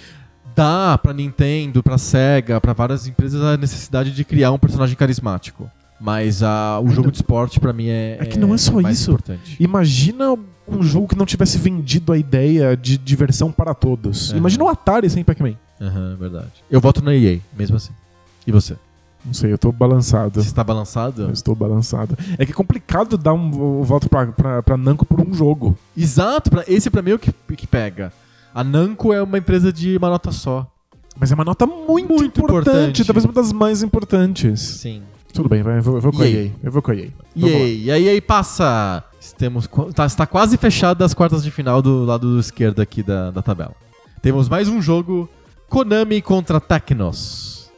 [0.55, 5.71] dá pra Nintendo, pra Sega, pra várias empresas a necessidade de criar um personagem carismático.
[6.01, 9.01] Mas a, o jogo de esporte pra mim é É que não é só mais
[9.01, 9.11] isso.
[9.11, 9.57] importante.
[9.59, 10.37] Imagina
[10.71, 14.31] um jogo que não tivesse vendido a ideia de diversão para todos.
[14.33, 15.55] Imagina o Atari sem Pac-Man.
[15.81, 16.53] Aham, verdade.
[16.71, 17.93] Eu voto na EA, mesmo assim.
[18.47, 18.77] E você?
[19.25, 20.41] Não sei, eu tô balançado.
[20.41, 21.23] Você está balançado?
[21.23, 22.17] Eu estou balançado.
[22.39, 25.77] É que é complicado dar um, um voto pra, pra, pra Namco por um jogo.
[25.97, 28.13] Exato, pra, esse pra mim é o que, que pega.
[28.55, 30.67] A Namco é uma empresa de uma nota só.
[31.19, 33.05] Mas é uma nota muito, Muito importante, importante.
[33.05, 34.61] talvez uma das mais importantes.
[34.61, 35.03] Sim.
[35.33, 36.45] Tudo bem, vai, eu vou, eu vou com a EA.
[36.45, 36.51] EA.
[36.63, 37.09] Eu vou com a EA.
[37.35, 39.05] E aí, e aí passa.
[39.37, 43.43] Temos, tá, está quase fechada as quartas de final do lado esquerdo aqui da, da
[43.43, 43.75] tabela.
[44.23, 45.29] Temos mais um jogo:
[45.69, 47.71] Konami contra Tecnos.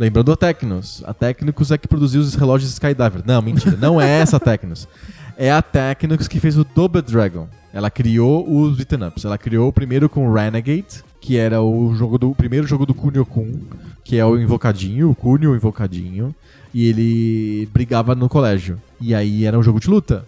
[0.00, 1.02] Lembrando a Tecnos.
[1.06, 3.22] A Tecnos é que produziu os relógios Skydiver.
[3.26, 3.76] Não, mentira.
[3.76, 4.88] Não é essa Tecnos.
[5.36, 7.46] É a Tecnos que fez o Double Dragon.
[7.70, 9.26] Ela criou os beat'em ups.
[9.26, 12.94] Ela criou o primeiro com Renegade, que era o, jogo do, o primeiro jogo do
[12.94, 13.60] Kunio-kun,
[14.02, 16.34] que é o invocadinho, o Kunio invocadinho.
[16.72, 18.80] E ele brigava no colégio.
[19.00, 20.26] E aí era um jogo de luta.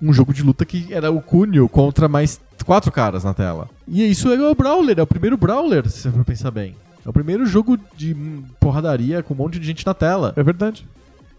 [0.00, 3.68] Um jogo de luta que era o Kunio contra mais quatro caras na tela.
[3.86, 6.74] E isso é o Brawler, é o primeiro Brawler, se você for pensar bem.
[7.04, 8.16] É o primeiro jogo de
[8.58, 10.32] porradaria com um monte de gente na tela.
[10.36, 10.84] É verdade.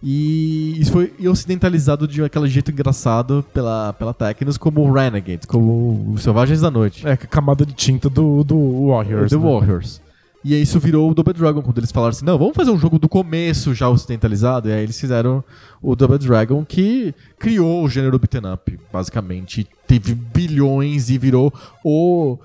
[0.01, 6.14] E isso foi ocidentalizado de aquele jeito engraçado pela, pela Tecnos como o Renegade, como
[6.14, 7.05] os Selvagens da Noite.
[7.08, 9.32] É, a camada de tinta do, do Warriors.
[9.32, 9.43] The né?
[9.43, 10.01] Warriors.
[10.43, 12.77] E aí isso virou o Double Dragon, quando eles falaram assim, não, vamos fazer um
[12.77, 14.69] jogo do começo já ocidentalizado.
[14.69, 15.43] E aí eles fizeram
[15.81, 19.67] o Double Dragon, que criou o gênero beat'em up, basicamente.
[19.85, 22.38] Teve bilhões e virou o...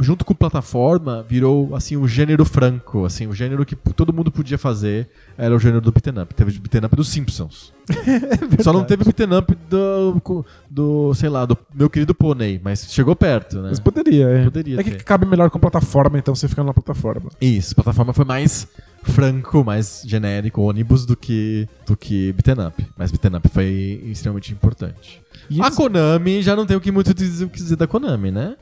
[0.00, 4.58] Junto com plataforma, virou assim o gênero franco, assim, o gênero que todo mundo podia
[4.58, 6.34] fazer era o gênero do beat'em up.
[6.34, 7.72] Teve beat'em up dos Simpsons.
[8.62, 13.16] Só não teve beat'em up do, do, sei lá, do meu querido Pônei, mas chegou
[13.16, 13.68] perto, né?
[13.70, 14.44] Mas poderia, é.
[14.44, 15.04] Poderia é que ter.
[15.04, 17.30] cabe melhor com plataforma, então você fica na plataforma.
[17.40, 18.68] Isso, plataforma foi mais
[19.02, 22.86] franco, mais genérico, ônibus do que do que beat'em up.
[22.96, 25.22] Mas beat'em up foi extremamente importante.
[25.50, 28.56] E A Konami já não tem o que muito que dizer da Konami, né?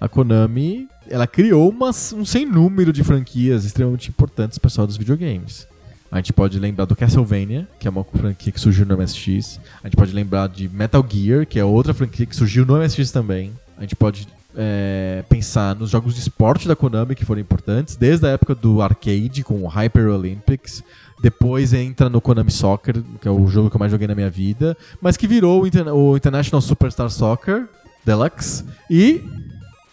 [0.00, 1.74] A Konami, ela criou
[2.14, 5.66] um sem número de franquias extremamente importantes para pessoal dos videogames.
[6.10, 9.60] A gente pode lembrar do Castlevania, que é uma franquia que surgiu no MSX.
[9.82, 13.10] A gente pode lembrar de Metal Gear, que é outra franquia que surgiu no MSX
[13.10, 13.52] também.
[13.76, 14.26] A gente pode
[14.56, 18.80] é, pensar nos jogos de esporte da Konami que foram importantes, desde a época do
[18.80, 20.82] arcade com o Hyper Olympics.
[21.20, 24.30] Depois entra no Konami Soccer, que é o jogo que eu mais joguei na minha
[24.30, 27.66] vida, mas que virou o, Interna- o International Superstar Soccer
[28.06, 29.22] Deluxe e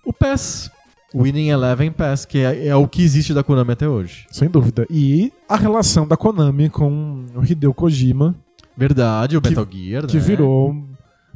[0.05, 0.69] o PES,
[1.13, 4.25] Winning Eleven PES, que é, é o que existe da Konami até hoje.
[4.31, 4.85] Sem dúvida.
[4.89, 8.35] E a relação da Konami com o Hideo Kojima,
[8.77, 10.23] Verdade, o Que- Metal Gear, que né?
[10.23, 10.75] virou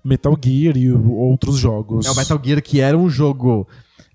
[0.03, 2.05] Metal Gear e outros jogos.
[2.05, 3.65] É o Metal Gear que era um jogo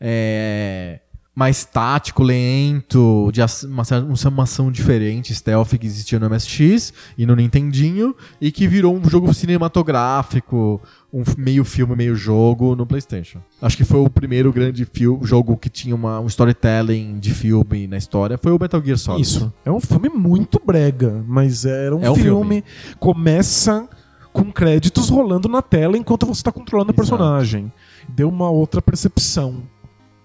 [0.00, 1.00] é,
[1.34, 3.82] mais tático, lento, de uma,
[4.28, 9.08] uma ação diferente, stealth que existia no MSX e no Nintendinho, e que virou um
[9.10, 10.80] jogo cinematográfico,
[11.12, 13.40] um meio filme, meio jogo no PlayStation.
[13.60, 17.86] Acho que foi o primeiro grande fil- jogo que tinha uma, um storytelling de filme
[17.86, 19.22] na história, foi o Metal Gear Solid.
[19.22, 19.52] Isso.
[19.64, 22.62] É um filme muito brega, mas era um, É um filme.
[22.98, 23.88] Começa
[24.32, 27.08] com créditos rolando na tela enquanto você tá controlando o Exato.
[27.16, 27.72] personagem.
[28.08, 29.62] Deu uma outra percepção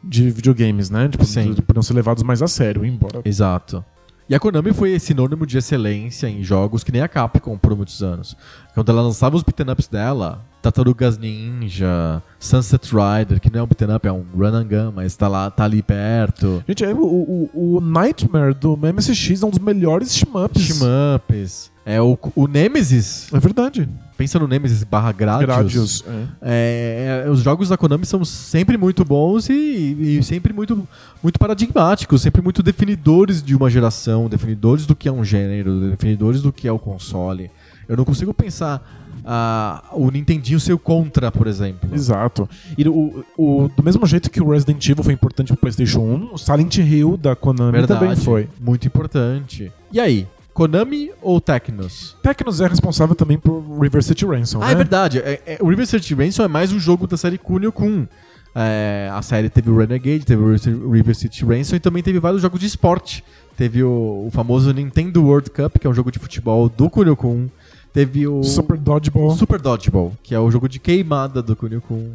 [0.04, 1.08] de videogames, né?
[1.10, 1.54] Tipo, Sim.
[1.54, 3.22] de- Podiam ser levados mais a sério, embora.
[3.26, 3.84] Exato.
[4.28, 8.04] E a Konami foi sinônimo de excelência em jogos que nem a Capcom por muitos
[8.04, 8.38] anos.
[8.76, 13.66] Quando ela lançava os beat'em ups dela, Tartarugas Ninja, Sunset Rider, que não é um
[13.66, 16.64] beat'em up, é um run and gun, mas tá lá, tá ali perto.
[16.68, 20.62] Gente, é, o, o, o Nightmare do MSX é um dos melhores shmups.
[20.62, 21.72] Shmups.
[21.84, 23.30] É o, o Nemesis.
[23.34, 23.90] É verdade.
[24.20, 25.46] Pensa no Nemesis barra Gradius.
[25.48, 26.04] Gradius.
[26.06, 26.26] é.
[26.42, 30.86] É, é, os jogos da Konami são sempre muito bons e, e sempre muito,
[31.24, 36.42] muito paradigmáticos, sempre muito definidores de uma geração, definidores do que é um gênero, definidores
[36.42, 37.50] do que é o console.
[37.88, 38.84] Eu não consigo pensar
[39.26, 41.90] ah, o Nintendinho ser o contra, por exemplo.
[41.96, 42.48] Exato.
[42.78, 46.34] E o, o- do mesmo jeito que o Resident Evil foi importante pro PlayStation 1,
[46.34, 48.02] o Silent Hill da Konami Verdade.
[48.02, 48.50] também foi.
[48.60, 49.72] Muito importante.
[49.94, 50.28] E aí,
[50.70, 52.18] Konami ou Tecnos?
[52.22, 54.72] Tecnos é responsável também por River City Ransom, Ah, né?
[54.74, 55.20] é verdade.
[55.20, 58.06] É, é, o River City Ransom é mais um jogo da série Kunio-kun.
[58.54, 62.42] É, a série teve o Renegade, teve o River- City Ransom e também teve vários
[62.42, 63.24] jogos de esporte.
[63.56, 67.48] Teve o, o famoso Nintendo World Cup, que é um jogo de futebol do Kunio-kun.
[67.94, 69.38] Teve o Super Dodgeball.
[69.38, 72.12] Super Dodgeball, que é o jogo de queimada do Kunio-kun.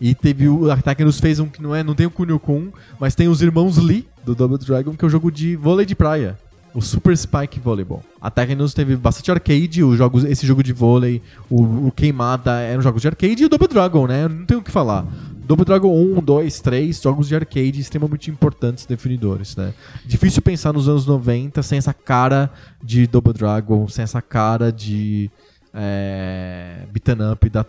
[0.00, 0.70] E teve o.
[0.70, 2.68] A Tecnos fez um que não é, não tem o Kunio-kun,
[3.00, 5.96] mas tem os irmãos Lee do Double Dragon, que é o jogo de vôlei de
[5.96, 6.38] praia.
[6.74, 8.02] O Super Spike Volleyball.
[8.20, 12.80] A Tecnos teve bastante arcade, os jogos, esse jogo de vôlei, o, o Queimada eram
[12.80, 14.28] jogos de arcade e o Double Dragon, né?
[14.28, 15.06] Não tenho o que falar.
[15.50, 19.74] Double Dragon 1, 2, 3, jogos de arcade extremamente importantes, definidores, né?
[20.06, 22.50] Difícil pensar nos anos 90 sem essa cara
[22.80, 25.28] de Double Dragon, sem essa cara de
[25.74, 27.66] é, beaten up da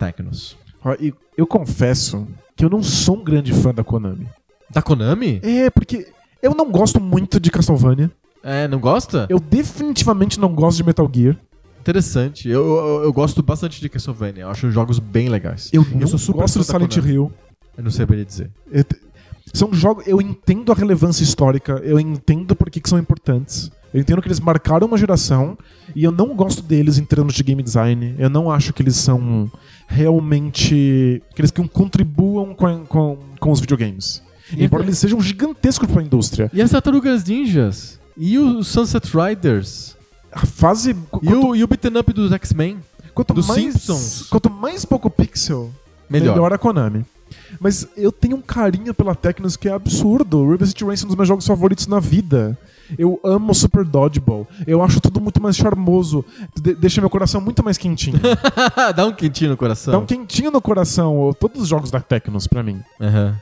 [0.99, 4.27] e Eu confesso que eu não sou um grande fã da Konami.
[4.69, 5.39] Da Konami?
[5.41, 6.07] É, porque
[6.41, 8.11] eu não gosto muito de Castlevania.
[8.43, 9.27] É, não gosta?
[9.29, 11.37] Eu definitivamente não gosto de Metal Gear.
[11.79, 12.47] Interessante.
[12.49, 14.43] Eu, eu, eu gosto bastante de Castlevania.
[14.43, 15.69] Eu acho os jogos bem legais.
[15.73, 17.11] Eu, Eu sou super gosto fã de da Silent.
[17.11, 17.31] Hill.
[17.77, 18.51] Eu não saberia dizer.
[18.71, 18.83] Eu
[19.53, 20.05] São jogos.
[20.07, 23.71] Eu entendo a relevância histórica, eu entendo por que, que são importantes.
[23.93, 25.57] Eu entendo que eles marcaram uma geração
[25.95, 28.15] e eu não gosto deles em termos de game design.
[28.17, 29.51] Eu não acho que eles são
[29.87, 31.21] realmente.
[31.35, 34.21] que eles que contribuam com, a- com, com os videogames.
[34.55, 36.49] E- Embora eles sejam gigantescos para a indústria.
[36.53, 37.99] E as Tartarugas Ninjas?
[38.23, 39.97] E os Sunset Riders?
[40.31, 40.93] A fase.
[41.09, 42.77] qu- E Quanto, o, e o beaten up dos X-Men?
[43.15, 44.27] quanto dos mais, Simpsons?
[44.29, 45.71] Quanto mais pouco pixel,
[46.09, 46.35] Melhor.
[46.35, 46.53] melhor.
[46.53, 47.03] a Konami.
[47.59, 50.39] Mas eu tenho um carinho pela Tecnos que é absurdo.
[50.39, 52.57] O River City Ransom é um dos meus jogos favoritos na vida.
[52.97, 54.47] Eu amo Super Dodgeball.
[54.67, 56.23] Eu acho tudo muito mais charmoso.
[56.61, 58.19] De- deixa meu coração muito mais quentinho.
[58.95, 59.91] Dá um quentinho no coração.
[59.93, 61.33] Dá um quentinho no coração.
[61.39, 62.81] Todos os jogos da Tecnos pra mim.
[62.99, 63.35] Aham.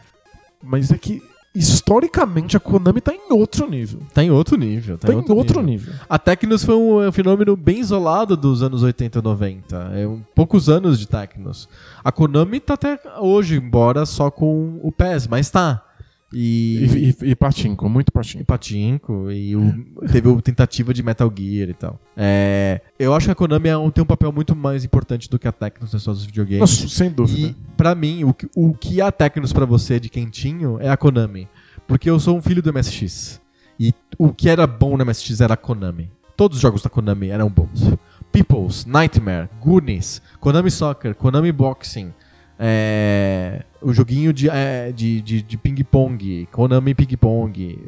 [0.63, 1.21] Mas é que,
[1.53, 4.01] historicamente, a Konami tá em outro nível.
[4.13, 4.97] Tá em outro nível.
[4.97, 5.93] Tá, Tá, em outro, nível.
[6.07, 9.75] A Tecnos foi um fenômeno bem isolado dos anos 80 e 90.
[9.95, 11.67] É um, poucos anos de Tecnos.
[12.03, 15.83] A Konami tá até hoje, embora só com o PES, mas tá.
[16.31, 18.45] E, E, e, e patinco, muito e patinco.
[18.45, 19.73] Patinco, e o,
[20.11, 21.99] teve a tentativa de Metal Gear e tal.
[22.15, 25.39] É, eu acho que a Konami é um- tem um papel muito mais importante do
[25.39, 26.59] que a Tecnos nas suas videogames.
[26.59, 27.47] Nossa, sem dúvida.
[27.49, 30.95] E pra mim, o que, o que há Tecnos pra você de quentinho é a
[30.97, 31.47] Konami.
[31.87, 33.41] Porque eu sou um filho do MSX.
[33.79, 36.11] E o que era bom no MSX era a Konami.
[36.37, 37.91] Todos os jogos da Konami eram bons.
[38.31, 42.13] Peoples, Nightmare, Goonies, Konami Soccer, Konami Boxing,
[42.59, 47.79] é, o joguinho de, é, de, de, de ping-pong, Konami Ping-Pong,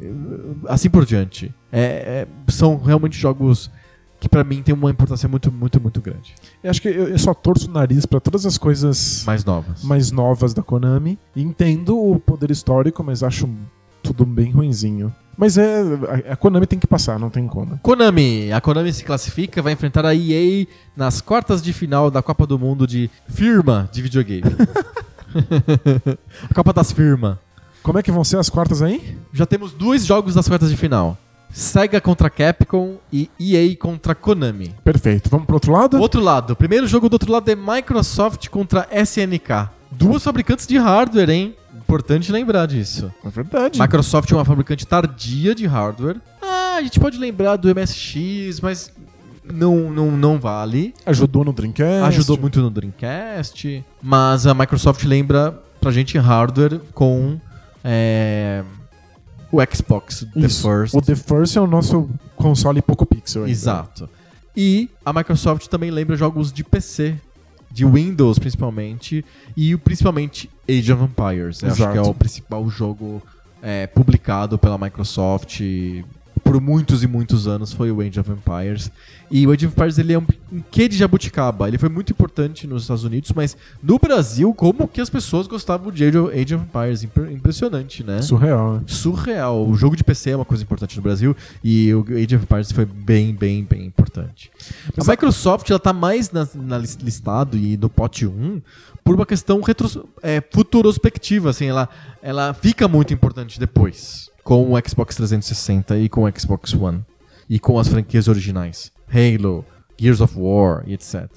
[0.66, 1.54] assim por diante.
[1.70, 3.70] É, é, são realmente jogos
[4.18, 6.34] que pra mim tem uma importância muito, muito, muito grande.
[6.62, 9.82] Eu acho que eu, eu só torço o nariz pra todas as coisas Mais novas.
[9.84, 11.18] mais novas da Konami.
[11.36, 13.48] Entendo o poder histórico, mas acho
[14.02, 15.14] tudo bem ruinzinho.
[15.36, 15.82] Mas é.
[16.30, 17.78] A, Konami tem que passar, não tem como.
[17.82, 18.52] Konami.
[18.52, 20.66] A Konami se classifica, vai enfrentar a EA
[20.96, 24.42] nas quartas de final da Copa do Mundo de firma de videogame.
[26.50, 27.40] a Copa das Firma.
[27.82, 29.18] Como é que vão ser as quartas aí?
[29.32, 31.18] Já temos dois jogos das quartas de final.
[31.50, 34.74] Sega contra Capcom e EA contra Konami.
[34.84, 35.28] Perfeito.
[35.28, 36.00] Vamos pro outro lado?
[36.00, 39.68] Outro lado, o primeiro jogo do outro lado é Microsoft contra SNK.
[39.90, 41.54] Duas fabricantes de hardware, hein?
[41.92, 43.12] Importante lembrar disso.
[43.22, 43.78] É verdade.
[43.78, 46.16] Microsoft é uma fabricante tardia de hardware.
[46.40, 48.90] Ah, a gente pode lembrar do MSX, mas
[49.44, 50.94] não, não, não vale.
[51.04, 52.06] Ajudou no Dreamcast.
[52.08, 53.84] Ajudou muito no Dreamcast.
[54.00, 57.38] Mas a Microsoft lembra pra gente hardware com.
[57.84, 58.64] é,
[59.50, 60.62] o Xbox The Isso.
[60.66, 60.94] First.
[60.94, 63.42] O The First é o nosso console pouco pixel.
[63.42, 63.52] ainda.
[63.52, 64.08] Exato.
[64.56, 67.16] E a Microsoft também lembra jogos de PC,
[67.72, 69.24] de Windows principalmente,
[69.56, 71.62] e principalmente Age of Empires.
[71.62, 73.22] Eu acho que é o principal jogo
[73.62, 75.60] é, publicado pela Microsoft
[76.42, 78.90] por muitos e muitos anos foi o Age of Empires.
[79.30, 81.68] E o Age of Empires ele é um, um quê de jabuticaba.
[81.68, 85.90] Ele foi muito importante nos Estados Unidos, mas no Brasil, como que as pessoas gostavam
[85.92, 87.02] de Age of, Age of Empires?
[87.04, 88.20] Impre- Impressionante, né?
[88.22, 88.82] Surreal, né?
[88.86, 89.66] surreal.
[89.68, 92.72] O jogo de PC é uma coisa importante no Brasil e o Age of Empires
[92.72, 94.50] foi bem, bem, bem importante.
[94.96, 98.60] Mas a Microsoft ela tá mais na, na lis- listado e no pote 1
[99.04, 101.88] por uma questão retros, é, futurospectiva, assim, ela,
[102.22, 107.04] ela fica muito importante depois com o Xbox 360 e com o Xbox One
[107.48, 109.64] e com as franquias originais, Halo,
[109.98, 111.28] Gears of War e etc.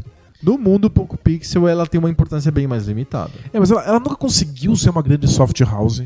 [0.42, 3.32] No mundo pouco pixel ela tem uma importância bem mais limitada.
[3.52, 6.04] É, mas ela, ela nunca conseguiu ser uma grande soft house.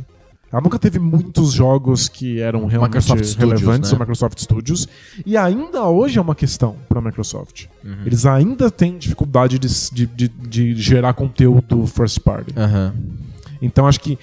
[0.51, 3.95] Ela nunca teve muitos jogos que eram realmente Microsoft Studios, relevantes né?
[3.95, 4.87] no Microsoft Studios.
[5.25, 7.65] E ainda hoje é uma questão para a Microsoft.
[7.83, 8.03] Uhum.
[8.03, 12.53] Eles ainda têm dificuldade de, de, de, de gerar conteúdo first party.
[12.57, 12.93] Aham.
[13.61, 14.17] Então acho que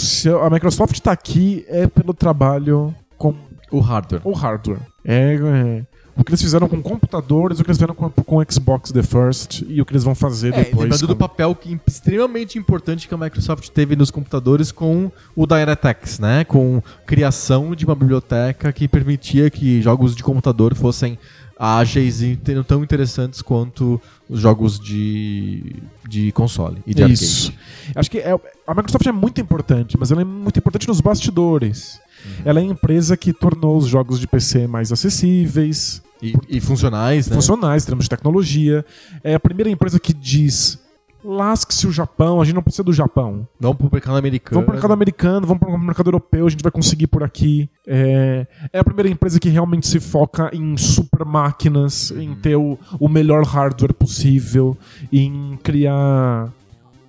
[0.00, 3.34] seu- a Microsoft está aqui é pelo trabalho com
[3.70, 4.22] O hardware.
[4.24, 4.80] o hardware.
[5.04, 5.86] É, é,
[6.16, 9.02] o que eles fizeram com computadores, o que eles fizeram com, com o Xbox The
[9.02, 10.82] First e o que eles vão fazer É, depois.
[10.82, 15.46] lembrando do com- papel que, extremamente importante que a Microsoft teve nos computadores com o
[15.46, 16.44] DirectX, né?
[16.44, 21.18] Com criação de uma biblioteca que permitia que jogos de computador fossem
[21.58, 22.36] ágeis e
[22.66, 25.76] tão interessantes quanto os jogos de,
[26.08, 27.50] de console e de Isso.
[27.52, 27.92] arcade.
[27.94, 28.34] Acho que é-
[28.66, 32.00] a Microsoft é muito importante, mas ela é muito importante nos bastidores.
[32.24, 32.32] Uhum.
[32.44, 37.28] Ela é a empresa que tornou os jogos de PC mais acessíveis, E, e funcionais,
[37.28, 37.34] né?
[37.34, 38.84] funcionais, em termos de tecnologia.
[39.24, 40.78] É a primeira empresa que diz:
[41.24, 43.46] lasque-se o Japão, a gente não precisa do Japão.
[43.60, 44.54] Vamos pro mercado americano.
[44.56, 47.22] Vamos para o mercado americano, vamos para o mercado europeu, a gente vai conseguir por
[47.22, 47.68] aqui.
[47.86, 52.20] É, é a primeira empresa que realmente se foca em super máquinas, Uhum.
[52.22, 54.76] em ter o, o melhor hardware possível,
[55.12, 56.52] em criar.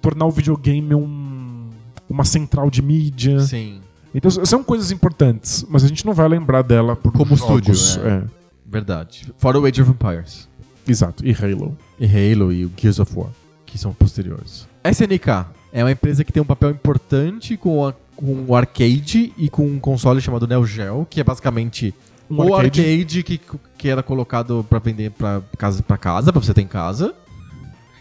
[0.01, 1.69] tornar o videogame um,
[2.09, 3.39] uma central de mídia.
[3.39, 3.79] Sim,
[4.13, 7.67] Então são coisas importantes, mas a gente não vai lembrar dela por Como jogos.
[7.67, 8.23] estúdio, É,
[8.65, 9.33] verdade.
[9.37, 10.47] Fora o Age of Empires.
[10.87, 11.25] exato.
[11.25, 11.75] E Halo.
[11.99, 13.29] e Halo e o Gears of War,
[13.65, 14.67] que são posteriores.
[14.83, 19.49] SNK é uma empresa que tem um papel importante com, a- com o arcade e
[19.49, 21.93] com um console chamado Neo Geo, que é basicamente
[22.29, 22.81] Um o arcade.
[22.81, 23.41] arcade que,
[23.77, 27.15] que era colocado pra vender pra casa para casa, para você ter em casa,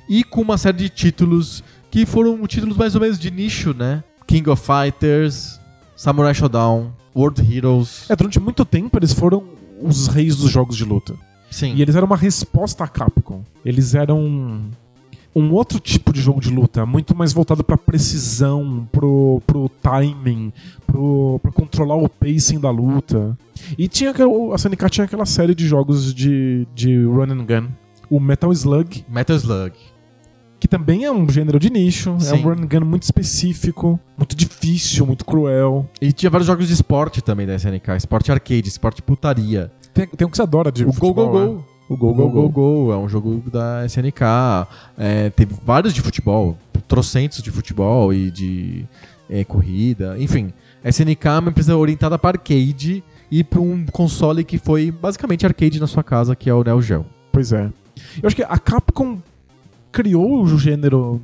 [0.08, 4.02] e com uma série de títulos que foram títulos mais ou menos de nicho, né?
[4.26, 5.60] King of Fighters,
[5.97, 8.11] Samurai Shodown, World Heroes.
[8.11, 9.45] É, durante muito tempo eles foram
[9.80, 11.14] os reis dos jogos de luta.
[11.51, 11.74] Sim.
[11.74, 13.43] E eles eram uma resposta à Capcom.
[13.64, 14.62] Eles eram
[15.34, 20.53] um outro tipo de jogo de luta, muito mais voltado pra precisão, pro, pro timing,
[20.86, 23.36] pro, pra controlar o pacing da luta.
[23.78, 27.68] E tinha a SNK tinha aquela série de jogos de, de run and gun.
[28.11, 29.72] O Metal Slug, Metal Slug.
[30.62, 32.34] Que também é um gênero de nicho, é Sim.
[32.36, 35.90] um run gun muito específico, muito difícil, muito cruel.
[36.00, 37.96] E tinha vários jogos de esporte também da SNK.
[37.96, 39.72] Esporte arcade, esporte putaria.
[39.92, 41.46] Tem, tem um que você adora de O Go futebol, Go né?
[41.46, 41.64] Go.
[41.88, 42.84] O Go Go Go Go Go.
[42.84, 44.22] Go é um jogo da SNK.
[44.96, 46.56] É, teve vários de futebol,
[46.86, 48.86] trocentos de futebol e de
[49.28, 50.52] é, corrida, enfim.
[50.84, 55.44] A SNK é uma empresa orientada para arcade e para um console que foi basicamente
[55.44, 57.04] arcade na sua casa, que é o Neo Geo.
[57.32, 57.68] Pois é.
[58.22, 59.18] Eu acho que a Capcom
[59.93, 61.20] criou o gênero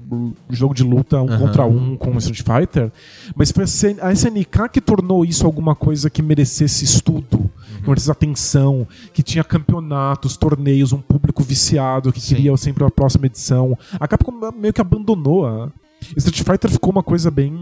[0.50, 1.38] jogo de luta um Aham.
[1.38, 2.92] contra um com o Street Fighter,
[3.34, 7.50] mas foi a SN a SNK que tornou isso alguma coisa que merecesse estudo,
[7.80, 12.36] que merecesse atenção, que tinha campeonatos, torneios, um público viciado que Sim.
[12.36, 13.76] queria sempre a próxima edição.
[13.98, 15.46] A Capcom meio que abandonou.
[15.46, 15.70] A...
[16.16, 17.52] Street Fighter ficou uma coisa bem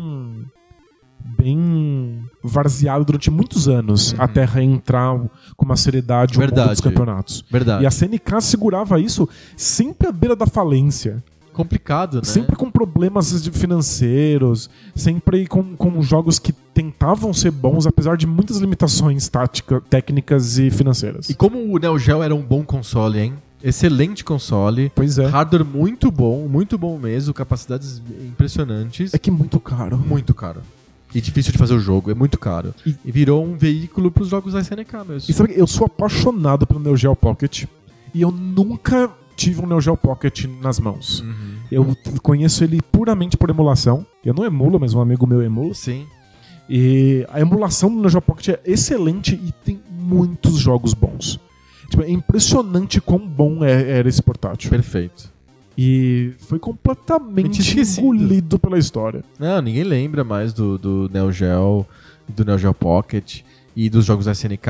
[1.39, 4.19] bem varzeada durante muitos anos Uhum.
[4.23, 5.19] até reentrar
[5.57, 6.71] com uma seriedade Verdade.
[6.71, 7.45] dos campeonatos.
[7.51, 7.83] Verdade.
[7.85, 11.23] E a CNK segurava isso sempre à beira da falência.
[11.53, 12.23] Complicado, né?
[12.25, 18.59] Sempre com problemas financeiros, sempre com, com jogos que tentavam ser bons, apesar de muitas
[18.59, 21.31] limitações tática, técnicas e financeiras.
[21.31, 23.35] E como o Neo Geo era um bom console, hein?
[23.65, 24.93] Excelente console.
[24.95, 25.27] pois é.
[25.27, 29.15] Hardware muito bom, muito bom mesmo, capacidades impressionantes.
[29.15, 29.97] É que muito caro.
[29.97, 30.61] muito caro.
[31.15, 32.75] E difícil de fazer o jogo, é muito caro.
[32.85, 35.31] E- E, virou um veículo pros jogos da SNK mesmo.
[35.31, 37.65] E sabe, que eu sou apaixonado pelo Neo Geo Pocket
[38.13, 41.21] e eu nunca tive um Neo Geo Pocket nas mãos.
[41.21, 41.57] Uhum.
[41.71, 44.05] Eu conheço ele puramente por emulação.
[44.25, 45.75] Eu não emulo, mas um amigo meu emula.
[45.75, 46.07] Sim.
[46.69, 51.39] E a emulação do Neo Geo Pocket é excelente e tem muitos jogos bons.
[51.89, 54.69] Tipo, é impressionante quão bom é- era esse portátil.
[54.71, 55.33] Perfeito.
[55.77, 58.05] E foi completamente esquecido.
[58.05, 59.23] engolido pela história.
[59.39, 61.87] Não, ninguém lembra mais do, do Neo Geo.
[62.29, 63.43] do Neo Geo Pocket
[63.77, 64.69] e dos jogos da SNK,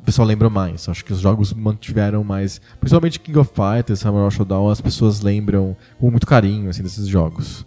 [0.00, 0.88] o pessoal lembra mais.
[0.88, 5.76] Acho que os jogos mantiveram mais, principalmente King of Fighters, Samurai Showdown, as pessoas lembram
[6.00, 7.66] com muito carinho assim desses jogos.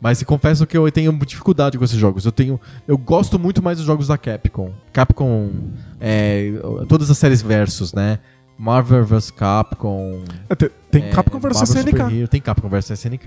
[0.00, 2.24] Mas confesso que eu tenho dificuldade com esses jogos.
[2.24, 4.70] Eu tenho, eu gosto muito mais dos jogos da Capcom.
[4.92, 5.50] Capcom,
[6.00, 6.52] é,
[6.88, 8.20] todas as séries versus, né?
[8.56, 10.22] Marvel vs Capcom.
[10.48, 12.00] É, tem é, Marvel Super SNK.
[12.00, 13.26] Hero, tem Capcom vs SNK.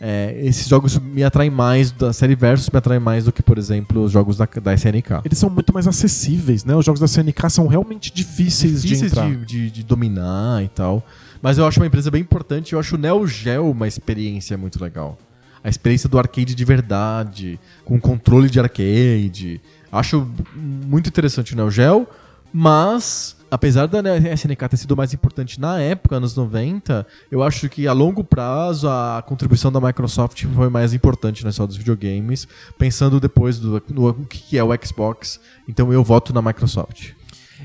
[0.00, 3.56] É, esses jogos me atraem mais, da série versus me atraem mais do que, por
[3.56, 5.22] exemplo, os jogos da, da SNK.
[5.24, 6.76] Eles são muito mais acessíveis, né?
[6.76, 9.28] Os jogos da SNK são realmente difíceis, de difíceis entrar.
[9.28, 11.02] de, de, de dominar e tal.
[11.40, 12.74] Mas eu acho uma empresa bem importante.
[12.74, 15.18] Eu acho o Neo Geo uma experiência muito legal.
[15.64, 19.60] A experiência do arcade de verdade, com controle de arcade.
[19.90, 22.06] Acho muito interessante o Neo Geo,
[22.52, 24.00] mas apesar da
[24.34, 28.88] SNK ter sido mais importante na época, anos 90, eu acho que a longo prazo
[28.88, 32.46] a contribuição da Microsoft foi mais importante na história dos videogames,
[32.78, 35.40] pensando depois do no, o que é o Xbox.
[35.66, 37.12] Então eu voto na Microsoft.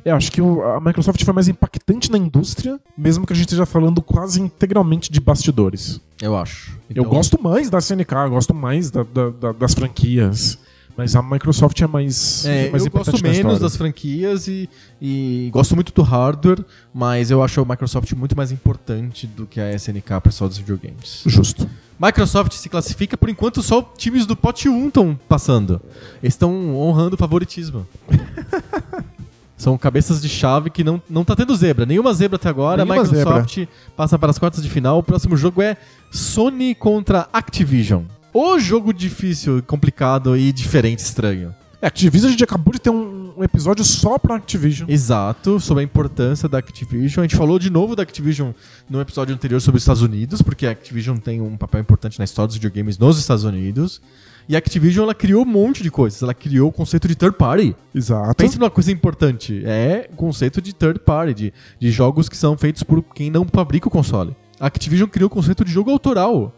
[0.06, 3.66] Eu acho que a Microsoft foi mais impactante na indústria, mesmo que a gente esteja
[3.66, 6.00] falando quase integralmente de bastidores.
[6.22, 6.72] Eu acho.
[6.90, 10.58] Eu Então- gosto mais da SNK, eu gosto mais da- da- da- das franquias.
[10.98, 14.70] Mas a Microsoft é mais, É, mais eu gosto menos das franquias e,
[15.02, 16.64] e gosto muito do hardware,
[16.94, 20.58] mas eu acho a Microsoft muito mais importante do que a SNK para só dos
[20.58, 21.24] videogames.
[21.26, 21.70] Justo.
[22.00, 25.80] Microsoft se classifica, por enquanto só times do pote 1 estão passando.
[26.22, 27.88] Eles estão honrando o favoritismo.
[29.56, 31.86] São cabeças de chave que não, não tá tendo zebra.
[31.86, 32.84] Nenhuma zebra até agora.
[32.84, 34.98] Nenhuma a Microsoft passa para as quartas de final.
[34.98, 35.78] O próximo jogo é
[36.10, 38.02] Sony contra Activision.
[38.34, 41.54] O jogo difícil, complicado e diferente, estranho.
[41.82, 44.88] É, Activision a gente acabou de ter um, um episódio só pra Activision.
[44.90, 47.24] Exato, sobre a importância da Activision.
[47.24, 48.52] A gente falou de novo da Activision
[48.90, 52.26] no episódio anterior sobre os Estados Unidos, porque a Activision tem um papel importante na
[52.26, 54.00] história dos videogames nos Estados Unidos.
[54.48, 56.22] E a Activision ela criou um monte de coisas.
[56.22, 57.76] Ela criou o conceito de third party.
[57.94, 58.36] Exato.
[58.36, 59.62] Pense numa coisa importante.
[59.66, 63.46] É o conceito de third party, de, de jogos que são feitos por quem não
[63.46, 64.36] fabrica o console.
[64.60, 66.56] A Activision criou o conceito de jogo autoral.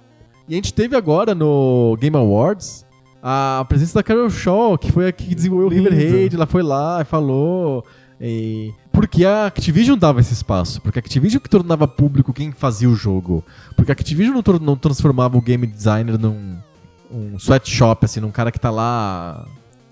[0.48, 2.86] E a gente teve agora no Game Awards
[3.22, 5.70] a presença da Carol Shaw, que foi a que desenvolveu o.
[5.70, 6.36] River Raid.
[6.36, 7.86] Ela foi lá e falou.
[8.20, 8.74] E...
[8.92, 10.82] Porque a Activision dava esse espaço.
[10.82, 13.44] Porque a Activision que tornava público quem fazia o jogo.
[13.76, 16.58] Porque a Activision não, não transformava o game designer num
[17.10, 19.46] um sweatshop, assim, num cara que tá lá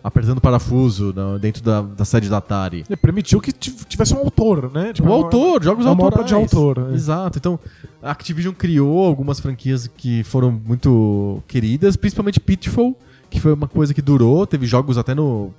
[0.03, 2.83] apertando parafuso dentro da, da sede da Atari.
[2.89, 4.93] Ele permitiu que tiv- tivesse um autor, né?
[4.93, 6.13] Tipo, o é autor, jogos é uma autorais.
[6.13, 6.95] obra de autor, né?
[6.95, 7.37] Exato.
[7.37, 7.59] Então,
[8.01, 12.97] a Activision criou algumas franquias que foram muito queridas, principalmente Pitfall,
[13.29, 15.51] que foi uma coisa que durou, teve jogos até no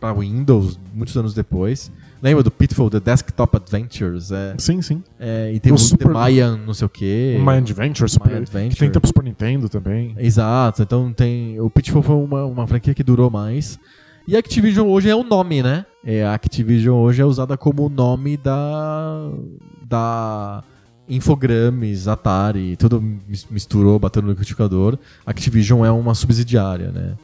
[0.00, 1.90] pra Windows muitos anos depois.
[2.20, 4.32] Lembra do Pitfall, The Desktop Adventures?
[4.32, 5.02] É, Sim, sim.
[5.20, 7.36] é, e tem O o, Super- The Mayan, não sei o quê.
[7.40, 8.70] O My Adventure, Super, My Adventure.
[8.74, 10.14] que tem tempo pro Nintendo também.
[10.18, 11.60] Exato, então tem.
[11.60, 13.78] O Pitfall foi uma, uma franquia que durou mais.
[14.26, 15.86] E a Activision hoje é o nome, né?
[16.04, 19.30] É, a Activision hoje é usada como o nome da.
[19.88, 20.62] da.
[21.10, 24.98] Infogrames, Atari, tudo mis- misturou, bateu no liquidificador.
[25.24, 27.14] Activision é uma subsidiária, né?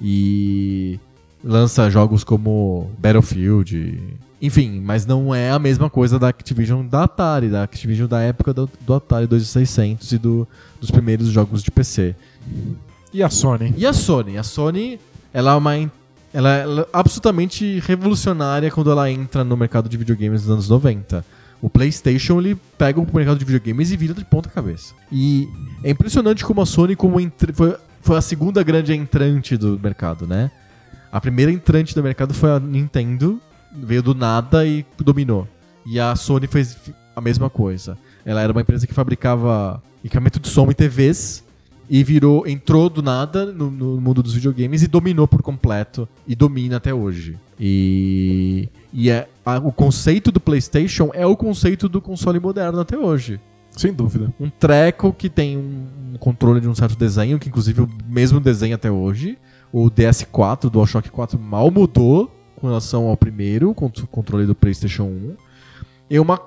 [0.00, 1.00] E
[1.42, 3.98] lança jogos como Battlefield.
[4.42, 8.52] Enfim, mas não é a mesma coisa da Activision da Atari, da Activision da época
[8.52, 10.48] do, do Atari 2600 e do,
[10.80, 12.16] dos primeiros jogos de PC.
[13.12, 13.72] E a Sony?
[13.76, 14.36] E a Sony?
[14.36, 14.98] A Sony,
[15.32, 15.90] ela é uma.
[16.34, 21.24] Ela é absolutamente revolucionária quando ela entra no mercado de videogames dos anos 90.
[21.60, 24.92] O PlayStation ele pega o mercado de videogames e vira de ponta cabeça.
[25.12, 25.46] E
[25.84, 30.26] é impressionante como a Sony como entre- foi, foi a segunda grande entrante do mercado,
[30.26, 30.50] né?
[31.12, 33.38] A primeira entrante do mercado foi a Nintendo,
[33.74, 35.46] veio do nada e dominou.
[35.86, 36.76] E a Sony fez
[37.14, 37.96] a mesma coisa.
[38.24, 41.44] Ela era uma empresa que fabricava equipamento de som e TVs
[41.90, 46.34] e virou, entrou do nada no, no mundo dos videogames e dominou por completo e
[46.34, 47.36] domina até hoje.
[47.58, 52.96] E, e é, a- o conceito do PlayStation é o conceito do console moderno até
[52.96, 53.40] hoje.
[53.76, 54.32] Sem dúvida.
[54.38, 58.38] Um treco que tem um, um controle de um certo desenho, que inclusive o mesmo
[58.38, 59.38] desenho até hoje.
[59.72, 62.30] O DS4, o DualShock 4 mal mudou
[62.62, 65.34] com relação ao primeiro con- controle do PlayStation 1.
[66.08, 66.40] E uma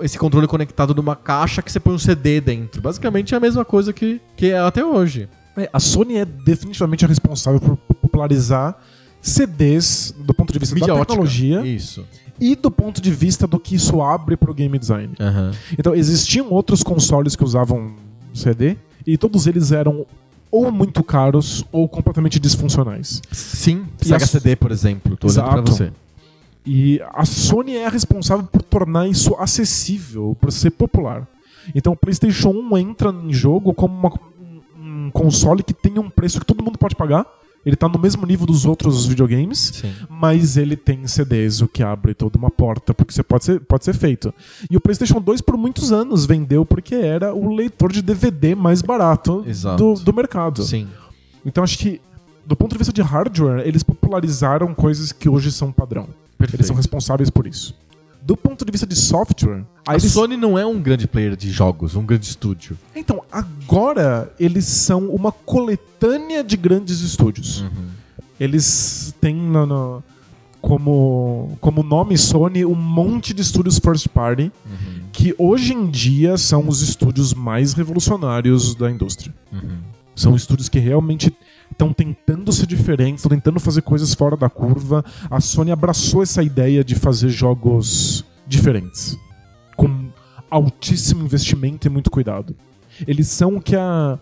[0.00, 2.80] esse controle conectado numa caixa que você põe um CD dentro.
[2.80, 5.28] Basicamente é a mesma coisa que, que é até hoje.
[5.54, 8.78] É, a Sony é definitivamente a responsável por popularizar
[9.20, 11.04] CDs do ponto de vista da ótica.
[11.06, 12.06] tecnologia Isso.
[12.40, 15.12] e do ponto de vista do que isso abre pro game design.
[15.20, 15.52] Aham.
[15.78, 17.94] Então, existiam outros consoles que usavam
[18.32, 18.76] CD
[19.06, 20.06] e todos eles eram
[20.52, 23.20] ou muito caros ou completamente disfuncionais.
[23.32, 25.16] Sim, E Sega a- CD, por exemplo.
[25.16, 25.72] Tô olhando pra Exato.
[25.72, 25.92] você.
[26.64, 31.26] E a Sony é responsável por tornar isso acessível, por ser popular.
[31.74, 34.12] Então o PlayStation 1 entra em jogo como uma-
[34.78, 37.26] um console que tem um preço que todo mundo pode pagar
[37.64, 39.92] Ele tá no mesmo nível dos outros videogames, Sim.
[40.08, 43.84] mas ele tem CDs, o que abre toda uma porta, porque você pode ser, pode
[43.84, 44.34] ser feito.
[44.68, 48.82] E o PlayStation 2 por muitos anos vendeu porque era o leitor de DVD mais
[48.82, 49.44] barato
[49.76, 50.62] do, do mercado.
[50.64, 50.88] Sim.
[51.46, 52.00] Então acho que,
[52.44, 56.08] do ponto de vista de hardware, eles popularizaram coisas que hoje são padrão.
[56.36, 56.56] Perfeito.
[56.56, 57.74] Eles são responsáveis por isso.
[58.24, 61.50] Do ponto de vista de software, A eles- Sony não é um grande player de
[61.50, 62.78] jogos, um grande estúdio.
[62.94, 67.64] Então, agora eles são uma coletânea de grandes estúdios.
[68.38, 70.04] Eles têm no- no-
[70.60, 74.52] como, como nome Sony um monte de estúdios first party
[75.12, 79.34] que hoje em dia são os estúdios mais revolucionários da indústria.
[80.14, 81.34] São estúdios que realmente
[81.72, 85.04] estão tentando ser diferentes, estão tentando fazer coisas fora da curva.
[85.30, 89.18] A Sony abraçou essa ideia de fazer jogos diferentes,
[89.76, 90.08] com
[90.50, 92.54] altíssimo investimento e muito cuidado.
[93.06, 94.18] Eles são o que a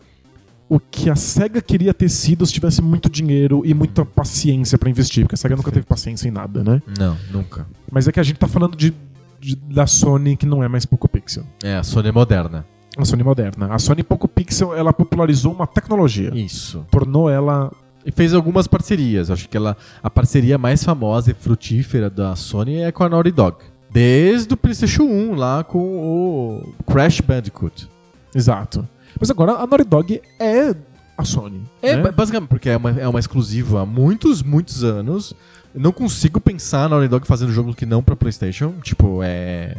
[0.68, 4.88] o que a Sega queria ter sido se tivesse muito dinheiro e muita paciência pra
[4.88, 6.80] investir, porque a Sega nunca teve paciência em nada, né?
[6.96, 7.66] Não, nunca.
[7.90, 8.94] Mas é que a gente tá falando de,
[9.40, 11.42] de- da Sony que não é mais Poco Pixel.
[11.64, 12.64] É, a Sony é moderna.
[12.96, 13.72] A Sony moderna.
[13.72, 16.30] A Sony Poco Pixel, ela popularizou uma tecnologia.
[16.34, 16.84] Isso.
[16.90, 17.70] Tornou ela
[18.04, 19.30] E fez algumas parcerias.
[19.30, 23.30] Acho que ela, a parceria mais famosa e frutífera da Sony é com a Naughty
[23.30, 23.56] Dog.
[23.92, 27.88] Desde o PlayStation 1, lá com o Crash Bandicoot.
[28.34, 28.88] Exato.
[29.18, 30.74] Mas agora a Naughty Dog é
[31.18, 31.62] a Sony.
[31.82, 32.02] É, né?
[32.02, 35.34] ba- basicamente, porque é uma, é uma exclusiva há muitos, muitos anos.
[35.74, 38.72] Eu não consigo pensar na Naughty Dog fazendo jogo que não pra PlayStation.
[38.82, 39.76] Tipo, é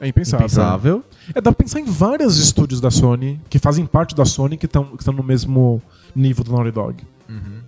[0.00, 0.46] É impensável.
[0.46, 1.04] impensável.
[1.34, 4.66] É, dá pra pensar em vários estúdios da Sony, que fazem parte da Sony, que
[4.66, 5.82] estão que tão no mesmo
[6.14, 7.04] nível do Naughty Dog.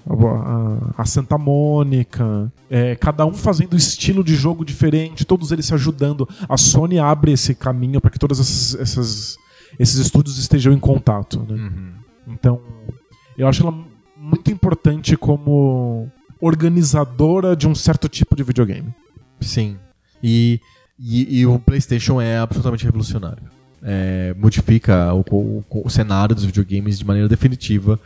[0.09, 5.67] A, a- a Santa Mônica, é, cada um fazendo estilo de jogo diferente, todos eles
[5.67, 6.27] se ajudando.
[6.49, 9.37] A Sony abre esse caminho para que todos esses, essas-
[9.79, 11.41] esses estúdios estejam em contato.
[11.49, 11.55] né?
[11.55, 11.93] Uhum.
[12.29, 12.61] Então,
[13.37, 13.75] eu acho ela
[14.17, 16.09] muito importante como
[16.41, 18.95] organizadora de um certo tipo de videogame.
[19.41, 19.77] Sim.
[20.23, 20.61] E,
[21.03, 23.43] e, e o PlayStation é absolutamente revolucionário.
[23.83, 27.99] É, modifica o, o- o cenário dos videogames de maneira definitiva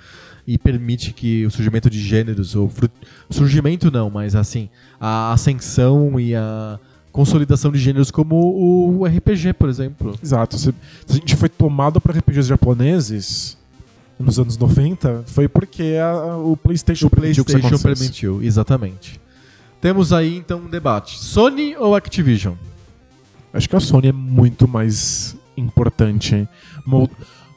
[0.46, 2.88] e permite que o surgimento de gêneros, ou fru-
[3.30, 4.68] surgimento não, mas assim,
[5.00, 6.78] a ascensão e a
[7.10, 10.16] consolidação de gêneros como o RPG, por exemplo.
[10.22, 10.56] Exato.
[10.58, 10.72] Se,
[11.08, 13.56] a gente foi tomado para RPGs japoneses
[14.18, 19.20] nos anos 90, foi porque a- o PlayStation, O permitiu PlayStation permitiu, exatamente.
[19.80, 22.54] Temos aí então um debate: Sony ou Activision?
[23.54, 26.46] Acho que a Sony é muito mais importante.
[26.84, 27.08] Mol-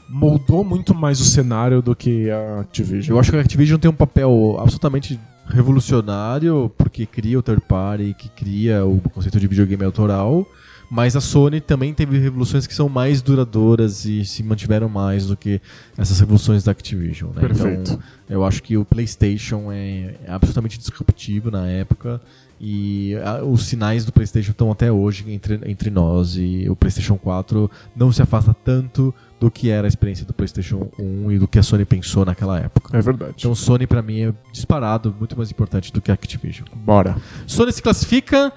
[0.10, 3.14] Moldou muito mais o cenário do que a Activision.
[3.16, 8.16] Eu acho que a Activision tem um papel absolutamente revolucionário, porque cria o third party,
[8.18, 10.48] que cria o conceito de videogame autoral,
[10.90, 15.36] mas a Sony também teve revoluções que são mais duradouras e se mantiveram mais do
[15.36, 15.62] que
[15.98, 17.32] essas revoluções da Activision.
[17.36, 17.42] Né?
[17.42, 17.92] Perfeito.
[17.92, 22.22] Então, eu acho que o PlayStation é, é absolutamente disruptivo na época
[22.60, 27.18] e ah, os sinais do PlayStation estão até hoje entre, entre nós e o PlayStation
[27.18, 31.48] 4 não se afasta tanto do que era a experiência do PlayStation 1 e do
[31.48, 32.98] que a Sony pensou naquela época.
[32.98, 33.36] É verdade.
[33.38, 36.68] Então Sony pra mim é disparado muito mais importante do que a Activision.
[36.76, 37.16] Bora.
[37.46, 38.52] Sony se classifica,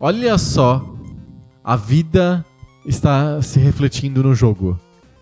[0.00, 0.84] olha só,
[1.62, 2.44] a vida
[2.84, 4.78] está se refletindo no jogo.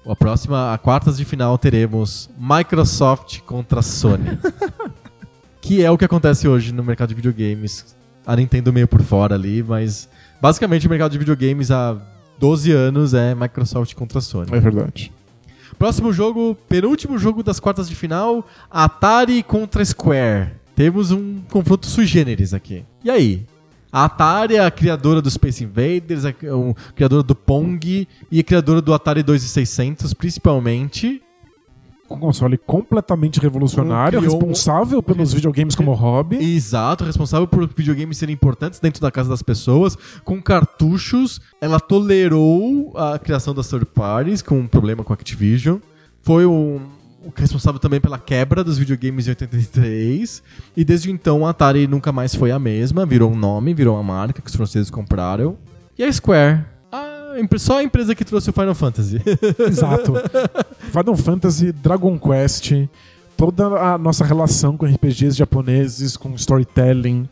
[0.06, 4.38] A próxima, a quartas de final teremos Microsoft contra Sony.
[5.60, 7.94] que é o que acontece hoje no mercado de videogames.
[8.26, 10.08] A Nintendo meio por fora ali, mas
[10.40, 11.96] basicamente o mercado de videogames há
[12.38, 14.48] 12 anos é Microsoft contra Sony.
[14.52, 15.12] É verdade.
[15.78, 20.50] Próximo jogo, penúltimo jogo das quartas de final, Atari contra Square.
[20.74, 22.84] Temos um confronto sui generis aqui.
[23.04, 23.46] E aí?
[23.92, 28.42] A Atari é a criadora do Space Invaders, a a criadora do Pong e a
[28.42, 31.22] criadora do Atari 2600, principalmente.
[32.12, 36.36] Um console completamente revolucionário, um- responsável pelos videogames como hobby.
[36.36, 41.40] Exato, responsável por videogames serem importantes dentro da casa das pessoas, com cartuchos.
[41.60, 45.78] Ela tolerou a criação das third parties, com um problema com a Activision.
[46.22, 46.80] Foi um,
[47.24, 50.42] o responsável também pela quebra dos videogames em 83.
[50.76, 54.02] E desde então a Atari nunca mais foi a mesma, virou um nome, virou uma
[54.02, 55.56] marca que os franceses compraram.
[55.98, 56.64] E a Square,
[57.58, 59.20] só a empresa que trouxe o Final Fantasy.
[59.66, 60.14] Exato.
[60.90, 62.72] Final Fantasy, Dragon Quest,
[63.36, 67.28] toda a nossa relação com RPGs japoneses, com storytelling,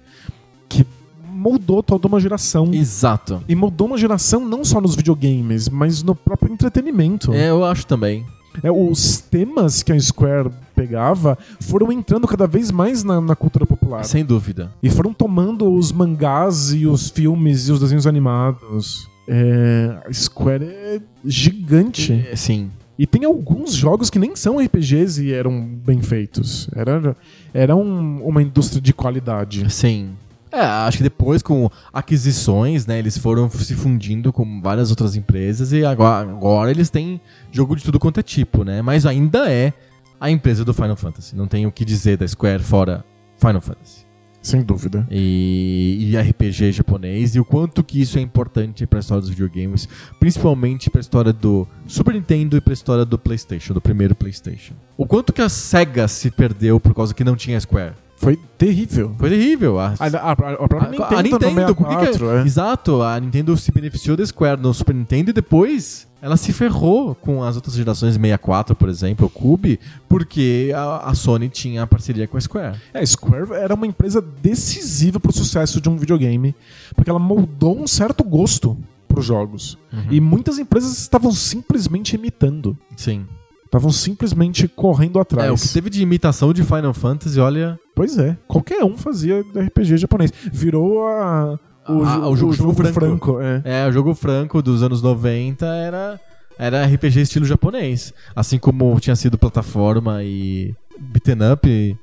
[0.69, 0.87] que
[1.31, 2.71] moldou toda uma geração.
[2.73, 3.43] Exato.
[3.49, 7.33] E moldou uma geração não só nos videogames, mas no próprio entretenimento.
[7.33, 8.27] É, eu acho também.
[8.63, 13.65] É, os temas que a Square pegava foram entrando cada vez mais na, na cultura
[13.65, 14.05] popular.
[14.05, 14.73] Sem dúvida.
[14.83, 19.10] E foram tomando os mangás e os filmes e os desenhos animados.
[19.33, 22.27] É, a Square é gigante.
[22.33, 22.71] É, Sim.
[22.99, 26.69] E tem alguns jogos que nem são RPGs e eram bem feitos.
[26.75, 27.17] Era,
[27.55, 29.73] era um- uma indústria de qualidade.
[29.73, 30.11] Sim.
[30.53, 35.73] É, acho que depois com aquisições, né, eles foram se fundindo com várias outras empresas
[35.73, 37.21] e agora, agora eles têm
[37.53, 38.83] jogo de tudo quanto é tipo, né?
[38.83, 39.73] Mas ainda é
[40.21, 41.37] a empresa do Final Fantasy.
[41.37, 43.05] Não tem o que dizer da Square fora
[43.39, 44.05] Final Fantasy.
[44.43, 45.07] Sem dúvida.
[45.11, 49.31] E, e RPG japonês e o quanto que isso é importante para a história dos
[49.31, 49.87] videogames,
[50.19, 54.15] principalmente para a história do Super Nintendo e para a história do PlayStation, do primeiro
[54.15, 54.75] PlayStation.
[54.97, 57.93] O quanto que a Sega se perdeu por causa que não tinha Square.
[58.17, 59.15] Foi terrível.
[59.19, 59.79] Foi terrível.
[59.81, 62.43] A, A, a, a própria a- Nintendo, a Nintendo, no por que que- 64, é.
[62.47, 67.15] Exato, a Nintendo se beneficiou da Square no Super Nintendo e depois ela se ferrou
[67.15, 71.87] com as outras gerações 64, por exemplo, o Cube, porque a, a Sony tinha a
[71.87, 72.79] parceria com a Square.
[72.93, 76.55] É, a Square era uma empresa decisiva pro sucesso de um videogame,
[76.95, 78.77] porque ela moldou um certo gosto
[79.09, 79.79] pros jogos.
[79.93, 80.07] Uhum.
[80.11, 82.77] E muitas empresas estavam simplesmente imitando.
[82.97, 83.27] Sim.
[83.65, 85.49] Estavam simplesmente correndo atrás.
[85.49, 87.79] É, o que teve de imitação de Final Fantasy, olha.
[87.95, 90.33] Pois é, qualquer um fazia RPG japonês.
[90.53, 91.59] Virou a,
[91.89, 93.41] o, Ah, jo- o jogo- jogo franco.
[93.41, 93.63] é.
[93.65, 96.21] É, o jogo franco dos anos 90 era,
[96.59, 98.13] era RPG estilo japonês.
[98.35, 101.97] Assim como tinha sido plataforma e beaten up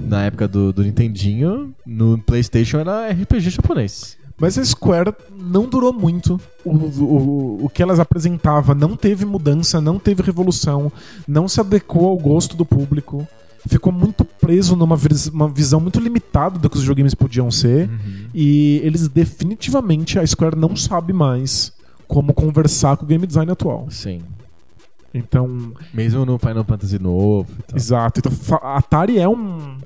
[0.00, 4.16] na época do, do Nintendinho, no PlayStation era RPG japonês.
[4.40, 6.40] Mas a Square não durou muito.
[6.64, 10.92] O, o, o que elas apresentavam não teve mudança, não teve revolução,
[11.26, 13.26] não se adequou ao gosto do público.
[13.66, 17.90] Ficou muito preso numa vis- uma visão muito limitada do que os videogames podiam ser.
[18.34, 21.72] E eles definitivamente, a Square não sabe mais
[22.06, 23.86] como conversar com o game design atual.
[23.90, 24.20] Sim.
[25.12, 27.76] Então, Mesmo no Final Fantasy novo e tal.
[27.76, 28.20] exato.
[28.20, 28.32] Então,
[28.62, 29.76] a Atari é um.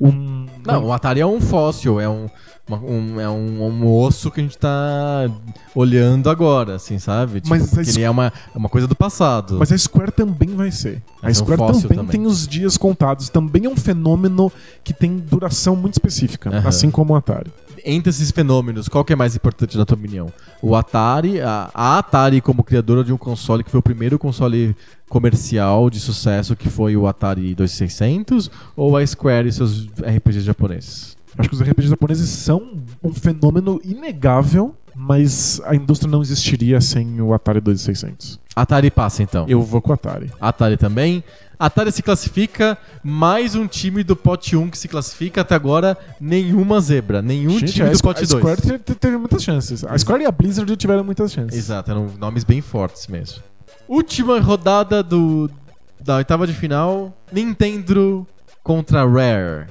[0.00, 2.26] Um Não, o Atari é um fóssil, é um,
[2.68, 5.30] uma- um- é um, um osso que a gente tá
[5.74, 7.40] olhando agora, assim, sabe?
[7.40, 9.56] Tipo, Mas ele é uma, é uma coisa do passado.
[9.58, 11.02] Mas a Square também vai ser.
[11.22, 12.10] A Mas é um Square fóssil também, também.
[12.20, 13.28] tem os dias contados.
[13.28, 14.50] Também é um fenômeno
[14.82, 16.68] que tem duração muito específica, Aham.
[16.68, 17.50] assim como o Atari.
[17.88, 20.26] Entre esses fenômenos, qual que é mais importante na tua opinião?
[20.60, 24.74] O Atari, a, a Atari como criadora de um console que foi o primeiro console
[25.08, 31.16] comercial de sucesso, que foi o Atari 2600, ou a Square e seus RPGs japoneses?
[31.38, 37.20] Acho que os RPGs japoneses são um fenômeno inegável, mas a indústria não existiria sem
[37.20, 38.40] o Atari 2600.
[38.56, 39.44] Atari passa então.
[39.46, 40.32] Eu vou com o Atari.
[40.40, 41.22] Atari também.
[41.58, 46.80] Atari se classifica, mais um time do pote 1 que se classifica até agora, nenhuma
[46.80, 48.40] zebra, nenhum Gente, time a, do pote a 2.
[48.42, 49.82] Square te- te- teve muitas chances.
[49.84, 51.58] A Square e a Blizzard tiveram muitas chances.
[51.58, 53.42] Exato, eram nomes bem fortes mesmo.
[53.88, 55.50] Última rodada do
[55.98, 58.26] da oitava de final, Nintendo
[58.62, 59.66] contra Rare.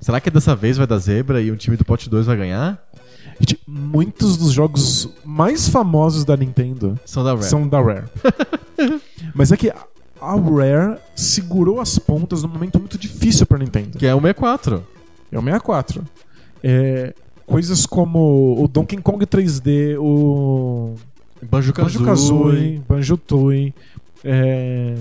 [0.00, 2.78] Será que dessa vez vai dar zebra e um time do pote 2 vai ganhar?
[3.40, 7.44] Gente, muitos dos jogos mais famosos da Nintendo São da Rare.
[7.44, 8.04] são da Rare.
[9.34, 9.72] Mas é que
[10.24, 13.98] a Rare segurou as pontas num momento muito difícil pra Nintendo.
[13.98, 14.84] Que é o 64.
[15.30, 16.04] É o 64.
[16.62, 17.14] É,
[17.46, 20.94] coisas como o Donkey Kong 3D, o
[21.42, 21.98] Banjo-Kazooie.
[21.98, 23.74] Banjo-Kazooie, Banjo-Tooie,
[24.24, 24.96] é,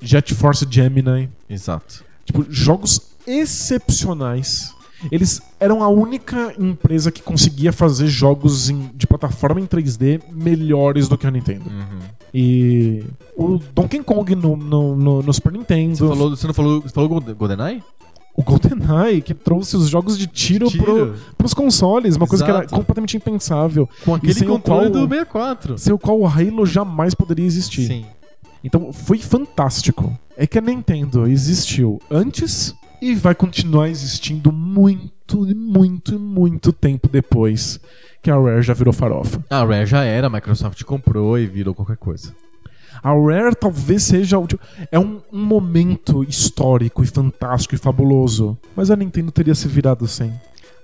[0.00, 1.28] Jet Force Gemini.
[1.48, 2.04] Exato.
[2.24, 4.74] Tipo, jogos excepcionais.
[5.12, 11.08] Eles eram a única empresa que conseguia fazer jogos em- de plataforma em 3D melhores
[11.08, 11.68] do que a Nintendo.
[11.70, 11.98] Uhum.
[12.34, 13.04] E
[13.36, 16.88] o Donkey Kong no, no, no- no Super Nintendo, Você, falou, você não falou, você
[16.94, 17.82] falou Golden- GoldenEye?
[18.36, 20.84] o GoldenEye, que trouxe os jogos de tiro, Tiro.
[20.84, 22.74] Pro, pros consoles, uma coisa que era Exato.
[22.76, 25.78] completamente impensável, Com aquele controle qual- do 64.
[25.78, 27.86] sem o qual o Halo jamais poderia existir.
[27.86, 28.04] Sim.
[28.62, 30.16] Então foi fantástico.
[30.36, 37.80] É que a Nintendo existiu antes e vai continuar existindo muito, muito, muito tempo depois
[38.22, 39.42] que a Rare já virou farofa.
[39.48, 42.34] A Rare já era, a Microsoft comprou e virou qualquer coisa.
[43.02, 44.46] A Rare talvez seja o
[44.90, 50.06] é um, um momento histórico e fantástico e fabuloso, mas a Nintendo teria se virado
[50.08, 50.30] sem.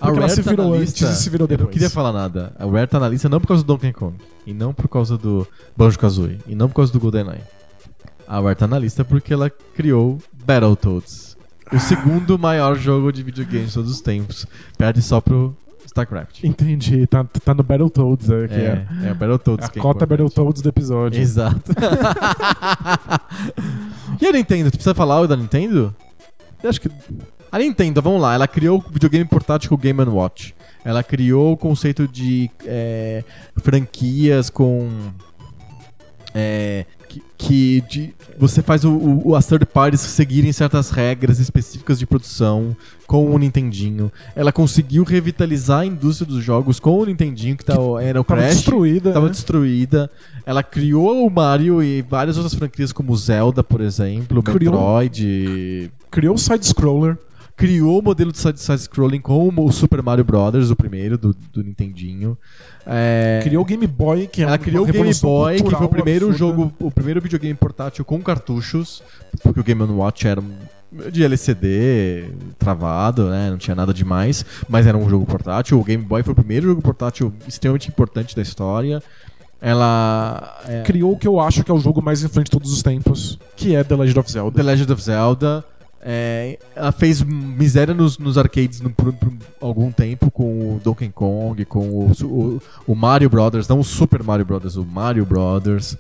[0.01, 1.67] A Porque ela Rare se tá virou antes e se virou Eu depois.
[1.67, 2.53] não queria falar nada.
[2.59, 4.17] A Rare tá na lista não por causa do Donkey Kong.
[4.47, 5.47] E não por causa do
[5.77, 6.39] Banjo-Kazooie.
[6.47, 7.41] E não por causa do GoldenEye.
[8.29, 11.24] A Rare tá na lista porque ela criou Battletoads.
[11.73, 14.47] O segundo maior jogo de videogame de todos os tempos.
[14.77, 15.57] Perde só pro
[15.87, 16.45] StarCraft.
[16.45, 18.55] Entendi, tá, tá no Battletoads aqui.
[18.55, 20.21] É, É, é o Battletoads a que é cota importante.
[20.21, 21.21] Battletoads do episódio.
[21.21, 21.73] Exato.
[24.21, 24.71] e a Nintendo?
[24.71, 25.95] Tu precisa falar o da Nintendo?
[26.63, 26.91] Eu acho que
[27.53, 30.55] A Nintendo, vamos lá, ela criou o videogame portátil Game Watch.
[30.85, 33.23] Ela criou o conceito de é,
[33.63, 34.91] franquias com.
[36.35, 36.85] é,
[37.15, 42.07] que, que de- você faz o, o, as third parties seguirem certas regras específicas de
[42.07, 42.77] produção
[43.07, 44.11] com o Nintendinho.
[44.35, 48.41] Ela conseguiu revitalizar a indústria dos jogos com o Nintendinho, que, tá, era o Tava
[48.41, 48.55] Crash.
[48.57, 49.13] destruída.
[49.13, 49.33] Tava né?
[49.33, 50.11] destruída.
[50.47, 55.91] Ela criou o Mario e várias outras franquias, como Zelda, por exemplo, Criou- Metroid.
[56.11, 57.17] Criou o side-scroller.
[57.57, 61.63] Criou o modelo de side- side-scrolling com o Super Mario Brothers, o primeiro, do, do
[61.63, 62.37] Nintendinho.
[62.87, 65.89] É, Criou o Game Boy, que é ela criou o Game Boy, que foi o
[65.89, 66.39] primeiro absurda.
[66.57, 69.03] jogo, o primeiro videogame portátil com cartuchos,
[69.43, 70.43] porque o Game Watch era
[71.11, 72.25] de LCD
[72.59, 73.51] travado, né?
[73.51, 75.79] Não tinha nada demais, mas era um jogo portátil.
[75.81, 79.03] O Game Boy foi o primeiro jogo portátil extremamente importante da história.
[79.61, 82.71] Ela é, Criou o que eu acho que é o jogo mais influente de todos
[82.71, 84.57] os tempos, que é The Legend of Zelda.
[84.57, 85.65] The Legend of Zelda.
[86.05, 91.09] É, ela fez miséria nos, nos arcades no- por, por algum tempo com o Donkey
[91.09, 95.97] Kong, com o, o- o Mario Brothers, não o Super Mario Brothers, o Mario Brothers.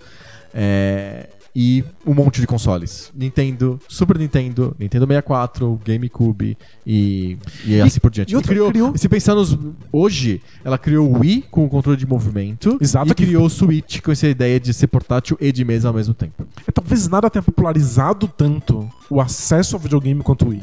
[0.52, 3.12] é, e um monte de consoles.
[3.14, 8.32] Nintendo, Super Nintendo, Nintendo 64, GameCube e, e assim por diante.
[8.32, 9.56] e outra, criou, criou- Se pensar nos.
[9.93, 13.51] Hoje, ela criou o Wii com o controle de movimento Exato, e que- criou o
[13.51, 16.47] Switch com essa ideia de ser portátil e de mesa ao mesmo tempo.
[16.66, 20.62] É, talvez nada tenha popularizado tanto o acesso ao videogame quanto o Wii.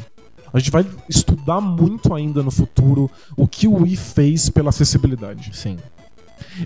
[0.54, 5.52] A gente vai estudar muito ainda no futuro o que o Wii fez pela acessibilidade.
[5.56, 5.78] Sim.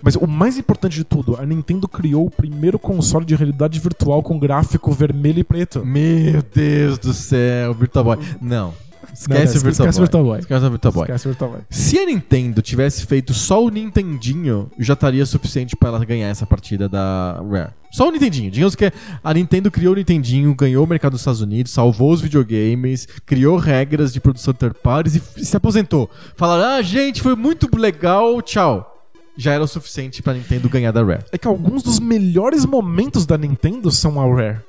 [0.02, 4.22] Mas o mais importante de tudo, a Nintendo criou o primeiro console de realidade virtual
[4.24, 5.86] com gráfico vermelho e preto.
[5.86, 8.18] Meu Deus do céu, Virtual Boy.
[8.42, 8.74] Não.
[9.14, 10.06] Esquece Não, o não, Virtual esquece o Boy.
[10.06, 10.40] Virtual Boy.
[10.40, 11.04] Esquece o Virtual Boy.
[11.04, 11.62] Esquece o Virtual Boy.
[11.70, 16.46] Se a Nintendo tivesse feito só o Nintendinho, já estaria suficiente pra ela ganhar essa
[16.46, 17.72] partida da Rare.
[17.92, 18.52] Só o Nintendinho.
[18.52, 18.92] Digamos que
[19.24, 23.58] a Nintendo criou o Nintendinho, ganhou o mercado dos Estados Unidos, salvou os videogames, criou
[23.58, 26.10] regras de produção de third parties e se aposentou.
[26.36, 28.95] Falaram, ah, gente, foi muito legal, tchau.
[29.38, 31.24] Já era o suficiente pra Nintendo ganhar da Rare.
[31.32, 34.60] É que alguns dos melhores momentos da Nintendo são a Rare.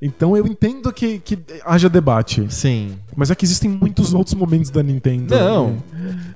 [0.00, 2.46] Então eu entendo que, que haja debate.
[2.52, 2.96] Sim.
[3.16, 5.34] Mas é que existem muitos outros momentos da Nintendo.
[5.34, 5.82] Não.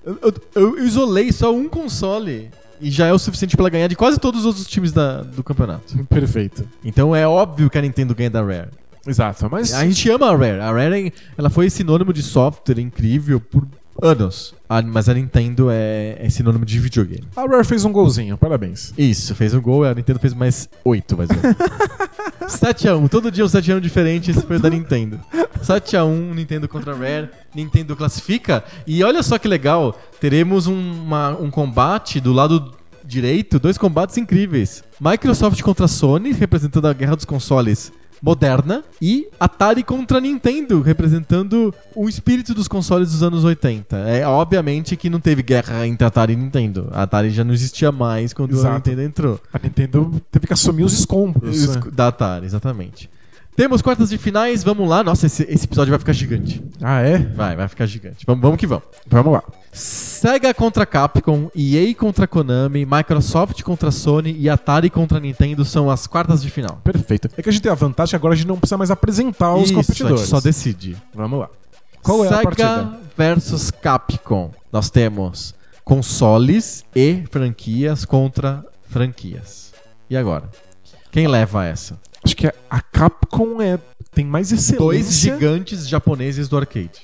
[0.04, 0.34] Eu, eu-
[0.78, 2.50] eu isolei só um console
[2.80, 5.22] e já é o suficiente pra ela ganhar de quase todos os outros times da-
[5.22, 5.96] do campeonato.
[6.06, 6.64] Perfeito.
[6.84, 8.68] Então é óbvio que a Nintendo ganha da Rare.
[9.06, 9.48] Exato.
[9.50, 10.58] Mas A gente ama a Rare.
[10.60, 13.64] A Rare ela foi sinônimo de software incrível por
[14.00, 14.54] anos.
[14.68, 17.24] A- mas a Nintendo é, é sinônimo de videogame.
[17.36, 18.36] a Rare fez um golzinho.
[18.38, 18.92] Parabéns.
[18.96, 21.56] Isso, fez um gol, a Nintendo fez mais 8, mais ou menos.
[22.42, 25.18] 7x1, todo dia um 7x1 diferente, esse foi o da Nintendo.
[25.62, 28.64] 7x1, Nintendo contra a Rare, Nintendo classifica.
[28.86, 32.72] E olha só que legal, teremos um, uma- um combate do lado
[33.04, 34.82] direito, dois combates incríveis.
[35.00, 37.92] Microsoft contra Sony, representando a guerra dos consoles
[38.22, 43.96] moderna, e Atari contra Nintendo, representando o espírito dos consoles dos anos 80.
[44.08, 46.88] É obviamente que não teve guerra entre Atari e Nintendo.
[46.92, 48.74] A Atari já não existia mais quando a Exato.
[48.76, 49.40] Nintendo entrou.
[49.52, 51.64] A Nintendo teve que assumir os escombros.
[51.64, 53.10] Os- Da Atari, exatamente.
[53.54, 55.04] Temos quartas de finais, vamos lá.
[55.04, 56.62] Nossa, esse, esse episódio vai ficar gigante.
[56.80, 57.18] Ah, é?
[57.18, 58.24] Vai, vai ficar gigante.
[58.26, 58.84] Vamos, vamos que vamos.
[59.06, 59.42] Vamos lá.
[59.70, 66.06] Sega contra Capcom, EA contra Konami, Microsoft contra Sony e Atari contra Nintendo são as
[66.06, 66.80] quartas de final.
[66.82, 67.28] Perfeito.
[67.36, 69.54] É que a gente tem a vantagem que agora a gente não precisa mais apresentar
[69.54, 70.14] os Isso, competidores.
[70.14, 70.96] a gente só decide.
[71.14, 71.50] Vamos lá.
[72.02, 72.98] Qual é Sega a partida?
[73.16, 74.50] versus Capcom.
[74.72, 75.54] Nós temos
[75.84, 79.72] consoles e franquias contra franquias.
[80.08, 80.48] E agora?
[81.12, 82.00] Quem leva essa?
[82.24, 83.78] Acho que a Capcom é,
[84.14, 84.78] tem mais excelência.
[84.78, 87.02] Dois gigantes japoneses do arcade.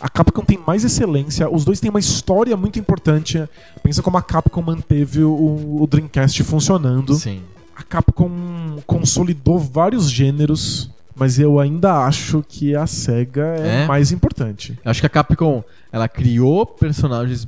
[0.00, 3.42] A Capcom tem mais excelência, os dois têm uma história muito importante.
[3.82, 7.14] Pensa como a Capcom manteve o, o Dreamcast funcionando.
[7.14, 7.42] Sim.
[7.74, 13.86] A Capcom consolidou vários gêneros, mas eu ainda acho que a SEGA é, É?
[13.86, 14.78] mais importante.
[14.84, 17.46] Acho que a Capcom ela criou personagens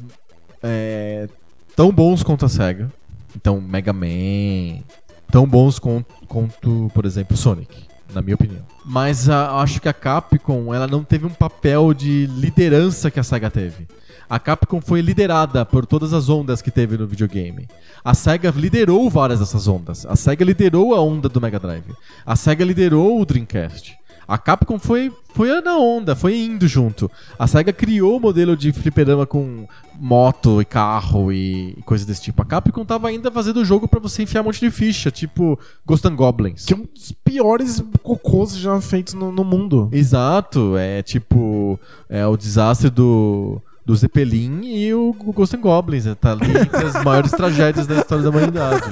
[0.62, 1.28] é,
[1.76, 2.90] tão bons quanto a SEGA.
[3.36, 4.82] Então, Mega Man.
[5.30, 8.62] Tão bons con- quanto, por exemplo, Sonic, na minha opinião.
[8.84, 13.22] Mas a- acho que a Capcom ela não teve um papel de liderança que a
[13.22, 13.86] SEGA teve.
[14.30, 17.66] A Capcom foi liderada por todas as ondas que teve no videogame.
[18.04, 20.06] A SEGA liderou várias dessas ondas.
[20.06, 21.92] A SEGA liderou a onda do Mega Drive.
[22.24, 23.97] A SEGA liderou o Dreamcast.
[24.28, 27.10] A Capcom foi, foi na onda, foi indo junto.
[27.38, 29.66] A SEGA criou o modelo de fliperama com
[29.98, 32.42] moto e carro e, coisas desse tipo.
[32.42, 35.58] A Capcom tava ainda fazendo o jogo pra você enfiar um monte de ficha, tipo
[35.86, 36.66] Ghost and Goblins.
[36.66, 39.88] Que é um dos piores cocôs já feitos no, no mundo.
[39.90, 46.14] Exato, é tipo é o desastre do, do Zeppelin e o Ghost and Goblins, né?
[46.14, 48.90] tá ali entre as maiores tragédias da história da humanidade.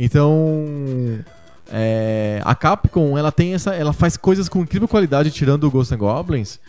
[0.00, 0.66] Então,
[1.74, 5.94] é, a Capcom, ela tem essa, ela faz coisas com incrível qualidade tirando o Ghost
[5.94, 6.60] and Goblins,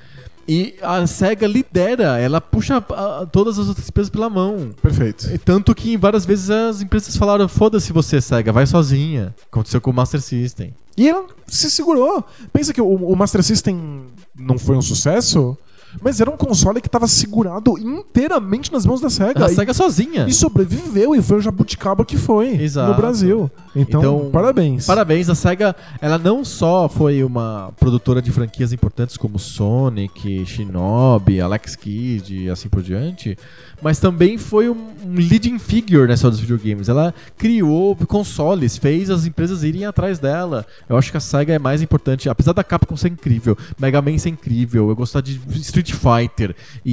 [0.48, 4.72] E a SEGA lidera, ela puxa ah, todas as outras empresas pela mão.
[4.82, 5.30] Perfeito.
[5.30, 9.36] E Tanto que várias vezes as empresas falaram: foda-se você, SEGA, vai sozinha.
[9.52, 10.74] Aconteceu com o Master System.
[10.98, 12.24] E ela se segurou.
[12.52, 14.06] Pensa que o, o Master System
[14.38, 15.58] não foi um sucesso,
[16.02, 19.46] mas era um console que estava segurado inteiramente nas mãos da SEGA.
[19.46, 20.26] A E- SEGA sozinha.
[20.28, 22.92] E sobreviveu, e foi o jabuticaba que foi Exato.
[22.92, 23.52] no Brasil.
[23.76, 24.86] Então, Então, parabéns.
[24.86, 31.42] Parabéns, a SEGA, ela não só foi uma produtora de franquias importantes como Sonic, Shinobi,
[31.42, 33.38] Alex Kidd e assim por diante,
[33.82, 34.76] mas também foi um,
[35.06, 36.88] um leading figure nessa dos videogames.
[36.90, 40.66] Ela criou consoles, fez as empresas irem atrás dela.
[40.88, 44.18] Eu acho que a SEGA é mais importante, apesar da Capcom ser incrível, Mega Man
[44.18, 46.56] ser incrível, eu gostar de Street Fighter
[46.86, 46.92] e,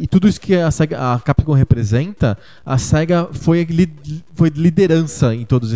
[0.00, 3.92] e- e tudo isso que a, SEGA, a Capcom representa, a SEGA foi, li-
[4.34, 5.70] foi liderança em todas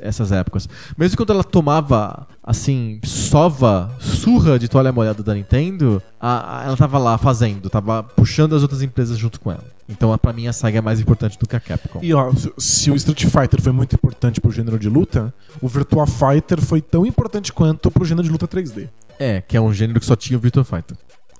[0.00, 0.68] essas épocas.
[0.96, 6.76] Mesmo quando ela tomava, assim, sova, surra de toalha molhada da Nintendo, a- a- ela
[6.76, 9.64] tava lá fazendo, tava puxando as outras empresas junto com ela.
[9.86, 11.98] Então, pra mim, a SEGA é mais importante do que a Capcom.
[12.02, 15.68] E ó, se- se o Street Fighter foi muito importante pro gênero de luta, o
[15.68, 18.88] Virtua Fighter foi tão importante quanto pro gênero de luta 3D.
[19.18, 20.96] É, que é um gênero que só tinha o Virtua Fighter.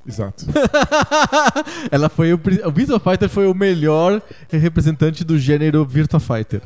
[0.06, 0.44] Exato.
[1.90, 4.20] ela foi o, o Virtua Fighter foi o melhor
[4.50, 6.60] representante do gênero Virtua Fighter.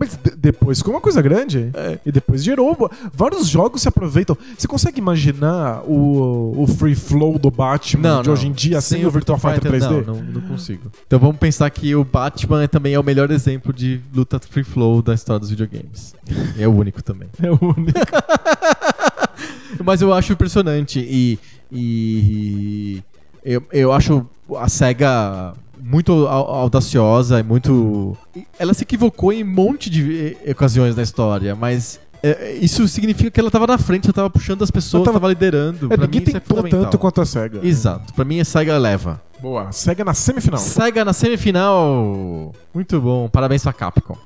[0.00, 1.72] Mas de- depois ficou uma coisa grande.
[2.06, 2.88] E depois gerou.
[3.12, 4.38] Vários jogos se aproveitam.
[4.56, 9.10] Você consegue imaginar o, o free flow do Batman de hoje em dia sem, o
[9.10, 10.06] Virtua Fighter 3D?
[10.06, 10.88] Não, não, não consigo.
[11.04, 14.62] Então vamos pensar que o Batman é- também é o melhor exemplo de luta free
[14.62, 16.14] flow da história dos videogames.
[16.56, 17.28] É o único também.
[17.42, 17.98] É o único.
[19.84, 21.38] Mas eu acho impressionante e,
[21.72, 23.02] e
[23.44, 24.26] eu, eu acho
[24.56, 28.16] a SEGA muito au- audaciosa e muito.
[28.58, 32.00] Ela se equivocou em um monte de ocasiões na história, mas.
[32.22, 35.18] eh, isso significa que ela estava na frente, ela estava puxando as pessoas, Ela tava-
[35.18, 35.86] estava liderando.
[35.92, 36.80] É, Pra ninguém mim, é tentou fundamental.
[36.84, 37.60] tanto quanto a SEGA.
[37.62, 38.12] Exato.
[38.14, 39.20] Pra mim, a SEGA leva.
[39.40, 39.70] Boa.
[39.70, 40.58] SEGA na semifinal.
[40.58, 42.52] SEGA na semifinal.
[42.74, 43.28] Muito bom.
[43.28, 44.16] Parabéns pra Capcom.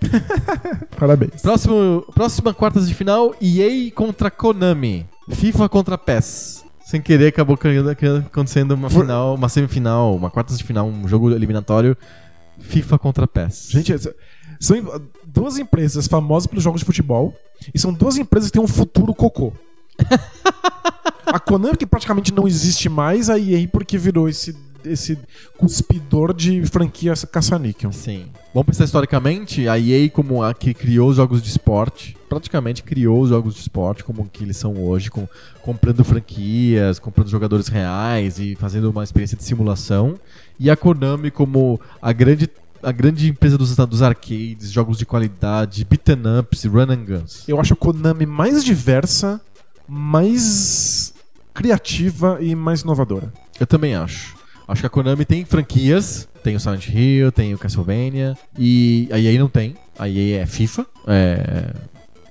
[0.98, 1.42] Parabéns.
[1.42, 5.06] Próximo, próxima quartas de final, EA contra Konami.
[5.28, 6.64] FIFA contra PES.
[6.86, 7.58] Sem querer, acabou
[8.24, 11.96] acontecendo uma final, uma semifinal, uma quartas de final, um jogo eliminatório.
[12.60, 13.70] FIFA contra PES.
[13.70, 13.92] Gente,
[14.60, 14.76] são
[15.26, 17.34] duas empresas famosas pelos jogos de futebol
[17.74, 19.52] e são duas empresas que têm um futuro cocô.
[21.26, 24.56] a Konami que praticamente não existe mais, a EA porque virou esse,
[24.86, 25.18] esse
[25.56, 27.92] cuspidor de franquias caça-níquel.
[27.92, 28.26] Sim.
[28.52, 33.20] Vamos pensar historicamente, a EA como a que criou os jogos de esporte, praticamente criou
[33.20, 35.28] os jogos de esporte como que eles são hoje, com,
[35.62, 40.18] comprando franquias, comprando jogadores reais e fazendo uma experiência de simulação.
[40.58, 42.48] E a Konami como a grande,
[42.82, 47.48] a grande empresa dos, dos arcades, jogos de qualidade, beaten ups, run and guns.
[47.48, 49.40] Eu acho a Konami mais diversa,
[49.86, 51.12] mais
[51.52, 53.32] criativa e mais inovadora.
[53.58, 54.35] Eu também acho.
[54.68, 59.18] Acho que a Konami tem franquias, tem o Silent Hill, tem o Castlevania, e a
[59.18, 59.74] EA não tem.
[59.98, 61.72] A EA é FIFA, é,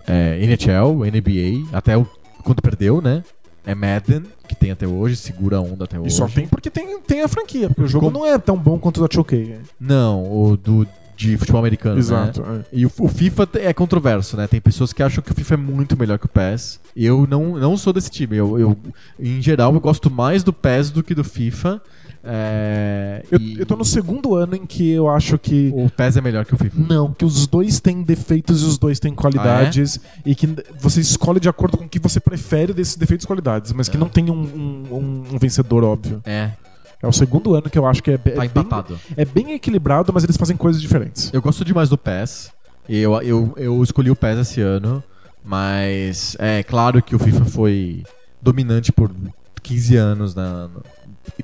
[0.07, 2.05] é NHL, NBA, até o,
[2.43, 3.23] quando perdeu, né?
[3.65, 6.11] É Madden, que tem até hoje, segura a onda até E hoje.
[6.15, 8.77] só tem porque tem, tem a franquia, porque o jogo Como- não é tão bom
[8.77, 9.55] quanto o da 2K.
[9.79, 10.85] Não, o do
[11.17, 12.41] de futebol americano, Exato.
[12.41, 12.59] né?
[12.73, 12.77] é.
[12.77, 14.47] E o, o FIFA é controverso, né?
[14.47, 16.79] Tem pessoas que acham que o FIFA é muito melhor que o PES.
[16.93, 18.35] Eu não, não sou desse time.
[18.35, 18.77] Eu, eu,
[19.17, 21.81] em geral, eu gosto mais do PES do que do FIFA.
[22.27, 25.71] É, Eu, e eu tô no segundo ano em que eu acho que.
[25.75, 26.75] O PES é melhor que o FIFA.
[26.87, 29.99] Não, que os dois têm defeitos e os dois têm qualidades.
[30.25, 30.47] E que
[30.79, 33.95] você escolhe de acordo com o que você prefere desses defeitos e qualidades, mas que
[33.97, 33.99] É.
[33.99, 36.21] não tem um, um- um- vencedor óbvio.
[36.25, 36.51] É,
[37.01, 38.99] É o segundo ano que eu acho que é, tá é bem, empatado.
[39.15, 41.29] é bem equilibrado, mas eles fazem coisas diferentes.
[41.31, 42.49] Eu gosto demais do PES.
[42.89, 45.03] Eu, eu, eu escolhi o PES esse ano.
[45.43, 48.03] Mas é claro que o FIFA foi
[48.41, 49.11] dominante por
[49.61, 50.33] 15 anos.
[50.33, 50.67] Na,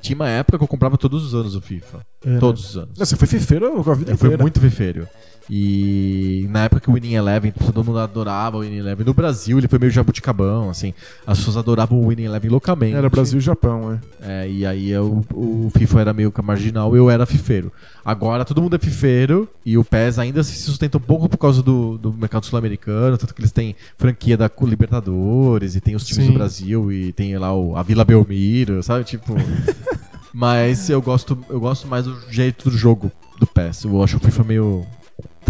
[0.00, 2.04] tinha uma época que eu comprava todos os anos o FIFA.
[2.24, 2.98] É, Todos os anos.
[2.98, 4.42] Não, Você foi fifeiro a vida Eu fui inteira.
[4.42, 5.08] muito fefeiro.
[5.50, 9.04] E na época que o Winning Eleven, todo mundo adorava o Winning Eleven.
[9.04, 10.94] No Brasil, ele foi meio jabuticabão, assim.
[11.26, 12.94] As pessoas adoravam o Winning Eleven loucamente.
[12.94, 14.44] Era Brasil e Japão, é.
[14.44, 17.72] É, e aí eu- o FIFA era meio que marginal eu era fifeiro.
[18.04, 21.62] Agora todo mundo é fifeiro e o PES ainda se sustenta um pouco por causa
[21.62, 26.24] do, do mercado sul-americano, tanto que eles têm franquia da Libertadores e tem os times
[26.26, 26.32] Sim.
[26.32, 29.04] do Brasil e tem lá o, a Vila Belmiro, sabe?
[29.04, 29.34] Tipo.
[30.32, 33.84] Mas eu gosto, eu gosto mais do jeito do jogo do PES.
[33.84, 34.86] Eu acho o FIFA meio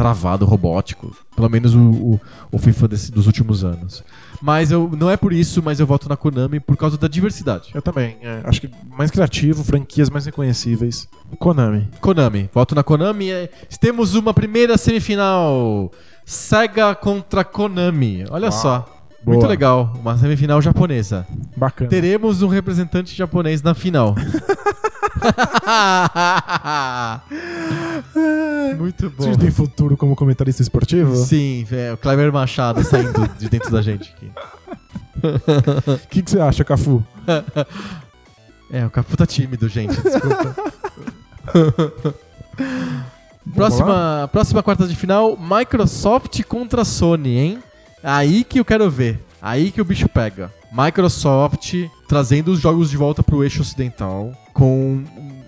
[0.03, 1.15] travado, robótico.
[1.37, 2.21] Pelo menos o, o,
[2.51, 4.03] o FIFA desse- dos últimos anos.
[4.41, 7.71] Mas eu não é por isso, mas eu voto na Konami por causa da diversidade.
[7.73, 8.17] Eu também.
[8.21, 8.41] é.
[8.45, 11.09] Acho que mais criativo, franquias mais reconhecíveis.
[11.39, 11.89] Konami.
[12.01, 12.51] Konami.
[12.53, 13.31] Voto na Konami.
[13.31, 13.49] É,
[13.81, 15.93] Temos uma primeira semifinal.
[16.27, 18.25] Sega contra Konami.
[18.31, 18.53] Olha Uau.
[18.53, 19.02] só.
[19.25, 19.37] Boa.
[19.37, 21.25] Muito legal, uma semifinal japonesa.
[21.57, 21.89] Bacana.
[21.89, 24.17] Teremos um representante japonês na final.
[28.77, 29.25] Muito bom.
[29.25, 31.15] Você tem futuro como comentarista esportivo?
[31.15, 34.31] Sim, é, o Kleber Machado saindo de dentro da gente aqui.
[35.87, 37.05] O que, que você acha, Cafu?
[38.73, 40.57] É, o Capu tá tímido, gente, desculpa.
[43.55, 47.63] próxima, próxima quarta de final, Microsoft contra Sony, hein?
[48.03, 49.21] Aí que eu quero ver.
[49.41, 50.53] Aí que o bicho pega.
[50.73, 51.75] Microsoft
[52.09, 55.05] trazendo os jogos de volta pro eixo ocidental, com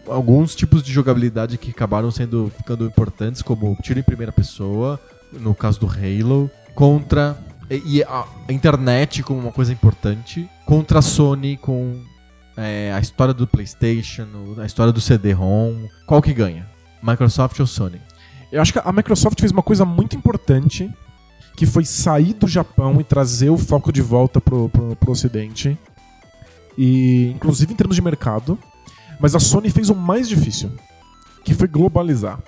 [0.09, 5.01] alguns tipos de jogabilidade que acabaram sendo ficando importantes, como tiro em primeira pessoa,
[5.33, 7.39] no caso do Halo, contra
[7.71, 12.01] e a internet como uma coisa importante, contra a Sony com
[12.57, 14.27] é, a história do PlayStation,
[14.59, 15.89] a história do CD-ROM.
[16.07, 16.69] Qual que ganha?
[17.03, 18.01] Microsoft ou Sony?
[18.53, 20.91] Eu acho que a Microsoft fez uma coisa muito importante,
[21.57, 25.79] que foi sair do Japão e trazer o foco de volta pro, pro, pro Ocidente.
[26.77, 28.59] E, inclusive em termos de mercado.
[29.21, 30.71] Mas a Sony fez o mais difícil,
[31.45, 32.39] que foi globalizar.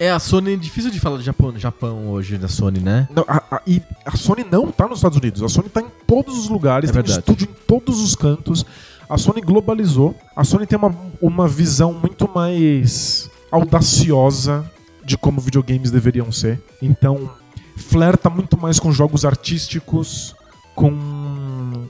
[0.00, 3.06] É, a Sony é difícil de falar de Japão, Japão hoje da Sony, né?
[3.14, 5.42] Não, a, a- e a Sony não tá nos Estados Unidos.
[5.42, 7.20] A Sony tá em todos os lugares, É tem verdade.
[7.20, 8.64] estúdio em todos os cantos.
[9.08, 10.16] A Sony globalizou.
[10.34, 14.68] A Sony tem uma, uma visão muito mais audaciosa
[15.04, 16.60] de como videogames deveriam ser.
[16.82, 17.30] Então,
[17.76, 20.34] flerta muito mais com jogos artísticos,
[20.74, 21.88] com,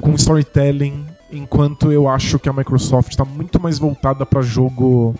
[0.00, 5.14] com storytelling, enquanto eu acho que a Microsoft está muito mais voltada para jogo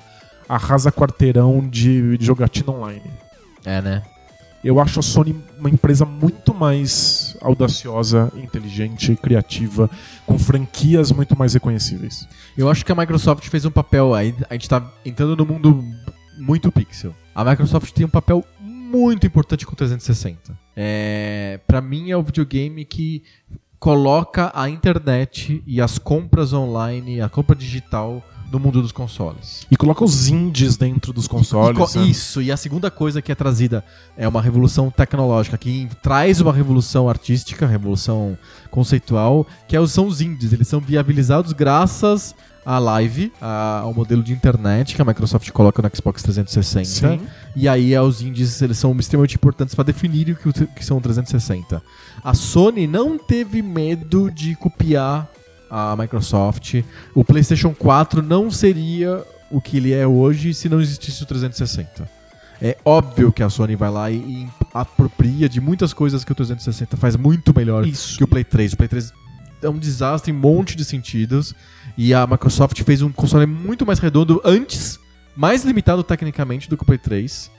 [0.48, 3.10] arrasa quarteirão de, de jogatina online.
[3.64, 4.02] É, né?
[4.64, 9.88] Eu acho a Sony uma empresa muito mais audaciosa, inteligente, criativa,
[10.26, 12.26] com franquias muito mais reconhecíveis.
[12.56, 14.14] Eu acho que a Microsoft fez um papel.
[14.14, 15.84] A gente tá entrando no mundo
[16.36, 17.14] muito pixel.
[17.34, 18.44] A Microsoft tem um papel
[18.89, 20.59] muito importante com o 360.
[20.77, 23.23] É, para mim é o videogame que
[23.78, 29.66] coloca a internet e as compras online, a compra digital no mundo dos consoles.
[29.70, 31.77] E coloca os indies dentro dos E consoles.
[31.77, 32.10] co- sabe?
[32.10, 33.85] Isso, e a segunda coisa que é trazida
[34.16, 38.39] é uma revolução tecnológica, que traz uma revolução artística, revolução
[38.70, 40.52] conceitual, que é os- são os indies.
[40.52, 42.35] Eles são viabilizados graças
[42.70, 46.85] à live, a- ao modelo de internet que a Microsoft coloca no Xbox 360.
[46.86, 47.20] Sim.
[47.57, 50.85] E aí é, os indies eles são extremamente importantes para definir o que, o que
[50.85, 51.82] são o 360.
[52.23, 55.27] A Sony não teve medo de copiar
[55.70, 56.82] a Microsoft.
[57.15, 62.07] O PlayStation 4 não seria o que ele é hoje se não existisse o 360.
[62.61, 66.35] É óbvio que a Sony vai lá e, e apropria de muitas coisas que o
[66.35, 68.19] 360 faz muito melhor Isso.
[68.19, 68.74] que o Play 3.
[68.74, 69.12] O Play 3
[69.62, 71.55] é um desastre em um monte de sentidos.
[71.98, 75.00] E a Microsoft fez um console muito mais redondo antes,
[75.36, 77.50] mais limitado tecnicamente do que o Play 3.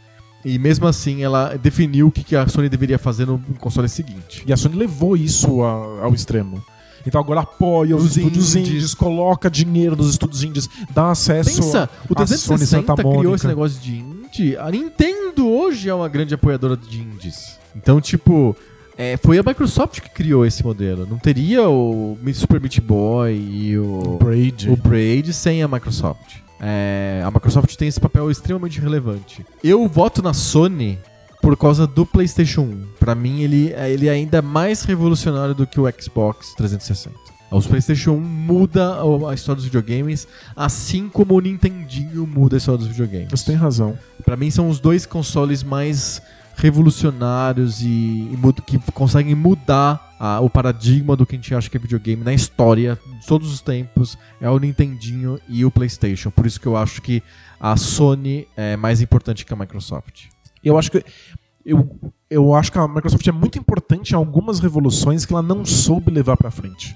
[0.45, 4.41] E mesmo assim ela definiu o que a Sony deveria fazer no console seguinte.
[4.47, 6.63] E a Sony levou isso a- ao extremo.
[7.05, 8.69] Então agora apoia os, Os estúdios indies.
[8.73, 8.93] indies.
[8.93, 13.47] coloca dinheiro nos estúdios indies, dá acesso Pensa, o à Sony 360 Santa criou esse
[13.47, 14.55] negócio de indie.
[14.57, 17.57] A Nintendo hoje é uma grande apoiadora de indies.
[17.75, 18.55] Então, tipo,
[18.99, 21.07] é, foi a Microsoft que criou esse modelo.
[21.09, 24.69] Não teria o Super Meat Boy e o, Braid.
[24.69, 26.39] o Braid sem a Microsoft.
[26.59, 29.45] É, a Microsoft tem esse papel extremamente relevante.
[29.63, 30.99] Eu voto na Sony
[31.41, 32.87] por causa do PlayStation 1.
[32.99, 37.15] Pra mim, ele, ele ainda é mais revolucionário do que o Xbox 360.
[37.49, 38.97] O PlayStation 1 muda
[39.29, 40.27] a história dos videogames,
[40.57, 43.29] assim como o Nintendinho muda a história dos videogames.
[43.31, 43.97] Você tem razão.
[44.25, 46.21] Pra mim, são os dois consoles mais
[46.59, 51.77] revolucionários e, e que conseguem mudar ah, o paradigma do que a gente acha que
[51.77, 54.17] é videogame na história de todos os tempos.
[54.41, 56.29] É o Nintendinho e o PlayStation.
[56.29, 57.23] Por isso que eu acho que
[57.59, 60.25] a Sony é mais importante que a Microsoft.
[60.63, 61.03] Eu acho que
[61.65, 61.99] eu,
[62.29, 66.11] eu acho que a Microsoft é muito importante em algumas revoluções que ela não soube
[66.11, 66.93] levar pra frente.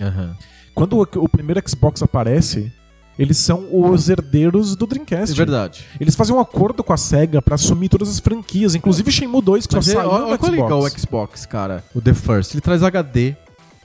[0.73, 2.73] Quando o, o primeiro Xbox aparece,
[3.17, 5.33] eles são os herdeiros do Dreamcast.
[5.33, 5.85] É verdade.
[5.99, 9.67] Eles fazem um acordo com a SEGA pra assumir todas as franquias, inclusive Shenmue 2,
[9.67, 10.71] que Mas só é, saiu olha no olha qual é Xbox.
[10.71, 11.83] legal o Xbox, cara.
[11.93, 12.53] O The First.
[12.53, 13.35] Ele traz HD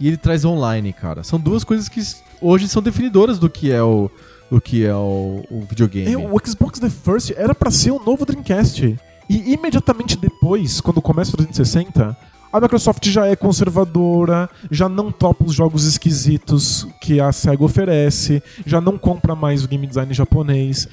[0.01, 1.23] e ele traz online, cara.
[1.23, 2.01] São duas coisas que
[2.41, 4.11] hoje são definidoras do que é o,
[4.51, 6.13] do que é o, o videogame.
[6.13, 8.99] É, o Xbox The First era pra ser o novo Dreamcast.
[9.29, 12.17] E imediatamente depois, quando começa o 360,
[12.53, 18.43] a Microsoft já é conservadora, já não topa os jogos esquisitos que a SEGA oferece,
[18.65, 20.89] já não compra mais o game design japonês.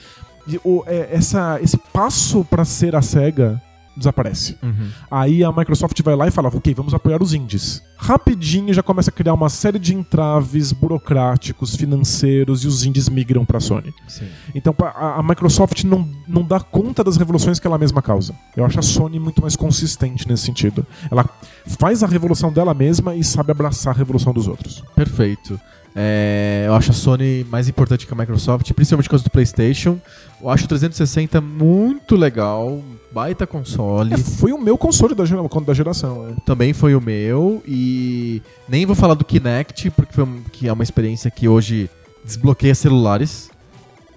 [0.48, 3.62] E é, essa, esse passo pra ser a SEGA
[3.96, 4.58] desaparece.
[4.62, 4.90] Uhum.
[5.10, 7.82] Aí a Microsoft vai lá e fala, ok, vamos apoiar os indies.
[7.98, 13.46] Rapidinho já começa a criar uma série de entraves burocráticos, financeiros e os indies migram
[13.46, 13.94] pra Sony.
[14.08, 14.28] Sim.
[14.54, 18.34] Então a, a Microsoft não, não dá conta das revoluções que ela mesma causa.
[18.56, 20.86] Eu acho a Sony muito mais consistente nesse sentido.
[21.10, 21.28] Ela
[21.66, 24.84] faz a revolução dela mesma e sabe abraçar a revolução dos outros.
[24.96, 25.60] Perfeito.
[25.98, 29.98] É, eu acho a Sony mais importante que a Microsoft, principalmente por causa do PlayStation.
[30.42, 32.84] Eu acho o 360 muito legal,
[33.16, 34.14] baita console.
[34.14, 36.28] É, foi o meu console da, da geração.
[36.28, 36.34] é.
[36.46, 40.84] Também foi o meu e nem vou falar do Kinect, porque foi que é uma
[40.84, 41.90] experiência que hoje
[42.26, 43.50] desbloqueia celulares.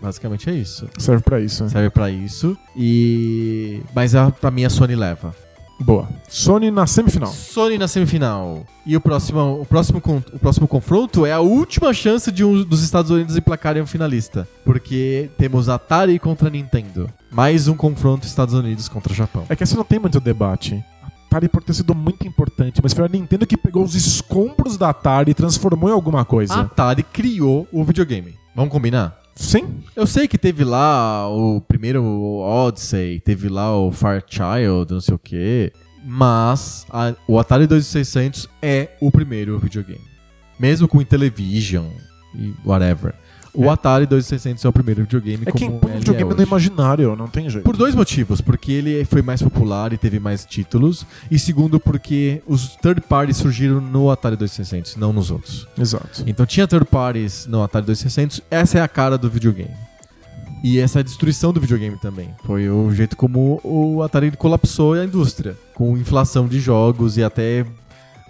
[0.02, 0.88] Basicamente é isso.
[0.98, 1.64] Serve pra isso.
[1.64, 1.68] é.
[1.68, 2.58] Serve pra isso.
[2.76, 5.32] E mas a, pra mim a Sony leva.
[5.80, 6.08] Boa.
[6.28, 7.30] Sony na semifinal.
[7.30, 8.66] Sony na semifinal.
[8.84, 10.02] E o próximo, o próximo,
[10.32, 14.46] o próximo confronto é a última chance de um dos Estados Unidos emplacarem um finalista.
[14.64, 17.08] Porque temos Atari contra Nintendo.
[17.30, 19.44] Mais um confronto Estados Unidos contra Japão.
[19.48, 20.82] É que essa não tem muito debate.
[21.28, 24.88] Atari pode ter sido muito importante, mas foi a Nintendo que pegou os escombros da
[24.88, 26.54] Atari e transformou em alguma coisa.
[26.54, 28.34] A Atari criou o videogame.
[28.56, 29.20] Vamos combinar?
[29.38, 29.82] Sim?
[29.94, 32.02] Eu sei que teve lá o primeiro
[32.40, 35.72] Odyssey, teve lá o Fairchild, não sei o quê.
[36.04, 40.00] Mas a- o Atari 2600 é o primeiro videogame.
[40.58, 41.86] Mesmo com Intellivision
[42.34, 43.14] e whatever.
[43.54, 43.70] O.
[43.70, 46.48] Atari 2600 é o primeiro videogame É como quem põe ele videogame é no hoje.
[46.48, 47.64] imaginário, não tem jeito.
[47.64, 48.40] Por dois motivos.
[48.40, 51.06] Porque ele foi mais popular e teve mais títulos.
[51.30, 55.66] E segundo, porque os third parties surgiram no Atari 2600, não nos outros.
[55.78, 56.22] Exato.
[56.26, 59.70] Então tinha third parties no Atari 2600, essa é a cara do videogame.
[60.62, 62.30] E essa é a destruição do videogame também.
[62.44, 67.64] Foi o jeito como o Atari colapsou a indústria, com inflação de jogos e até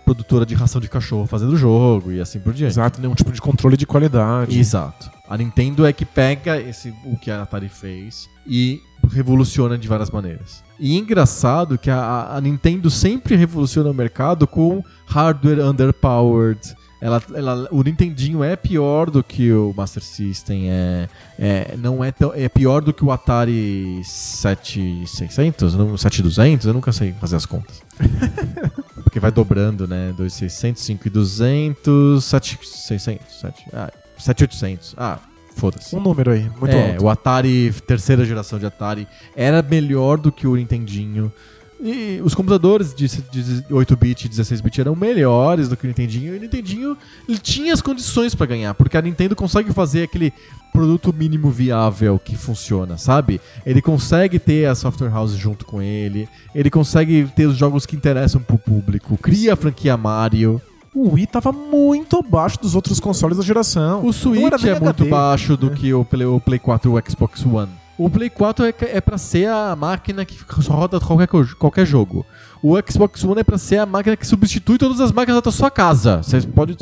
[0.08, 2.72] produtora de ração de cachorro fazendo jogo e assim por diante.
[2.72, 4.58] Exato, nenhum tipo de controle de qualidade.
[4.58, 5.10] Exato.
[5.28, 8.80] A Nintendo é que pega esse, o que a Atari fez e
[9.10, 10.64] revoluciona de várias maneiras.
[10.80, 16.74] E é engraçado que a, a Nintendo sempre revoluciona o mercado com hardware underpowered.
[17.02, 21.08] Ela, ela, o Nintendinho é pior do que o Master System, é,
[21.38, 26.92] é, não é, tão, é pior do que o Atari 7600, não, 7200, eu nunca
[26.92, 27.82] sei fazer as contas.
[29.18, 30.12] Porque vai dobrando, né?
[30.16, 34.94] 2600, 5200, 7600, 7, ah, 7800.
[34.96, 35.18] Ah,
[35.56, 35.94] foda-se.
[35.94, 37.04] Um número aí, muito é, alto.
[37.04, 41.32] o Atari, terceira geração de Atari, era melhor do que o Nintendinho.
[41.80, 46.34] E os computadores de, de 8-bit e 16-bit eram melhores do que o Nintendinho.
[46.34, 46.96] E o Nintendinho
[47.28, 50.32] ele tinha as condições pra ganhar, porque a Nintendo consegue fazer aquele
[50.72, 53.40] produto mínimo viável que funciona, sabe?
[53.64, 57.94] Ele consegue ter a software house junto com ele, ele consegue ter os jogos que
[57.96, 60.60] interessam pro público, cria a franquia Mario.
[60.94, 64.04] O Wii tava muito abaixo dos outros consoles da geração.
[64.04, 65.10] O Switch é muito HD.
[65.10, 65.74] baixo do É.
[65.74, 67.70] que o Play, o Play 4 e o Xbox One.
[67.98, 70.38] O Play 4 é, é para ser a máquina que
[70.68, 72.24] roda qualquer, qualquer jogo.
[72.62, 75.68] O Xbox One é pra ser a máquina que substitui todas as máquinas da sua
[75.68, 76.22] casa.
[76.22, 76.76] Você pode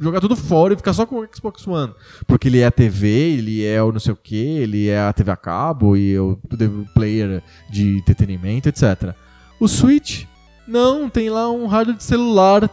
[0.00, 1.92] jogar tudo fora e ficar só com o Xbox One.
[2.24, 5.12] Porque ele é a TV, ele é o não sei o que, ele é a
[5.12, 6.38] TV a cabo e o
[6.94, 9.12] player de entretenimento, etc.
[9.58, 10.24] O Switch,
[10.68, 12.70] não, tem lá um hardware de celular,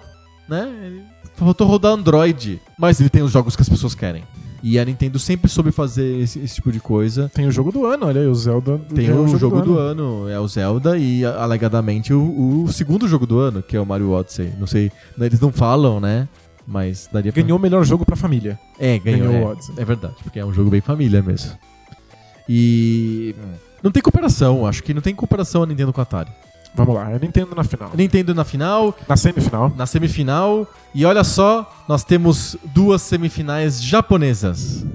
[0.48, 1.04] né?
[1.36, 2.62] Faltou rodar Android.
[2.78, 4.24] Mas ele tem os jogos que as pessoas querem.
[4.64, 7.30] E a Nintendo sempre soube fazer esse, esse tipo de coisa.
[7.34, 8.80] Tem o jogo do ano, olha aí, o Zelda.
[8.94, 10.28] Tem é o jogo, do, ano.
[10.30, 14.12] é o Zelda, e alegadamente o, o segundo jogo do ano, que é o Mario
[14.12, 14.54] Odyssey.
[14.60, 16.28] Não sei, eles não falam, né?
[16.68, 17.42] Mas daria pra...
[17.42, 18.60] Ganhou o melhor jogo pra família.
[18.78, 19.28] É, ganhou.
[19.28, 19.76] ganhou é, o Odyssey.
[19.78, 21.52] é verdade, porque é um jogo bem família mesmo.
[22.50, 23.36] E.
[23.84, 26.32] Não tem comparação, acho que não tem comparação a Nintendo com a Atari.
[26.76, 27.92] Vamos lá, é Nintendo na final.
[27.96, 29.74] Nintendo na final, Na semifinal.
[29.76, 34.86] na semifinal, e olha só, nós temos duas semifinais japonesas: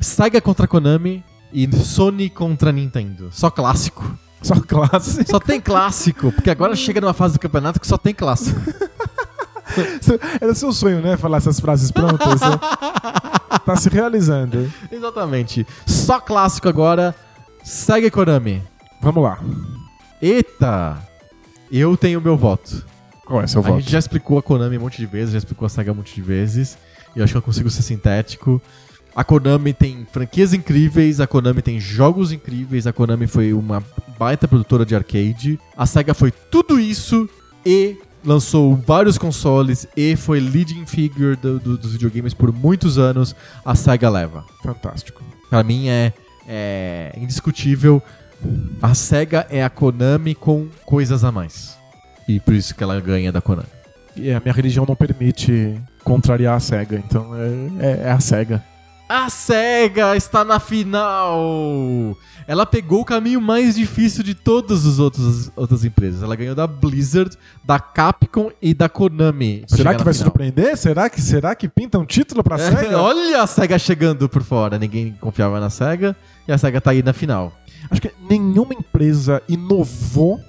[0.00, 3.28] Sega contra Konami e Sony contra Nintendo.
[3.30, 4.04] Só clássico.
[4.42, 5.24] Só classe.
[5.28, 8.60] Só tem clássico, porque agora chega numa fase do campeonato que só tem clássico.
[10.40, 11.16] Era seu sonho, né?
[11.16, 12.40] Falar essas frases prontas.
[12.40, 12.58] né?
[13.64, 14.70] tá se realizando.
[14.90, 15.66] Exatamente.
[15.86, 17.14] Só clássico agora.
[17.64, 18.62] Sega e Konami.
[19.00, 19.38] Vamos lá.
[20.20, 20.98] Eita!
[21.70, 22.84] Eu tenho meu voto.
[23.24, 23.80] Qual é seu A voto?
[23.80, 26.14] gente já explicou a Konami um monte de vezes, já explicou a Sega um monte
[26.14, 26.78] de vezes.
[27.14, 28.60] E eu acho que eu consigo ser sintético.
[29.14, 33.82] A Konami tem franquias incríveis, a Konami tem jogos incríveis, a Konami foi uma
[34.18, 35.58] baita produtora de arcade.
[35.76, 37.28] A Sega foi tudo isso
[37.64, 43.34] e lançou vários consoles e foi leading figure do- do- dos videogames por muitos anos.
[43.64, 44.44] A Sega leva.
[44.62, 45.22] Fantástico.
[45.48, 46.12] Pra mim é,
[46.46, 48.02] é indiscutível.
[48.82, 51.76] A SEGA é a Konami com coisas a mais.
[52.28, 53.68] E por isso que ela ganha da Konami.
[54.16, 58.62] E a minha religião não permite contrariar a SEGA, então é, é- é a SEGA.
[59.08, 62.16] A SEGA está na final!
[62.48, 66.22] Ela pegou o caminho mais difícil de todas as outras, outras empresas.
[66.22, 69.64] Ela ganhou da Blizzard, da Capcom e da Konami.
[69.66, 70.26] Será que vai final.
[70.26, 70.76] surpreender?
[70.76, 72.98] Será que, será que pinta um título pra É, SEGA?
[73.00, 74.78] olha a SEGA chegando por fora.
[74.78, 76.16] Ninguém confiava na SEGA
[76.46, 77.52] e a SEGA tá aí na final.
[77.90, 80.40] Acho que nenhuma empresa inovou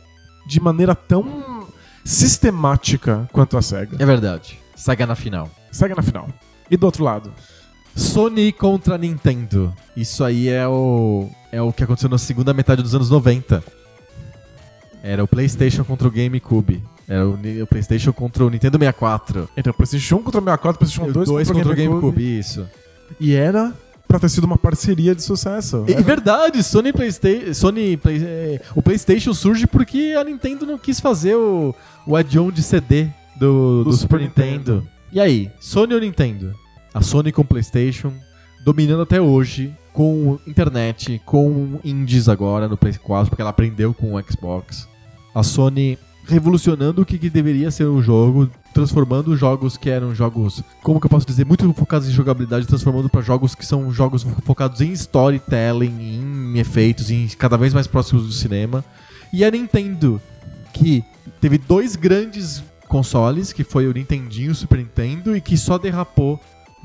[0.48, 1.68] de maneira tão
[2.04, 3.98] sistemática quanto a SEGA.
[4.00, 4.60] É verdade.
[4.76, 5.50] SEGA na final.
[5.72, 6.30] SEGA na final.
[6.70, 7.34] E do outro lado?
[7.96, 9.74] Sony contra Nintendo.
[9.96, 13.64] Isso aí é o é o que aconteceu na segunda metade dos anos 90.
[15.02, 16.84] Era o PlayStation contra o GameCube.
[17.08, 19.50] Era o, o PlayStation contra o Nintendo 64.
[19.56, 22.02] Então, PlayStation 1 contra o 64, PlayStation 2 Dois contra, contra o GameCube.
[22.02, 22.68] GameCube, isso.
[23.20, 23.74] E era
[24.08, 25.84] pra ter sido uma parceria de sucesso.
[25.88, 31.00] É verdade, Sony PlayStation, Sony Play- eh, o PlayStation surge porque a Nintendo não quis
[31.00, 31.74] fazer o,
[32.06, 33.08] o add-on de CD
[33.38, 34.74] do, do, Do Super Super Nintendo.
[34.76, 34.88] Nintendo.
[35.12, 36.54] E aí, Sony ou Nintendo?
[36.94, 38.14] A Sony com PlayStation
[38.64, 44.14] dominando até hoje com internet, com indies agora no Play 4, porque ela aprendeu com
[44.14, 44.88] o Xbox.
[45.34, 45.98] A Sony
[46.28, 51.06] revolucionando o que, que deveria ser um jogo, transformando jogos que eram jogos, como que
[51.06, 54.92] eu posso dizer, muito focados em jogabilidade, transformando para jogos que são jogos focados em
[54.92, 58.84] storytelling, em efeitos, em cada vez mais próximos do cinema.
[59.32, 60.22] E a Nintendo,
[60.74, 61.04] que
[61.40, 65.78] teve dois grandes consoles, que foi o Nintendinho e o Super Nintendo, e que só
[65.78, 66.40] derrapou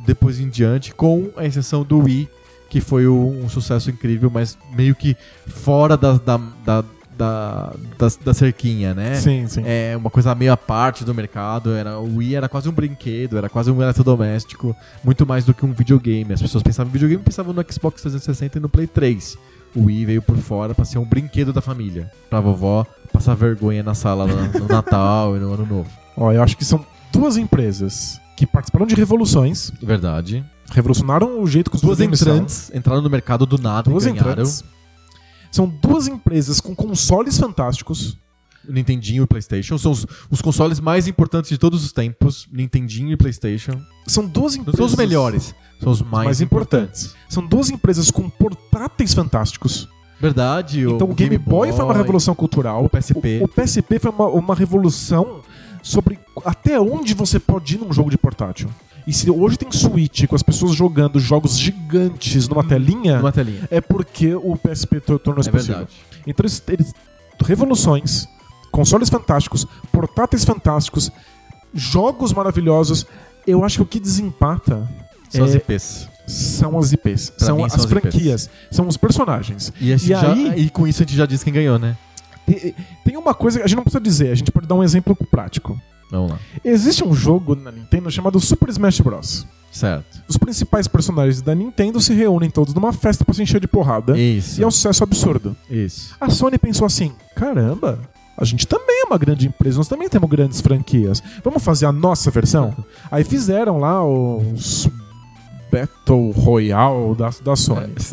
[0.06, 2.28] depois em diante, com a exceção do Wii,
[2.68, 5.14] que foi um, sucesso incrível, mas meio que
[5.46, 6.84] fora da, da, da,
[7.22, 9.14] da, da, da cerquinha, né?
[9.14, 9.62] Sim, sim.
[9.64, 11.72] É uma coisa meio à parte do mercado.
[11.72, 14.74] Era, o Wii era quase um brinquedo, era quase um eletrodoméstico,
[15.04, 16.32] muito mais do que um videogame.
[16.32, 19.36] As pessoas pensavam em videogame pensavam no Xbox 360 e no Play 3.
[19.74, 22.10] O Wii veio por fora pra ser um brinquedo da família.
[22.28, 25.90] Pra vovó passar vergonha na sala no, no Natal e no Ano Novo.
[26.16, 30.44] Ó, eu acho que são duas empresas que participaram de revoluções, Verdade.
[30.72, 32.34] revolucionaram o jeito que os Duas videogames são.
[32.34, 34.30] entrantes entraram no mercado do nada Duas e ganharam.
[34.32, 34.64] entrantes.
[35.52, 38.18] São duas empresas com consoles fantásticos.
[38.66, 42.48] O Nintendinho e o PlayStation são os, os consoles mais importantes de todos os tempos.
[42.50, 43.72] Nintendinho e PlayStation.
[44.06, 44.78] São duas Não empresas.
[44.78, 47.14] são os melhores, são os mais, mais importantes.
[47.28, 49.88] São duas empresas com portáteis fantásticos.
[50.18, 50.82] Verdade.
[50.82, 52.84] então o Game, Boy, foi uma revolução cultural.
[52.84, 53.40] o PSP.
[53.40, 55.42] O, o PSP foi uma, uma revolução
[55.82, 58.70] sobre até onde você pode ir num jogo de portátil.
[59.06, 63.66] E se hoje tem Switch com as pessoas jogando jogos gigantes numa telinha, Numa telinha.
[63.70, 65.76] é porque o PSP tor- tornou isso É possível.
[65.78, 65.96] verdade.
[66.26, 66.92] Então eles, eles
[67.44, 68.28] revoluções,
[68.70, 71.10] consoles fantásticos, portáteis fantásticos,
[71.74, 73.06] jogos maravilhosos.
[73.46, 74.88] Eu acho que o que desempata
[75.28, 76.08] São as é- IPs.
[76.28, 78.00] são as IPs, Pra são mim, as são as IPs.
[78.02, 79.72] franquias, são os personagens.
[79.80, 81.96] E, E já- aí- e com isso a gente já disse quem ganhou, né?
[82.46, 82.74] Tem,
[83.04, 85.14] tem uma coisa que a gente não precisa dizer, a gente pode dar um exemplo
[85.16, 85.80] prático.
[86.12, 86.38] Vamos lá.
[86.62, 89.46] Existe um jogo na Nintendo chamado Super Smash Bros.
[89.72, 90.22] Certo.
[90.28, 94.16] Os principais personagens da Nintendo se reúnem todos numa festa pra se encher de porrada.
[94.18, 94.60] Isso.
[94.60, 95.56] E é um sucesso absurdo.
[95.70, 96.14] Isso.
[96.20, 97.98] A Sony pensou assim: caramba,
[98.36, 101.22] a gente também é uma grande empresa, nós também temos grandes franquias.
[101.42, 102.76] Vamos fazer a nossa versão?
[103.10, 104.90] Aí fizeram lá os
[105.72, 107.94] Battle Royale da, da Sony.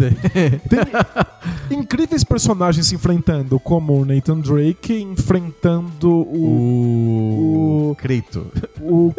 [1.67, 7.89] Tem incríveis personagens se enfrentando, como o Nathan Drake enfrentando o.
[7.91, 7.95] O.
[7.95, 8.47] Creito.
[8.81, 9.13] o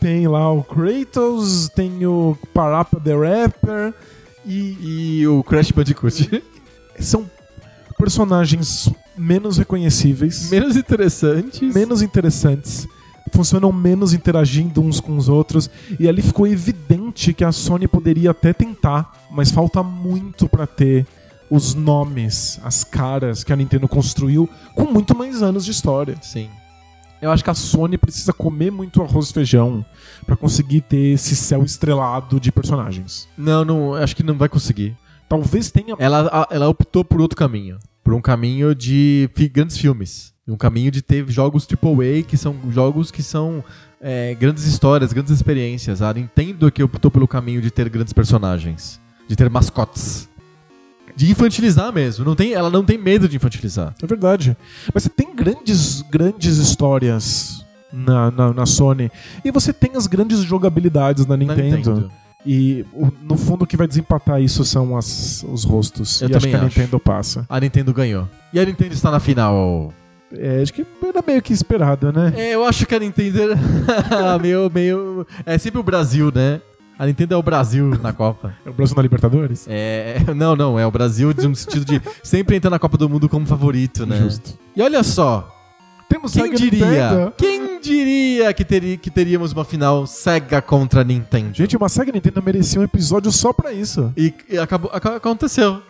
[0.00, 3.94] tem lá o Kratos, tem o Parappa the Rapper
[4.44, 6.42] e E o Crash Bandicoot.
[6.98, 7.30] são
[7.96, 11.72] personagens menos reconhecíveis, Menos interessantes.
[11.72, 12.88] menos interessantes,
[13.30, 18.30] funcionam menos interagindo uns com os outros e ali ficou evidente que a Sony poderia
[18.30, 21.06] até tentar, mas falta muito pra ter
[21.50, 26.16] os nomes, as caras que a Nintendo construiu com muito mais anos de história.
[26.22, 26.48] Sim.
[27.20, 29.84] Eu acho que a Sony precisa comer muito arroz e feijão
[30.26, 33.28] pra conseguir ter esse céu estrelado de personagens.
[33.36, 34.96] Não, não, acho que não vai conseguir.
[35.28, 35.94] Talvez tenha.
[35.98, 37.78] Ela, ela optou por outro caminho.
[38.02, 40.31] Por um caminho de grandes filmes.
[40.46, 43.62] Um caminho de ter jogos AAA, que são jogos que são
[44.00, 46.02] é, grandes histórias, grandes experiências.
[46.02, 49.00] A Nintendo que optou pelo caminho de ter grandes personagens.
[49.28, 50.28] De ter mascotes.
[51.14, 52.24] De infantilizar mesmo.
[52.24, 53.94] Não tem, ela não tem medo de infantilizar.
[54.02, 54.56] É verdade.
[54.92, 59.12] Mas você tem grandes, grandes histórias na, na, na Sony.
[59.44, 61.76] E você tem as grandes jogabilidades na Na Nintendo.
[61.76, 62.12] Nintendo.
[62.44, 62.84] E
[63.22, 66.20] no fundo o que vai desempatar isso são as, os rostos.
[66.20, 66.78] Eu e acho também que a acho.
[66.78, 67.46] Nintendo passa.
[67.48, 68.28] A Nintendo ganhou.
[68.52, 69.92] E a Nintendo está na final.
[70.36, 72.32] É, acho que era meio que esperado, né?
[72.36, 73.38] É, eu acho que a Nintendo
[74.10, 75.26] era meio, meio.
[75.44, 76.60] É sempre o Brasil, né?
[76.98, 78.54] A Nintendo é o Brasil na Copa.
[78.64, 79.66] É o Brasil na Libertadores?
[79.68, 83.28] É, não, não, é o Brasil no sentido de sempre entrar na Copa do Mundo
[83.28, 84.18] como favorito, né?
[84.18, 84.56] Justo.
[84.76, 85.48] E olha só,
[86.08, 86.86] Temos quem Sega diria?
[87.10, 87.32] Nintendo.
[87.36, 91.52] Quem diria que, teria, que teríamos uma final Sega contra Nintendo?
[91.54, 94.12] Gente, uma Sega Nintendo merecia um episódio só pra isso.
[94.16, 95.82] E, e acabou, aca- aconteceu.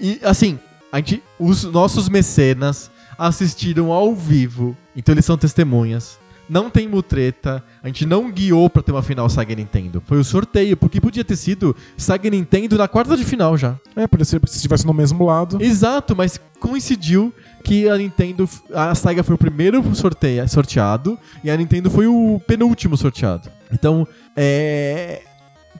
[0.00, 0.58] E assim,
[0.90, 6.18] a gente, os nossos mecenas assistiram ao vivo, então eles são testemunhas.
[6.48, 10.02] Não tem mutreta, a gente não guiou pra ter uma final Sega Nintendo.
[10.06, 13.76] Foi o sorteio, porque podia ter sido Sega Nintendo na quarta de final já.
[13.94, 15.62] É, podia ser se estivesse no mesmo lado.
[15.62, 21.56] Exato, mas coincidiu que a Nintendo, a Sega foi o primeiro sorteio, sorteado e a
[21.56, 23.50] Nintendo foi o penúltimo sorteado.
[23.70, 25.20] Então, é,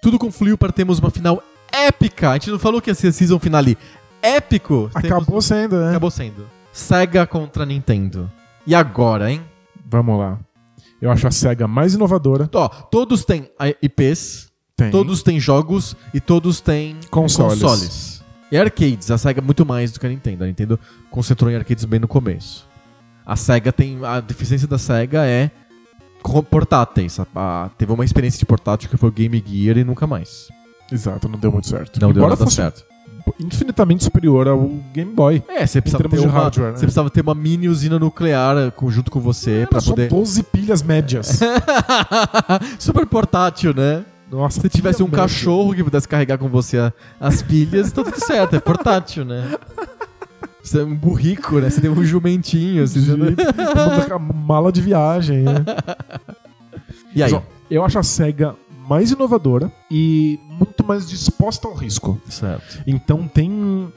[0.03, 1.43] tudo confluiu para termos uma final
[1.73, 2.29] épica.
[2.29, 3.79] A gente não falou que ia ser season finale
[4.21, 4.91] épico.
[5.01, 5.89] Temos- Acabou sendo, né?
[5.89, 6.58] acabou sendo.
[6.79, 8.31] Sega contra Nintendo.
[8.67, 9.43] E agora, hein?
[9.91, 10.39] Vamos lá.
[11.03, 12.49] Eu acho a SEGA mais inovadora.
[12.55, 13.51] Ó, todos têm
[13.83, 14.91] IPs, Tem.
[14.91, 17.61] todos têm jogos e todos têm Consoles.
[17.61, 18.25] consoles.
[18.53, 20.45] E arcades, a SEGA é muito mais do que a Nintendo.
[20.45, 20.79] A Nintendo
[21.11, 22.67] concentrou em arcades bem no começo.
[23.27, 23.99] A SEGA tem.
[24.05, 25.51] A deficiência da SEGA é
[26.51, 27.19] portáteis.
[27.21, 30.49] A- a- teve uma experiência de portátil que foi o Game Gear e nunca mais.
[30.91, 32.01] Exato, não deu muito certo.
[32.01, 32.85] Não deu Embora nada fosse certo.
[33.41, 34.59] Infinitamente superior ao
[34.93, 35.43] Game Boy.
[35.49, 36.77] É, você precisava, ter de uma, hardware, né?
[36.77, 40.09] você precisava ter uma mini usina nuclear eh, junto com você pra só poder.
[40.09, 41.41] 12 pilhas médias.
[42.79, 44.05] Super portátil, né?
[44.31, 45.21] Nossa, Se tivesse um média.
[45.21, 49.57] cachorro que pudesse carregar com você a- as pilhas, então tudo certo, é portátil, né?
[50.63, 51.71] Você é um burrico, né?
[51.71, 52.83] Você tem um jumentinho.
[52.85, 55.45] Assim, você não- Gente, uma mala de viagem.
[55.45, 55.65] né?
[57.15, 57.33] E aí?
[57.33, 58.55] Mas, ó, eu acho a SEGA
[58.89, 62.21] mais inovadora e muito mais disposta ao risco.
[62.29, 62.83] Certo.
[62.87, 63.93] Então tem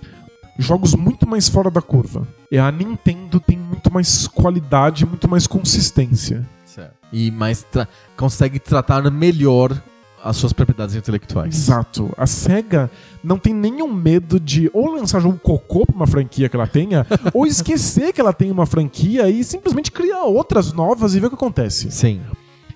[0.58, 2.28] jogos muito mais fora da curva.
[2.52, 6.48] E a Nintendo tem muito mais qualidade, muito mais consistência.
[6.66, 6.94] certo.
[7.12, 7.88] E mais tra-
[8.18, 9.82] consegue tratar melhor
[10.24, 11.56] as suas propriedades intelectuais.
[11.56, 12.12] Exato.
[12.16, 12.92] A SEGA
[13.24, 17.08] não tem nenhum medo de ou lançar jogo cocô pra uma franquia que ela tenha,
[17.34, 21.30] ou esquecer que ela tem uma franquia e simplesmente criar outras novas e ver o
[21.30, 21.90] que acontece.
[21.92, 22.22] Sim.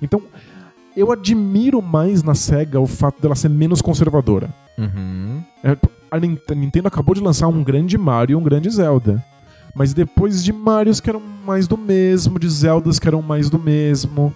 [0.02, 0.22] Então,
[0.96, 4.54] eu admiro mais na SEGA o fato dela ser menos conservadora.
[4.78, 5.42] Uhum.
[5.64, 5.78] É,
[6.12, 9.24] A Nin- a Nintendo acabou de lançar um grande Mario e um grande Zelda.
[9.76, 13.60] Mas depois de Marios que eram mais do mesmo, de Zeldas que eram mais do
[13.60, 14.34] mesmo.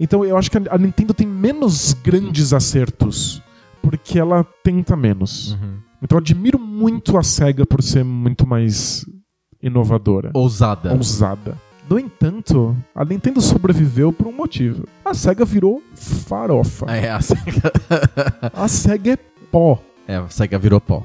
[0.00, 3.40] Então eu acho que a a Nintendo tem menos grandes acertos,
[3.82, 5.52] porque ela tenta menos.
[5.52, 5.78] Uhum.
[6.02, 9.04] Então eu admiro muito a SEGA por ser muito mais
[9.62, 10.92] inovadora, Ousada.
[10.94, 11.56] ousada.
[11.90, 14.86] No entanto, a Nintendo sobreviveu por um motivo.
[15.04, 16.86] A SEGA virou farofa.
[16.88, 17.72] É, a SEGA...
[18.54, 19.18] A SEGA é
[19.50, 19.82] pó.
[20.06, 21.04] é, a SEGA virou pó.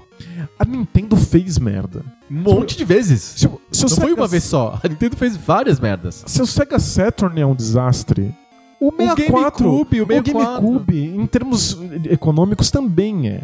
[0.60, 2.03] A Nintendo fez merda.
[2.30, 3.22] Um monte de vezes.
[3.22, 4.80] Se, o- se o Não foi Sega- uma vez só.
[4.84, 6.24] A Nintendo fez várias merdas.
[6.28, 8.32] Se o Sega Saturn é um desastre,
[8.80, 10.62] o 64, GameCube, o o 64.
[10.62, 11.80] GameCube, em termos
[12.12, 13.41] econômicos, também é.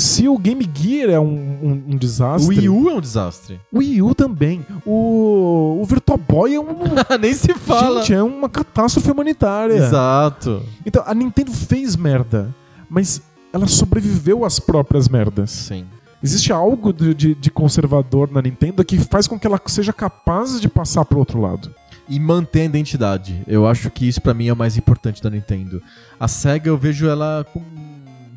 [0.00, 3.60] Se o Game Gear é um, um- um O desastre, Wii U é um desastre.
[3.72, 4.64] o Wii U também.
[4.86, 6.66] O, o Virtual Boy é um.
[7.20, 8.00] Nem se fala.
[8.00, 9.74] Gente, é uma catástrofe humanitária.
[9.74, 10.62] Exato.
[10.84, 12.54] Então, a Nintendo fez merda,
[12.88, 13.22] mas
[13.52, 15.50] ela sobreviveu às próprias merdas.
[15.50, 15.84] Sim.
[16.22, 20.60] Existe algo de, de- de conservador na Nintendo que faz com que ela seja capaz
[20.60, 21.74] de passar pro outro lado.
[22.08, 23.40] e manter a identidade.
[23.46, 25.80] Eu acho que isso pra mim é o mais importante da Nintendo.
[26.18, 27.62] A Sega eu vejo ela com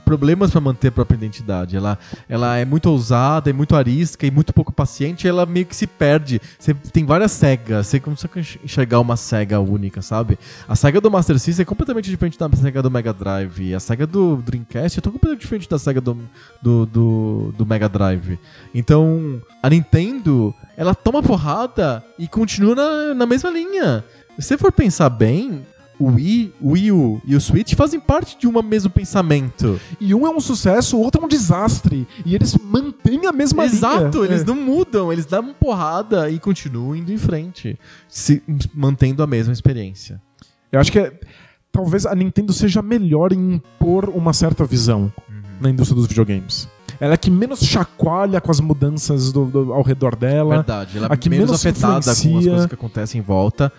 [0.03, 1.75] problemas pra manter a própria identidade.
[1.75, 1.97] Ela,
[2.27, 5.27] ela é muito ousada, é muito arisca e muito pouco paciente.
[5.27, 6.41] Ela meio que se perde.
[6.59, 7.87] Você tem várias Segas.
[7.87, 10.37] Você consegue enxergar uma Sega única, sabe?
[10.67, 13.73] A Sega do Master System é completamente diferente da Sega do Mega Drive.
[13.73, 16.17] A Sega do Dreamcast é completamente diferente da Sega do,
[16.61, 18.39] do, do, do Mega Drive.
[18.73, 24.03] Então, a Nintendo, ela toma porrada e continua na, na mesma linha.
[24.39, 25.63] Se você for pensar bem,
[26.05, 29.79] o Wii, o Wii U e o Switch fazem parte de um mesmo pensamento.
[29.99, 32.07] E um é um sucesso, o outro é um desastre.
[32.25, 34.25] E eles mantêm a mesma Exato, linha.
[34.31, 34.45] eles É.
[34.45, 37.77] não mudam, eles dão porrada e continuam indo em frente,
[38.07, 38.41] se,
[38.73, 40.21] mantendo a mesma experiência.
[40.71, 41.13] Eu acho que é-
[41.71, 45.11] talvez a Nintendo seja melhor em impor uma certa visão
[45.61, 46.67] na indústria dos videogames.
[46.99, 50.55] Ela é que menos chacoalha com as mudanças do- do- ao redor dela.
[50.57, 53.71] Verdade, ela a que é menos menos afetada com as coisas que acontecem em volta.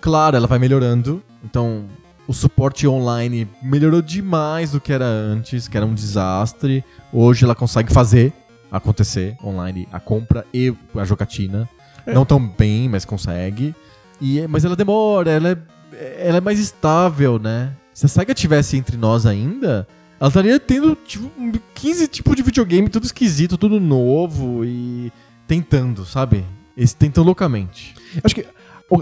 [0.00, 1.22] Claro, ela vai melhorando.
[1.44, 1.84] Então,
[2.26, 6.84] o suporte online melhorou demais do que era antes, que era um desastre.
[7.12, 8.32] Hoje ela consegue fazer
[8.70, 11.68] acontecer online a compra e a jogatina.
[12.06, 12.12] É.
[12.12, 13.74] Não tão bem, mas consegue.
[14.20, 15.50] E, é- mas ela demora, ela
[15.92, 17.72] é, ela é mais estável, né?
[17.94, 19.86] Se a SEGA tivesse entre nós ainda,
[20.20, 21.30] ela estaria tendo tipo,
[21.74, 25.12] 15 tipos de videogame, tudo esquisito, tudo novo e
[25.46, 26.44] tentando, sabe?
[26.76, 27.94] Eles tentam loucamente.
[28.22, 28.46] Acho que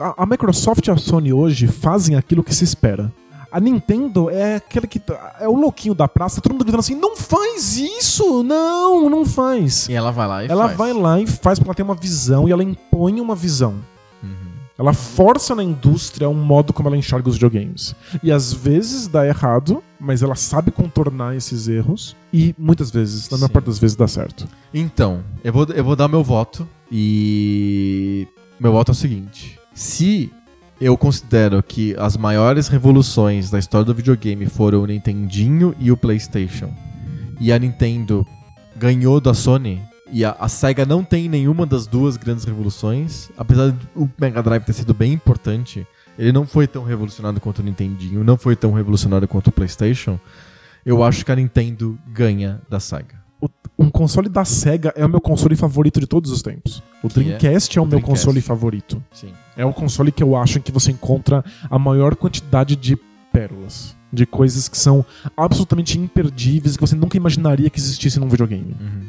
[0.01, 3.13] a, a Microsoft e a Sony hoje fazem aquilo que se espera.
[3.51, 4.99] A Nintendo é aquele que.
[4.99, 8.43] tá- É o louquinho da praça, todo mundo gritando assim: não faz isso!
[8.43, 9.89] Não, não faz.
[9.89, 10.77] E ela vai lá e ela faz.
[10.77, 13.75] vai lá e faz porque ela tem uma visão e ela impõe uma visão.
[14.23, 14.31] Uhum.
[14.79, 17.95] Ela força na indústria um modo como ela enxerga os videogames.
[18.23, 22.15] E às vezes dá errado, mas ela sabe contornar esses erros.
[22.31, 24.47] E muitas vezes, na maior parte das vezes, dá certo.
[24.75, 26.69] Então, eu vou, eu vou dar meu voto.
[26.93, 28.27] E.
[28.61, 30.33] Meu voto é o seguinte: se
[30.81, 35.97] eu considero que as maiores revoluções da história do videogame foram o Nintendinho e o
[35.99, 36.73] PlayStation,
[37.39, 38.27] e a Nintendo
[38.75, 43.71] ganhou da Sony, e a, a Sega não tem nenhuma das duas grandes revoluções, apesar
[43.71, 45.87] do Mega Drive ter sido bem importante,
[46.19, 50.19] ele não foi tão revolucionário quanto o Nintendinho, não foi tão revolucionário quanto o PlayStation.
[50.87, 53.16] Eu acho que a Nintendo ganha da Sega.
[53.79, 56.83] O- Um console da SEGA é o meu console favorito de todos os tempos.
[57.03, 57.23] O Que é?
[57.39, 58.11] Dreamcast é, o meu Dreamcast.
[58.27, 59.03] console favorito.
[59.13, 59.29] Sim.
[59.57, 62.97] É o console que eu acho que você encontra a maior quantidade de
[63.33, 63.95] pérolas.
[64.13, 65.05] De coisas que são
[65.37, 68.75] absolutamente imperdíveis, que você nunca imaginaria que existisse num videogame.
[68.81, 69.01] Uhum.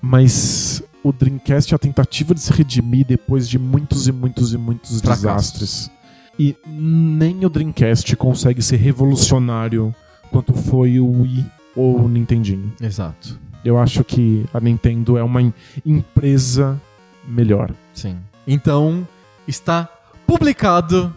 [0.00, 4.58] Mas o Dreamcast é a tentativa de se redimir depois de muitos e muitos e
[4.58, 5.22] muitos Fracassos.
[5.22, 5.90] desastres.
[6.38, 9.94] E nem o Dreamcast consegue ser revolucionário
[10.30, 11.44] quanto foi o Wii
[11.76, 12.72] ou o Nintendinho.
[12.80, 13.38] Exato.
[13.64, 15.52] Eu acho que a Nintendo é uma em-
[15.84, 16.80] empresa
[17.26, 17.70] melhor.
[17.92, 18.16] Sim.
[18.46, 19.06] Então,
[19.46, 19.88] está
[20.26, 21.12] publicado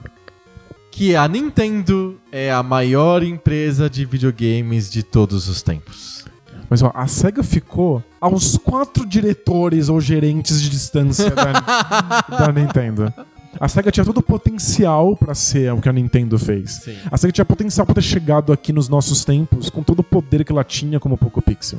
[0.92, 6.26] que a Nintendo é a maior empresa de videogames de todos os tempos.
[6.70, 11.52] Mas ó, a SEGA ficou a uns quatro diretores ou gerentes de distância da,
[12.30, 13.14] da Nintendo.
[13.62, 16.82] A SEGA tinha todo o potencial pra ser o que a Nintendo fez.
[16.84, 16.98] Sim.
[17.12, 20.44] A SEGA tinha potencial pra ter chegado aqui nos nossos tempos com todo o poder
[20.44, 21.78] que ela tinha como Poco Pixel.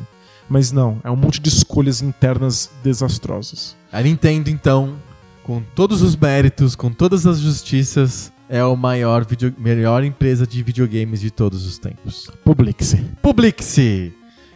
[0.49, 3.75] Mas não, é um monte de escolhas internas desastrosas.
[3.91, 4.95] A Nintendo, então,
[5.43, 9.53] com todos os méritos, com todas as justiças, é a maior, video...
[9.59, 12.31] melhor empresa de videogames de todos os tempos.
[12.45, 12.95] Publix.
[13.21, 13.79] Publix!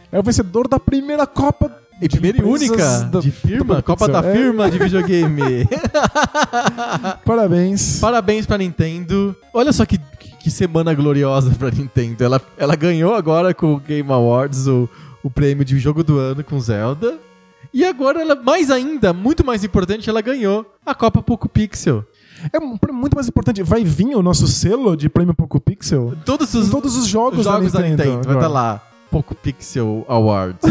[0.09, 4.19] É o vencedor da primeira Copa E primeira e única da- de firma, Copa da.
[4.19, 4.31] É.
[4.33, 5.67] Firma de videogame.
[7.25, 7.99] Parabéns.
[7.99, 9.35] Parabéns pra Nintendo.
[9.53, 9.97] Olha só que,
[10.39, 12.23] que semana gloriosa pra Nintendo.
[12.23, 14.87] Ela, ela ganhou agora com o Game Awards o,
[15.23, 17.17] o prêmio de jogo do ano com Zelda.
[17.73, 22.03] E agora, ela, mais ainda, muito mais importante, ela ganhou a Copa Poco Pixel.
[22.53, 23.61] É um prêmio muito mais importante.
[23.63, 27.45] Vai vir o nosso selo de prêmio Poco Pixel Todos os, todos os jogos, os
[27.45, 28.21] jogos da Nintendo.
[28.23, 28.81] Vai estar lá.
[29.11, 30.61] Poco Pixel Awards.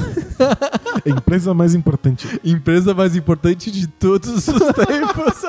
[1.05, 2.41] A empresa mais importante.
[2.45, 4.45] Empresa mais importante de todos os
[4.87, 5.43] tempos.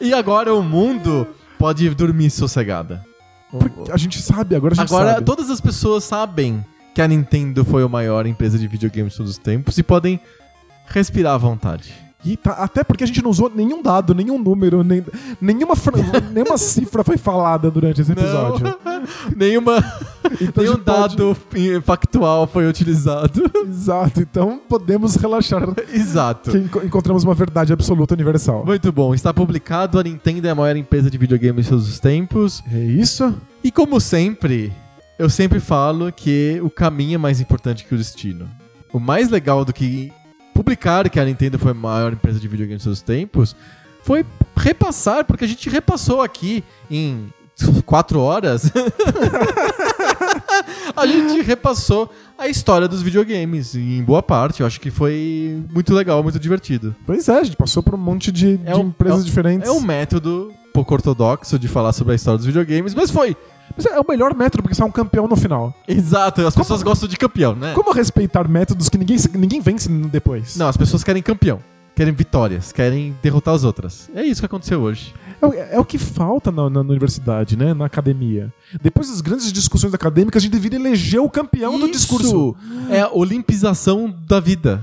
[0.00, 1.26] e agora o mundo
[1.58, 3.04] pode dormir sossegada.
[3.50, 5.24] Porque a gente sabe, agora a gente Agora, sabe.
[5.26, 6.64] todas as pessoas sabem
[6.94, 10.20] que a Nintendo foi a maior empresa de videogames de todos os tempos e podem
[10.86, 11.92] respirar à vontade.
[12.24, 15.02] E tá- até porque a gente não usou nenhum dado, nenhum número, nem,
[15.40, 15.74] nenhuma,
[16.32, 18.66] nenhuma cifra foi falada durante esse episódio.
[19.34, 19.78] Nenhuma,
[20.40, 21.36] Então nenhum gente pode- dado
[21.82, 23.50] factual foi utilizado.
[23.66, 26.50] Exato, então podemos relaxar Exato.
[26.50, 28.64] que enco- encontramos uma verdade absoluta universal.
[28.66, 29.14] Muito bom.
[29.14, 29.98] Está publicado.
[29.98, 32.62] A Nintendo é a maior empresa de videogames de todos os tempos.
[32.70, 33.34] É isso?
[33.64, 34.70] E como sempre,
[35.18, 38.46] eu sempre falo que o caminho é mais importante que o destino.
[38.92, 40.12] O mais legal do que
[40.54, 43.54] publicar que a Nintendo foi a maior empresa de videogames de todos os tempos
[44.02, 44.24] foi
[44.56, 47.28] repassar, porque a gente repassou aqui em
[47.84, 48.70] quatro horas.
[50.96, 54.60] a gente repassou a história dos videogames em boa parte.
[54.60, 56.94] Eu acho que foi muito legal, muito divertido.
[57.06, 59.24] Pois é, a gente passou por um monte de, É de um- empresas é um-
[59.24, 59.68] diferentes.
[59.68, 63.36] É um método pouco ortodoxo de falar sobre a história dos videogames, mas foi.
[63.76, 65.74] Mas é o melhor método, porque você é um campeão no final.
[65.86, 67.72] Exato, as pessoas gostam de campeão, né?
[67.74, 70.56] Como respeitar métodos que ninguém, ninguém vence depois?
[70.56, 71.58] Não, as pessoas querem campeão.
[71.94, 74.08] Querem vitórias, querem derrotar as outras.
[74.14, 75.12] É isso que aconteceu hoje.
[75.42, 77.74] É, o- é o que falta na, na- universidade, né?
[77.74, 78.50] Na academia.
[78.80, 82.56] Depois das grandes discussões acadêmicas, a gente deveria eleger o campeão do Isso discurso.
[82.90, 84.82] É a olimpização da vida.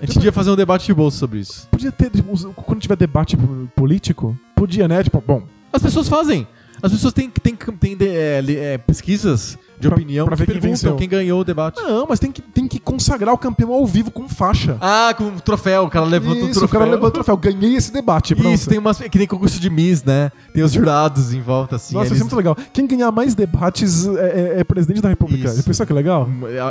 [0.00, 1.66] A gente devia fazer um debate de bolsa sobre isso.
[1.70, 3.36] Podia ter, tipo, quando tiver debate
[3.74, 5.02] político, podia, né?
[5.02, 5.42] Tipo, bom,
[5.72, 6.46] As pessoas fazem.
[6.82, 8.44] As pessoas têm, têm, têm é,
[8.74, 10.96] é, pesquisas de Pra- opinião pra que ver quem perguntam venceu.
[10.96, 11.80] quem ganhou o debate.
[11.82, 14.76] não, mas tem que, tem que consagrar o campeão ao vivo com faixa.
[14.80, 15.84] Ah, com o troféu.
[15.84, 16.64] O cara levanta o troféu.
[16.64, 17.36] o cara levanta o troféu.
[17.36, 18.52] Ganhei esse debate, pronto.
[18.54, 18.98] Isso, tem umas.
[18.98, 20.30] Que nem concurso de Miss, né?
[20.52, 21.94] Tem os jurados em volta, assim.
[21.94, 22.56] Nossa, eles- isso é muito legal.
[22.72, 24.10] Quem ganhar mais debates é,
[24.56, 25.48] é- é presidente da república.
[25.48, 25.56] Isso.
[25.56, 26.28] Já pensou que legal?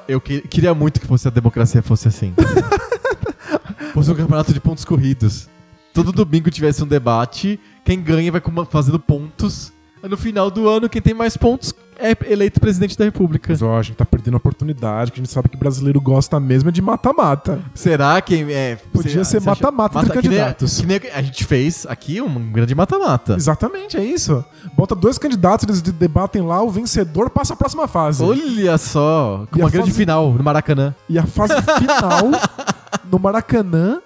[0.08, 2.34] Eu que- queria muito que fosse a democracia fosse assim.
[3.94, 5.48] fosse um campeonato de pontos corridos.
[5.94, 9.73] Todo domingo tivesse um debate, quem ganha vai fazendo pontos.
[10.04, 13.48] Aí No final do ano, quem tem mais pontos é eleito presidente da república.
[13.54, 16.40] Mas ó, a gente tá perdendo a oportunidade, que a gente sabe que brasileiro gosta
[16.40, 17.62] mesmo é de mata-mata.
[17.74, 18.76] Será que é.
[18.92, 20.82] Podia ser mata-mata entre que nem- candidatos.
[20.82, 23.36] Que nem, a gente fez aqui um grande mata-mata.
[23.36, 24.44] Exatamente, é isso.
[24.76, 28.24] Bota dois candidatos, eles de- debatem lá, o vencedor passa a próxima fase.
[28.24, 30.94] Olha só, com E uma grande fase- final no Maracanã.
[31.08, 32.32] E a fase final,
[33.10, 34.02] no Maracanã,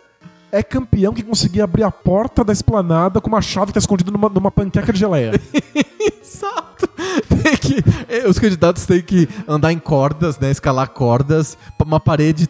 [0.51, 4.11] é campeão que conseguia abrir a porta da esplanada com uma chave que tá escondida
[4.11, 5.31] numa, numa panqueca de geleia.
[6.21, 6.87] Exato.
[7.43, 10.51] Tem que, eh, os candidatos têm que andar em cordas, né?
[10.51, 12.47] Escalar cordas, uma parede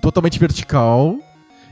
[0.00, 1.18] totalmente vertical.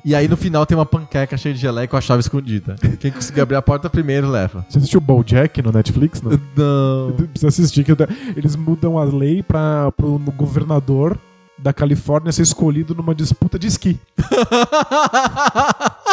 [0.04, 2.76] E aí no final tem uma panqueca cheia de geleia com a chave escondida.
[3.00, 4.64] Quem conseguir abrir a porta primeiro leva.
[4.68, 6.20] Você assistiu o BoJack no Netflix?
[6.20, 6.32] Não?
[6.54, 7.16] Não.
[7.16, 7.92] Precisa assistir, que
[8.36, 11.18] eles mudam a lei para o governador
[11.58, 13.98] da Califórnia ser escolhido numa disputa de esqui.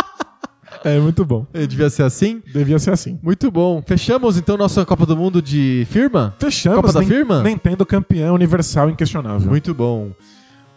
[0.83, 1.45] É muito bom.
[1.53, 2.41] Devia ser assim?
[2.51, 3.19] Devia ser assim.
[3.21, 3.83] Muito bom.
[3.85, 6.33] Fechamos então nossa Copa do Mundo de firma?
[6.39, 6.81] Fechamos.
[6.81, 7.43] Copa da firma?
[7.43, 9.47] Nintendo campeão universal inquestionável.
[9.47, 10.11] Muito bom.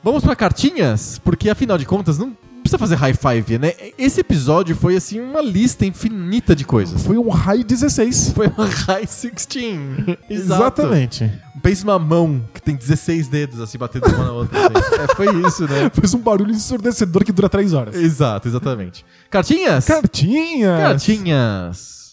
[0.02, 1.18] Vamos pra cartinhas?
[1.18, 3.72] Porque afinal de contas, não precisa fazer high five, né?
[3.98, 7.02] Esse episódio foi assim uma lista infinita de coisas.
[7.02, 8.32] Foi um high 16.
[8.32, 9.78] Foi uma high 16.
[10.28, 10.82] Exato.
[10.82, 11.32] Exatamente.
[11.64, 14.58] Pensa uma mão que tem 16 dedos assim batendo uma na outra.
[14.66, 14.74] assim.
[15.00, 15.90] É, foi isso, né?
[15.92, 17.94] Fez um barulho ensurdecedor que dura 3 horas.
[17.94, 19.04] Exato, exatamente.
[19.30, 19.86] Cartinhas?
[19.86, 20.76] Cartinha!
[20.78, 22.03] Cartinhas.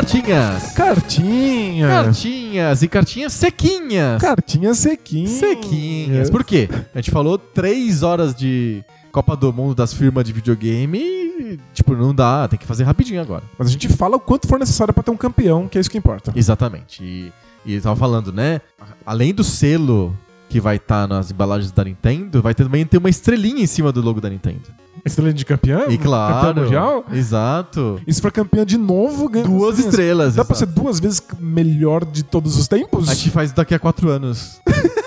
[0.00, 0.72] Cartinhas.
[0.72, 1.86] Cartinha!
[1.86, 4.18] Cartinhas e cartinhas sequinhas.
[4.18, 5.28] Cartinha sequinha.
[5.28, 6.30] Sequinhas.
[6.30, 6.70] Por quê?
[6.94, 8.82] A gente falou três horas de
[9.12, 13.20] Copa do Mundo das firmas de videogame e, tipo, não dá, tem que fazer rapidinho
[13.20, 13.42] agora.
[13.58, 15.90] Mas a gente fala o quanto for necessário pra ter um campeão, que é isso
[15.90, 16.32] que importa.
[16.34, 17.04] Exatamente.
[17.04, 17.30] E,
[17.66, 18.62] e tava falando, né?
[19.04, 20.16] Além do selo
[20.48, 24.00] que vai estar nas embalagens da Nintendo, vai também ter uma estrelinha em cima do
[24.00, 24.62] logo da Nintendo.
[25.04, 25.90] Estrela de campeão?
[25.90, 26.46] E claro.
[26.46, 27.04] Campeão mundial?
[27.12, 28.00] Exato.
[28.08, 30.34] Se for campeã de novo, ganha Duas assim, estrelas.
[30.34, 30.80] Dá pra ser exato.
[30.80, 33.08] duas vezes melhor de todos os tempos?
[33.08, 34.60] A gente faz daqui a quatro anos.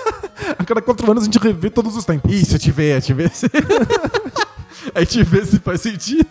[0.58, 2.32] A cada quatro anos a gente revê todos os tempos.
[2.32, 3.30] Isso, a gente vê, a gente vê
[4.94, 6.28] a gente vê se faz sentido.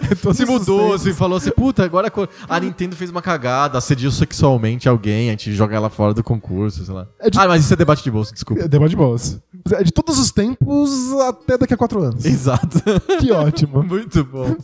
[0.34, 2.10] Se mudou, se falou assim, puta, agora
[2.48, 6.84] a Nintendo fez uma cagada, assediou sexualmente alguém, a gente joga ela fora do concurso,
[6.84, 7.06] sei lá.
[7.18, 8.62] É de- Ah, mas isso é debate de bolsa, desculpa.
[8.62, 9.40] É debate de boas.
[9.72, 10.90] É de todos os tempos
[11.28, 12.24] até daqui a quatro anos.
[12.24, 12.78] Exato.
[13.20, 13.82] que ótimo.
[13.84, 14.56] Muito bom.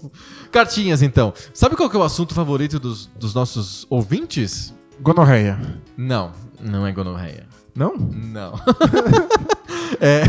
[0.50, 1.32] Cartinhas, então.
[1.52, 4.74] Sabe qual que é o assunto favorito dos, dos nossos ouvintes?
[5.00, 5.58] Gonorreia.
[5.96, 7.46] Não, não é gonorreia.
[7.78, 7.96] Não?
[7.96, 8.54] Não.
[10.00, 10.22] é,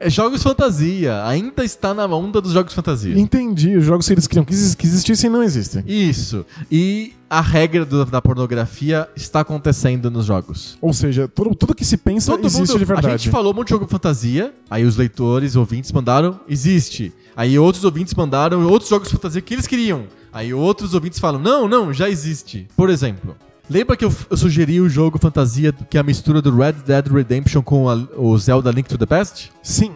[0.00, 1.24] é jogos fantasia.
[1.26, 3.18] Ainda está na onda dos jogos fantasia.
[3.18, 3.76] Entendi.
[3.76, 5.84] Os jogos que eles queriam que exis- que existissem não existem.
[5.86, 6.44] Isso.
[6.70, 10.76] E a regra do- da pornografia está acontecendo nos jogos.
[10.80, 13.06] Ou seja, tudo, tudo que se pensa Todo existe mundo, de verdade.
[13.08, 17.12] A gente falou um monte de jogo fantasia, aí os leitores, ouvintes mandaram, existe.
[17.36, 20.04] Aí outros ouvintes mandaram outros jogos fantasia que eles queriam.
[20.32, 22.66] Aí outros ouvintes falam, não, não, já existe.
[22.76, 23.36] Por exemplo,
[23.68, 27.06] lembra que eu, eu sugeri o jogo fantasia que é a mistura do Red Dead
[27.08, 29.50] Redemption com a- o Zelda Link to the Past?
[29.62, 29.92] Sim.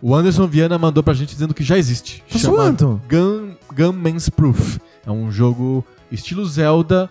[0.00, 2.24] O Anderson Viana mandou pra gente dizendo que já existe.
[2.30, 3.00] Tá Chama zoando?
[3.08, 4.78] Gun, Gunman's Proof.
[5.06, 7.08] É um jogo estilo Zelda,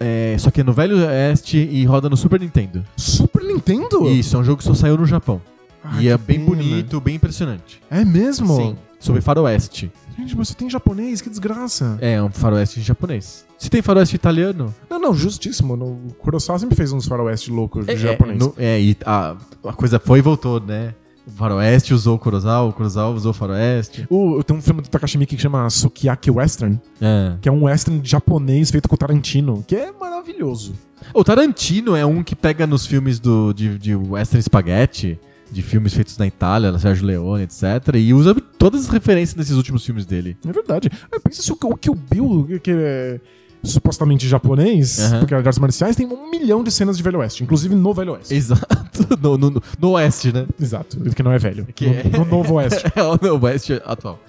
[0.00, 2.84] é, só que é no Velho Oeste e roda no Super Nintendo.
[2.96, 4.08] Super Nintendo?
[4.10, 5.40] Isso, é um jogo que só saiu no Japão.
[5.82, 6.50] Ah, e é bem pena.
[6.50, 7.80] bonito, bem impressionante.
[7.88, 8.56] É mesmo?
[8.56, 8.76] Sim.
[8.98, 9.90] Sobre faroeste.
[10.18, 11.96] Gente, mas você tem japonês, que desgraça.
[12.00, 13.46] É um faroeste japonês.
[13.56, 14.74] Se tem faroeste italiano...
[14.90, 15.76] Não, não, justíssimo.
[15.76, 18.36] No, o Kurosawa sempre fez uns faroeste loucos de É, japonês.
[18.40, 20.92] É, no- é, e a, a coisa foi e voltou, né?
[21.26, 24.06] O faroeste usou o Kurosawa, o Kurosawa usou o faroeste.
[24.10, 27.36] O, tem um filme do Takashi Miike que chama Sukiyaki Western, É.
[27.40, 30.72] que é um western japonês feito com o Tarantino, que é maravilhoso.
[31.14, 35.18] O Tarantino é um que pega nos filmes do, de, de western spaghetti,
[35.50, 37.62] de filmes feitos na Itália, na Sérgio Leone, etc.
[37.94, 40.36] E usa todas as referências desses últimos filmes dele.
[40.46, 40.90] É verdade.
[41.12, 43.20] É, pensa se o, o Kill Bill, que é
[43.62, 45.18] supostamente japonês, Aham.
[45.20, 48.12] porque é artes marciais, tem um milhão de cenas de Velho Oeste, inclusive no Velho
[48.12, 48.34] Oeste.
[48.34, 48.66] Exato.
[49.22, 50.44] No, no, no- oeste, né?
[50.60, 51.66] Exato, que não é velho.
[51.74, 52.82] Que no, é- no Novo Oeste.
[52.96, 54.20] É o no oeste atual.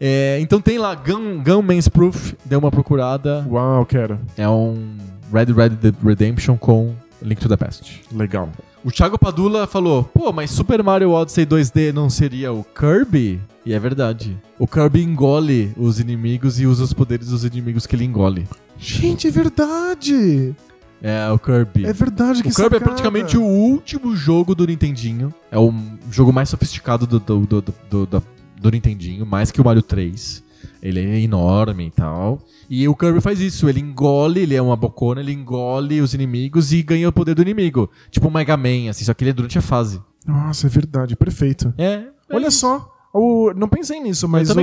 [0.00, 3.46] É, então tem lá Gun, Gunman's Proof, deu uma procurada.
[3.48, 4.18] Uau, quero.
[4.36, 4.96] É um
[5.32, 8.02] Red Red Dead Redemption com Link to the Past.
[8.12, 8.48] Legal.
[8.84, 13.40] O Thiago Padula falou: pô, mas Super Mario Odyssey 2D não seria o Kirby?
[13.66, 14.38] E é verdade.
[14.58, 18.46] O Kirby engole os inimigos e usa os poderes dos inimigos que ele engole.
[18.78, 20.54] Gente, é verdade!
[21.02, 21.84] É o Kirby.
[21.86, 22.80] É verdade que o Kirby é sacada.
[22.84, 25.32] praticamente o último jogo do Nintendinho.
[25.50, 25.72] É o
[26.10, 28.22] jogo mais sofisticado do, do, do, do, do- do-
[28.60, 30.42] do Nintendinho, mais que o Mario 3.
[30.82, 32.38] Ele é enorme e tal.
[32.70, 36.72] E o Kirby faz isso, ele engole, ele é uma bocona, ele engole os inimigos
[36.72, 37.90] e ganha o poder do inimigo.
[38.10, 40.00] Tipo o Mega Man, assim, só que ele é durante a fase.
[40.26, 41.72] Nossa, é verdade, perfeito.
[41.78, 42.04] É.
[42.30, 44.54] Olha só, o- não pensei nisso, mas o-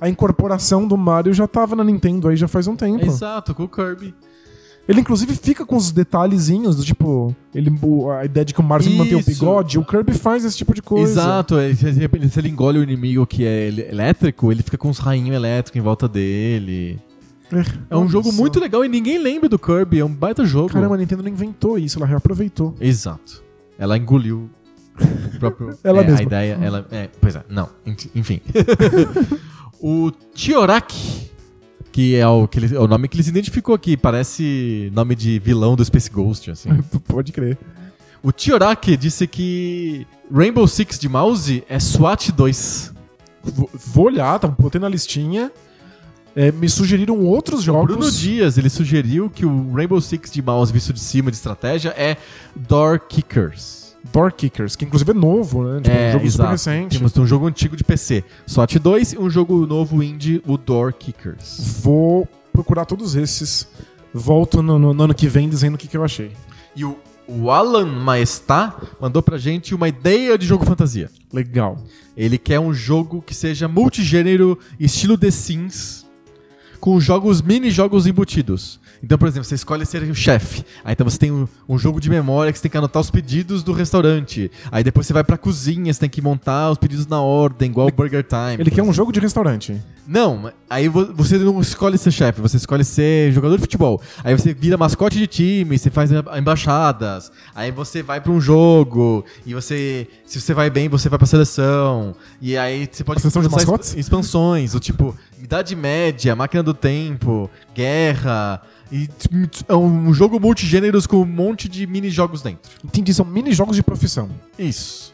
[0.00, 3.04] a incorporação do Mario já tava na Nintendo aí já faz um tempo.
[3.04, 4.12] Exato, com o Kirby.
[4.88, 7.34] Ele, inclusive, fica com os detalhezinhos do tipo.
[7.54, 7.70] Ele,
[8.18, 9.78] a ideia de que o Mario mantém o bigode.
[9.78, 11.12] O Kirby faz esse tipo de coisa.
[11.12, 15.34] Exato, ele- se ele, engole o inimigo que é elétrico, ele fica com uns rainhos
[15.34, 16.98] elétricos em volta dele.
[17.90, 20.70] É um Olha jogo muito legal e ninguém lembra do Kirby, é um baita jogo.
[20.70, 22.74] Caramba, a Nintendo não inventou isso, ela reaproveitou.
[22.80, 23.42] Exato.
[23.78, 24.48] Ela engoliu
[24.98, 25.78] o próprio.
[25.84, 26.20] Ela é, mesma.
[26.20, 26.86] A ideia, ela.
[26.90, 27.68] É, pois é, não.
[28.14, 28.40] Enfim.
[29.80, 31.21] o Tiorak,
[31.92, 35.14] que é o, que ele- é o nome que ele se identificou aqui, parece nome
[35.14, 36.70] de vilão do Space Ghost, assim.
[37.06, 37.58] Pode crer.
[38.22, 42.92] o Tiorak disse que Rainbow Six de mouse é SWAT 2.
[43.44, 45.50] Vou, vou olhar, tá, botei na listinha.
[46.34, 47.94] É, me sugeriram outros O jogos.
[47.96, 51.90] Bruno Dias, ele sugeriu que o Rainbow Six de mouse visto de cima de estratégia
[51.90, 52.16] é
[52.56, 53.81] Door Kickers.
[54.12, 55.80] Door Kickers, que inclusive é novo, né?
[55.80, 56.50] Tipo, é, um jogo super exato.
[56.50, 56.98] recente.
[56.98, 60.94] Temos um jogo antigo de PC, SWAT 2 e um jogo novo indie, o Door
[60.94, 61.78] Kickers.
[61.82, 63.68] Vou procurar todos esses.
[64.12, 66.32] Volto no, no- no ano que vem dizendo o que, que eu achei.
[66.76, 71.08] E o, o Alan Maestá mandou pra gente uma ideia de jogo fantasia.
[71.32, 71.78] Legal.
[72.14, 76.04] Ele quer um jogo que seja multigênero, estilo The Sims,
[76.78, 78.78] com jogos mini-jogos embutidos.
[79.02, 80.64] Então, por exemplo, você escolhe ser o chefe.
[80.84, 83.10] Aí então você tem um, um jogo de memória que você tem que anotar os
[83.10, 84.50] pedidos do restaurante.
[84.70, 87.88] Aí depois você vai pra cozinha, você tem que montar os pedidos na ordem, igual
[87.88, 88.56] o Burger Time.
[88.60, 89.80] Ele quer um jogo de restaurante.
[90.06, 94.00] Não, aí vo- você não escolhe ser chefe, você escolhe ser jogador de futebol.
[94.24, 96.10] Aí você vira mascote de time, você faz
[96.56, 97.30] embaixadas.
[97.54, 101.26] Aí você vai pra um jogo e você, se você vai bem, você vai pra
[101.26, 102.14] seleção.
[102.40, 103.88] E aí você pode A seleção de mascotes?
[103.90, 108.62] exp- expansões, o tipo Idade Média, Máquina do Tempo, Guerra.
[108.90, 109.08] E
[109.68, 112.70] é um jogo multigêneros com um monte de mini jogos dentro.
[112.84, 114.28] Entendi, são mini jogos de profissão.
[114.58, 115.12] Isso.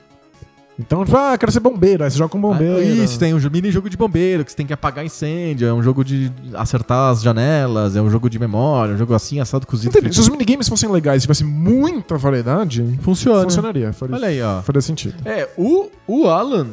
[0.80, 2.04] Então, ah, quero ser bombeiro.
[2.04, 2.76] Aí você joga com bombeiro.
[2.78, 5.66] Ah, Isso, tem um jo- mini jogo de bombeiro, que você tem que apagar incêndio,
[5.66, 9.40] é um jogo de acertar as janelas, é um jogo de memória, um jogo assim,
[9.40, 9.96] assado, cozido.
[9.98, 10.14] Entendi.
[10.14, 13.42] Se os minigames fossem legais e tivesse muita variedade, Funciona.
[13.42, 13.92] funcionaria.
[13.92, 14.62] Faria, Olha aí, ó.
[14.62, 15.16] faria sentido.
[15.24, 16.68] É, o, o Alan,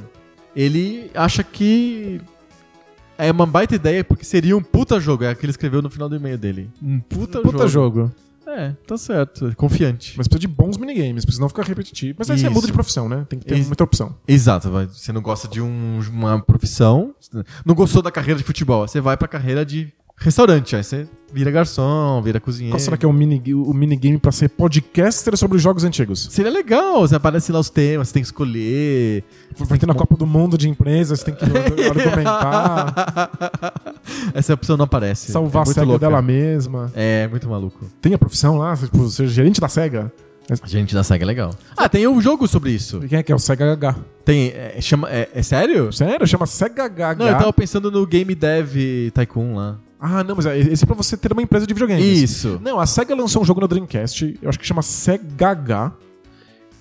[0.56, 2.22] ele acha que
[3.18, 5.90] é uma baita ideia porque seria um puta jogo, é o que ele escreveu no
[5.90, 6.70] final do e-mail dele.
[6.82, 8.00] Um puta, Puta jogo.
[8.02, 8.12] jogo.
[8.48, 10.14] É, tá certo, confiante.
[10.16, 12.16] Mas precisa de bons minigames, precisa não ficar repetitivo.
[12.20, 12.54] Mas aí você Isso.
[12.54, 13.26] muda de profissão, né?
[13.28, 13.68] Tem que ter Isso.
[13.68, 14.16] muita opção.
[14.28, 17.14] Exato, vai- você não gosta de um- uma profissão,
[17.66, 21.52] não gostou da carreira de futebol, você vai pra carreira de restaurante, aí você vira
[21.52, 22.74] garçom, vira cozinheiro.
[22.76, 26.28] Qual será que é o, mini, o minigame pra ser podcaster sobre jogos antigos?
[26.32, 29.24] Seria legal, você aparece lá os temas, você tem que escolher.
[29.58, 31.44] Vai ter na Copa do Mundo de empresas, tem que
[31.90, 33.32] argumentar,
[34.34, 35.32] Essa opção não aparece.
[35.32, 36.00] salvar é a SEGA louca.
[36.00, 36.92] dela mesma.
[36.96, 37.86] É, muito maluco.
[38.02, 40.12] Tem a profissão lá, tipo, ser gerente da SEGA.
[40.64, 41.52] Gente da SEGA é legal.
[41.76, 43.00] Ah, tem um jogo sobre isso.
[43.02, 43.36] Quem é que é?
[43.36, 43.96] O SEGA H.
[44.24, 44.50] Tem.
[44.50, 45.92] É, chama, é, é sério?
[45.92, 46.28] Sério?
[46.28, 47.16] Chama SEGA H.
[47.16, 48.76] Não, eu tava pensando no Game Dev
[49.14, 49.80] Tycoon lá.
[50.06, 52.06] Ah, não, mas é- esse é pra você ter uma empresa de videogames.
[52.22, 52.60] Isso.
[52.64, 55.94] Não, a SEGA lançou um jogo no Dreamcast, eu acho que chama SEGA H.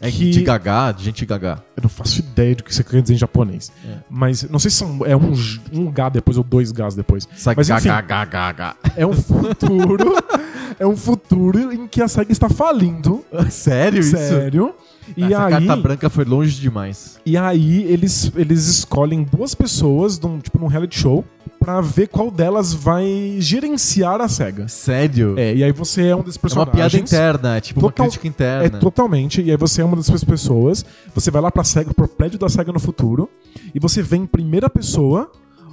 [0.00, 1.62] É que- de gaga, de gente gaga.
[1.74, 3.72] Eu não faço ideia do que você quer dizer em japonês.
[3.88, 3.98] É.
[4.10, 7.26] Mas não sei se são, é um, um G depois ou dois Gs depois.
[7.34, 7.88] Saga, Mas enfim.
[7.88, 8.76] gaga, gaga.
[8.96, 10.12] É um futuro.
[10.78, 13.24] é um futuro em que a SEGA está falindo.
[13.50, 14.10] Sério isso?
[14.10, 14.74] Sério.
[15.16, 17.18] E Essa aí, carta branca foi longe demais.
[17.26, 21.24] e aí eles, eles escolhem duas pessoas, num, tipo num reality show,
[21.60, 24.68] pra ver qual delas vai gerenciar a SEGA.
[24.68, 25.34] Sério?
[25.38, 26.74] É, e aí você é um desses É uma personagens.
[26.74, 28.78] piada interna, é tipo Total- uma crítica É interna.
[28.80, 29.40] totalmente.
[29.42, 30.84] E aí você é uma dessas pessoas.
[31.14, 33.30] Você vai lá pra SEGA, pro prédio da SEGA no futuro.
[33.74, 35.30] E você vê em primeira pessoa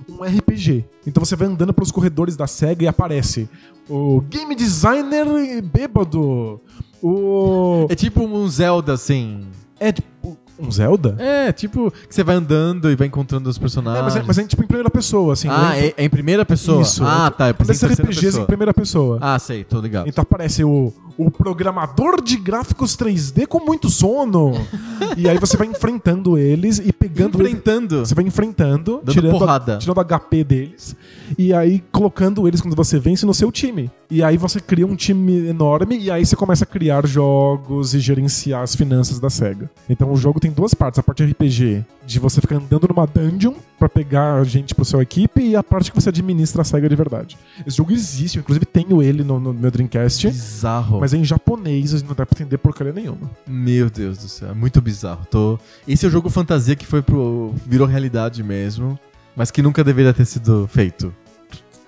[0.09, 0.85] um RPG.
[1.05, 3.49] Então você vai andando pelos corredores da SEGA e aparece
[3.89, 5.25] o game designer
[5.61, 6.61] bêbado.
[7.01, 7.87] O.
[7.89, 9.47] É tipo um Zelda, assim.
[9.79, 10.37] É tipo.
[10.61, 11.15] Um Zelda?
[11.19, 14.03] É, tipo, que você vai andando e vai encontrando os É, personagens.
[14.03, 15.47] mas, é, mas é tipo em primeira pessoa, assim.
[15.47, 15.87] ah, lembra?
[15.87, 16.81] é, é em primeira pessoa?
[16.81, 17.03] Isso.
[17.03, 17.49] Ah, tá.
[17.49, 18.43] Eu pensei em RPGs pessoa.
[18.43, 19.17] em primeira pessoa.
[19.21, 20.07] Ah, sei, tô ligado.
[20.07, 24.53] Então aparece o, o programador de gráficos 3D com muito sono.
[25.17, 28.05] e aí você vai enfrentando eles e pegando eles- Enfrentando.
[28.05, 29.75] Você vai enfrentando, Dando tirando, porrada.
[29.75, 30.95] A, tirando HP deles,
[31.37, 33.89] e aí colocando eles quando você vence no seu time.
[34.09, 37.99] E aí você cria um time enorme, e aí você começa a criar jogos e
[37.99, 39.69] gerenciar as finanças da SEGA.
[39.89, 43.53] Então o jogo tem duas partes: a parte RPG, de você ficar andando numa dungeon
[43.79, 46.95] pra pegar gente pro seu equipe, e a parte que você administra a SEGA de
[46.95, 47.37] verdade.
[47.65, 50.27] Esse jogo existe, eu, inclusive tenho ele no, no meu Dreamcast.
[50.27, 50.99] Bizarro.
[50.99, 53.29] Mas é em japonês, não dá pra entender porcaria nenhuma.
[53.47, 55.25] Meu Deus do céu, é muito bizarro.
[55.29, 55.59] Tô...
[55.87, 57.53] Esse é o jogo fantasia que foi pro.
[57.65, 58.99] virou realidade mesmo,
[59.35, 61.13] mas que nunca deveria ter sido feito.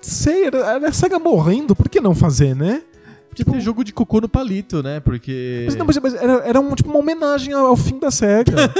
[0.00, 2.82] Sei, era, era a SEGA morrendo, por que não fazer, né?
[3.34, 5.00] Podia ter jogo de cocô no palito, né?
[5.00, 5.62] Porque.
[5.66, 8.54] Mas, não, mas, mas era, era um, tipo uma homenagem ao, fim da SEGA.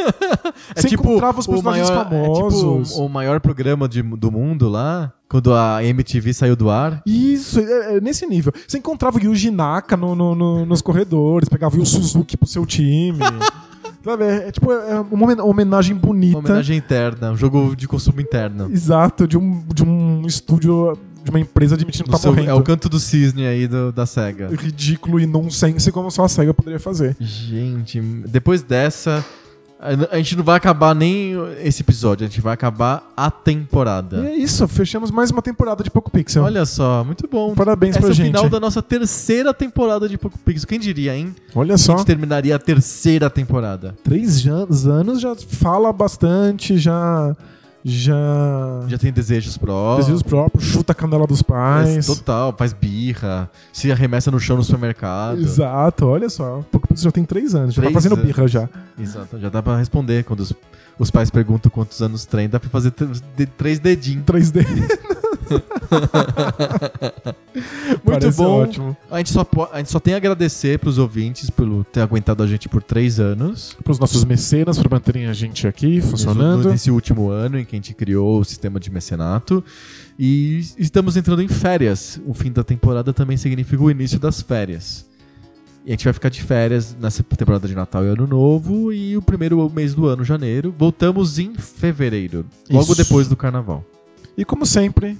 [0.76, 2.90] É Você tipo encontrava os personagens maior, famosos.
[2.90, 6.70] É tipo o, o maior programa de- do mundo lá, quando a MTV saiu do
[6.70, 7.02] ar.
[7.06, 8.52] Isso, é, é nesse nível.
[8.66, 12.64] Você encontrava o Yuji Naka no, no- no- nos corredores, pegava o Suzuki pro seu
[12.64, 13.18] time.
[14.04, 16.38] Sabe, é, é tipo é uma homen- homenagem bonita.
[16.38, 18.70] Uma homenagem interna, um jogo de consumo interno.
[18.70, 20.92] Exato, de um, de um estúdio,
[21.24, 22.50] de uma empresa admitindo que tá seu- morrendo.
[22.50, 24.50] é o canto do cisne aí do- da SEGA.
[24.54, 27.16] Ridículo e nonsense como só a SEGA poderia fazer.
[27.18, 29.24] Gente, depois dessa,
[29.80, 31.32] a a gente não vai acabar nem
[31.62, 34.26] esse episódio, a gente vai acabar a E temporada.
[34.28, 36.42] é isso, fechamos mais uma temporada de Poco Pixel.
[36.44, 37.54] Olha só, muito bom.
[37.54, 38.26] Parabéns Esse pra é o gente.
[38.26, 40.68] final da nossa terceira temporada de Poco Pixel.
[40.68, 41.34] Quem diria, hein?
[41.54, 43.94] Olha A só, gente terminaria a terceira temporada.
[44.04, 47.34] três anos já fala bastante, já.
[47.84, 48.16] Já.
[48.88, 50.06] Já tem desejos próprios.
[50.06, 52.06] Desejos próprios, chuta a canela dos pais.
[52.06, 55.38] Total, faz birra, se arremessa no chão no supermercado.
[55.40, 56.64] Exato, olha só.
[56.88, 58.24] Pixel já tem três anos, já Três tá fazendo anos.
[58.26, 58.68] birra já.
[58.98, 60.52] Exato, já dá pra responder quando os,
[60.98, 63.04] os pais perguntam quantos anos tem, dá pra fazer tr-
[63.36, 64.24] de- três dedinhos.
[65.44, 65.62] 3D.
[67.54, 68.62] Muito Parece bom.
[68.62, 68.96] ótimo.
[69.10, 72.46] A gente, só, a gente só tem a agradecer pros ouvintes por ter aguentado a
[72.46, 73.76] gente por três anos.
[73.82, 76.68] Para os nossos mecenas, para manterem a gente aqui funcionando.
[76.68, 79.62] Nesse último ano em que a gente criou o sistema de mecenato.
[80.18, 82.20] E estamos entrando em férias.
[82.26, 85.06] O fim da temporada também significa o início das férias.
[85.84, 88.92] E a gente vai ficar de férias nessa temporada de Natal e Ano Novo.
[88.92, 90.74] E o primeiro mês do ano, janeiro.
[90.76, 92.46] Voltamos em fevereiro.
[92.70, 92.96] Logo Isso.
[92.96, 93.84] depois do carnaval.
[94.36, 95.16] E como sempre,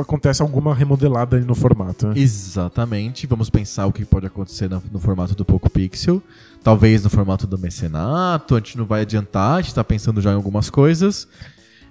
[0.00, 2.08] acontece alguma remodelada no formato.
[2.08, 2.14] né?
[2.16, 3.26] Exatamente.
[3.26, 6.22] Vamos pensar o que pode acontecer na- no formato do Poco Pixel.
[6.62, 8.54] Talvez no formato do mecenato.
[8.54, 11.28] A gente não vai adiantar, a gente tá pensando já em algumas coisas.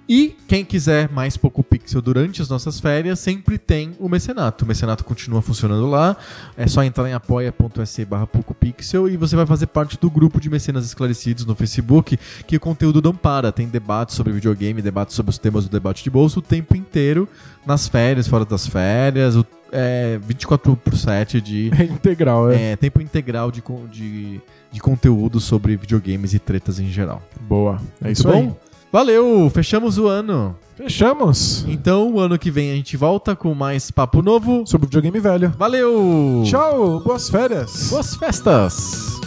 [0.08, 4.64] E quem quiser mais Poco Pixel durante as nossas férias, sempre tem o mecenato.
[4.64, 6.16] O mecenato continua funcionando lá.
[6.56, 10.48] É só entrar em apoia.se barra PocoPixel e você vai fazer parte do grupo de
[10.48, 13.52] mecenas esclarecidos no Facebook, que o conteúdo não para.
[13.52, 17.28] Tem debates sobre videogame, debates sobre os temas do debate de bolso o tempo inteiro,
[17.66, 22.72] nas férias, fora das férias, o, é, 24 por 7 de É integral, é.
[22.72, 24.40] é, tempo integral de, de,
[24.72, 27.22] de conteúdo sobre videogames e tretas em geral.
[27.42, 27.78] Boa.
[28.00, 28.32] É Muito isso bom?
[28.32, 28.67] aí.
[28.90, 29.50] Valeu!
[29.50, 30.56] Fechamos o ano.
[30.76, 31.64] Fechamos.
[31.68, 34.64] Então, o ano que vem a gente volta com mais papo novo.
[34.66, 35.52] Sobre o videogame velho.
[35.58, 36.42] Valeu!
[36.46, 37.90] Tchau, boas férias.
[37.90, 39.18] Boas festas!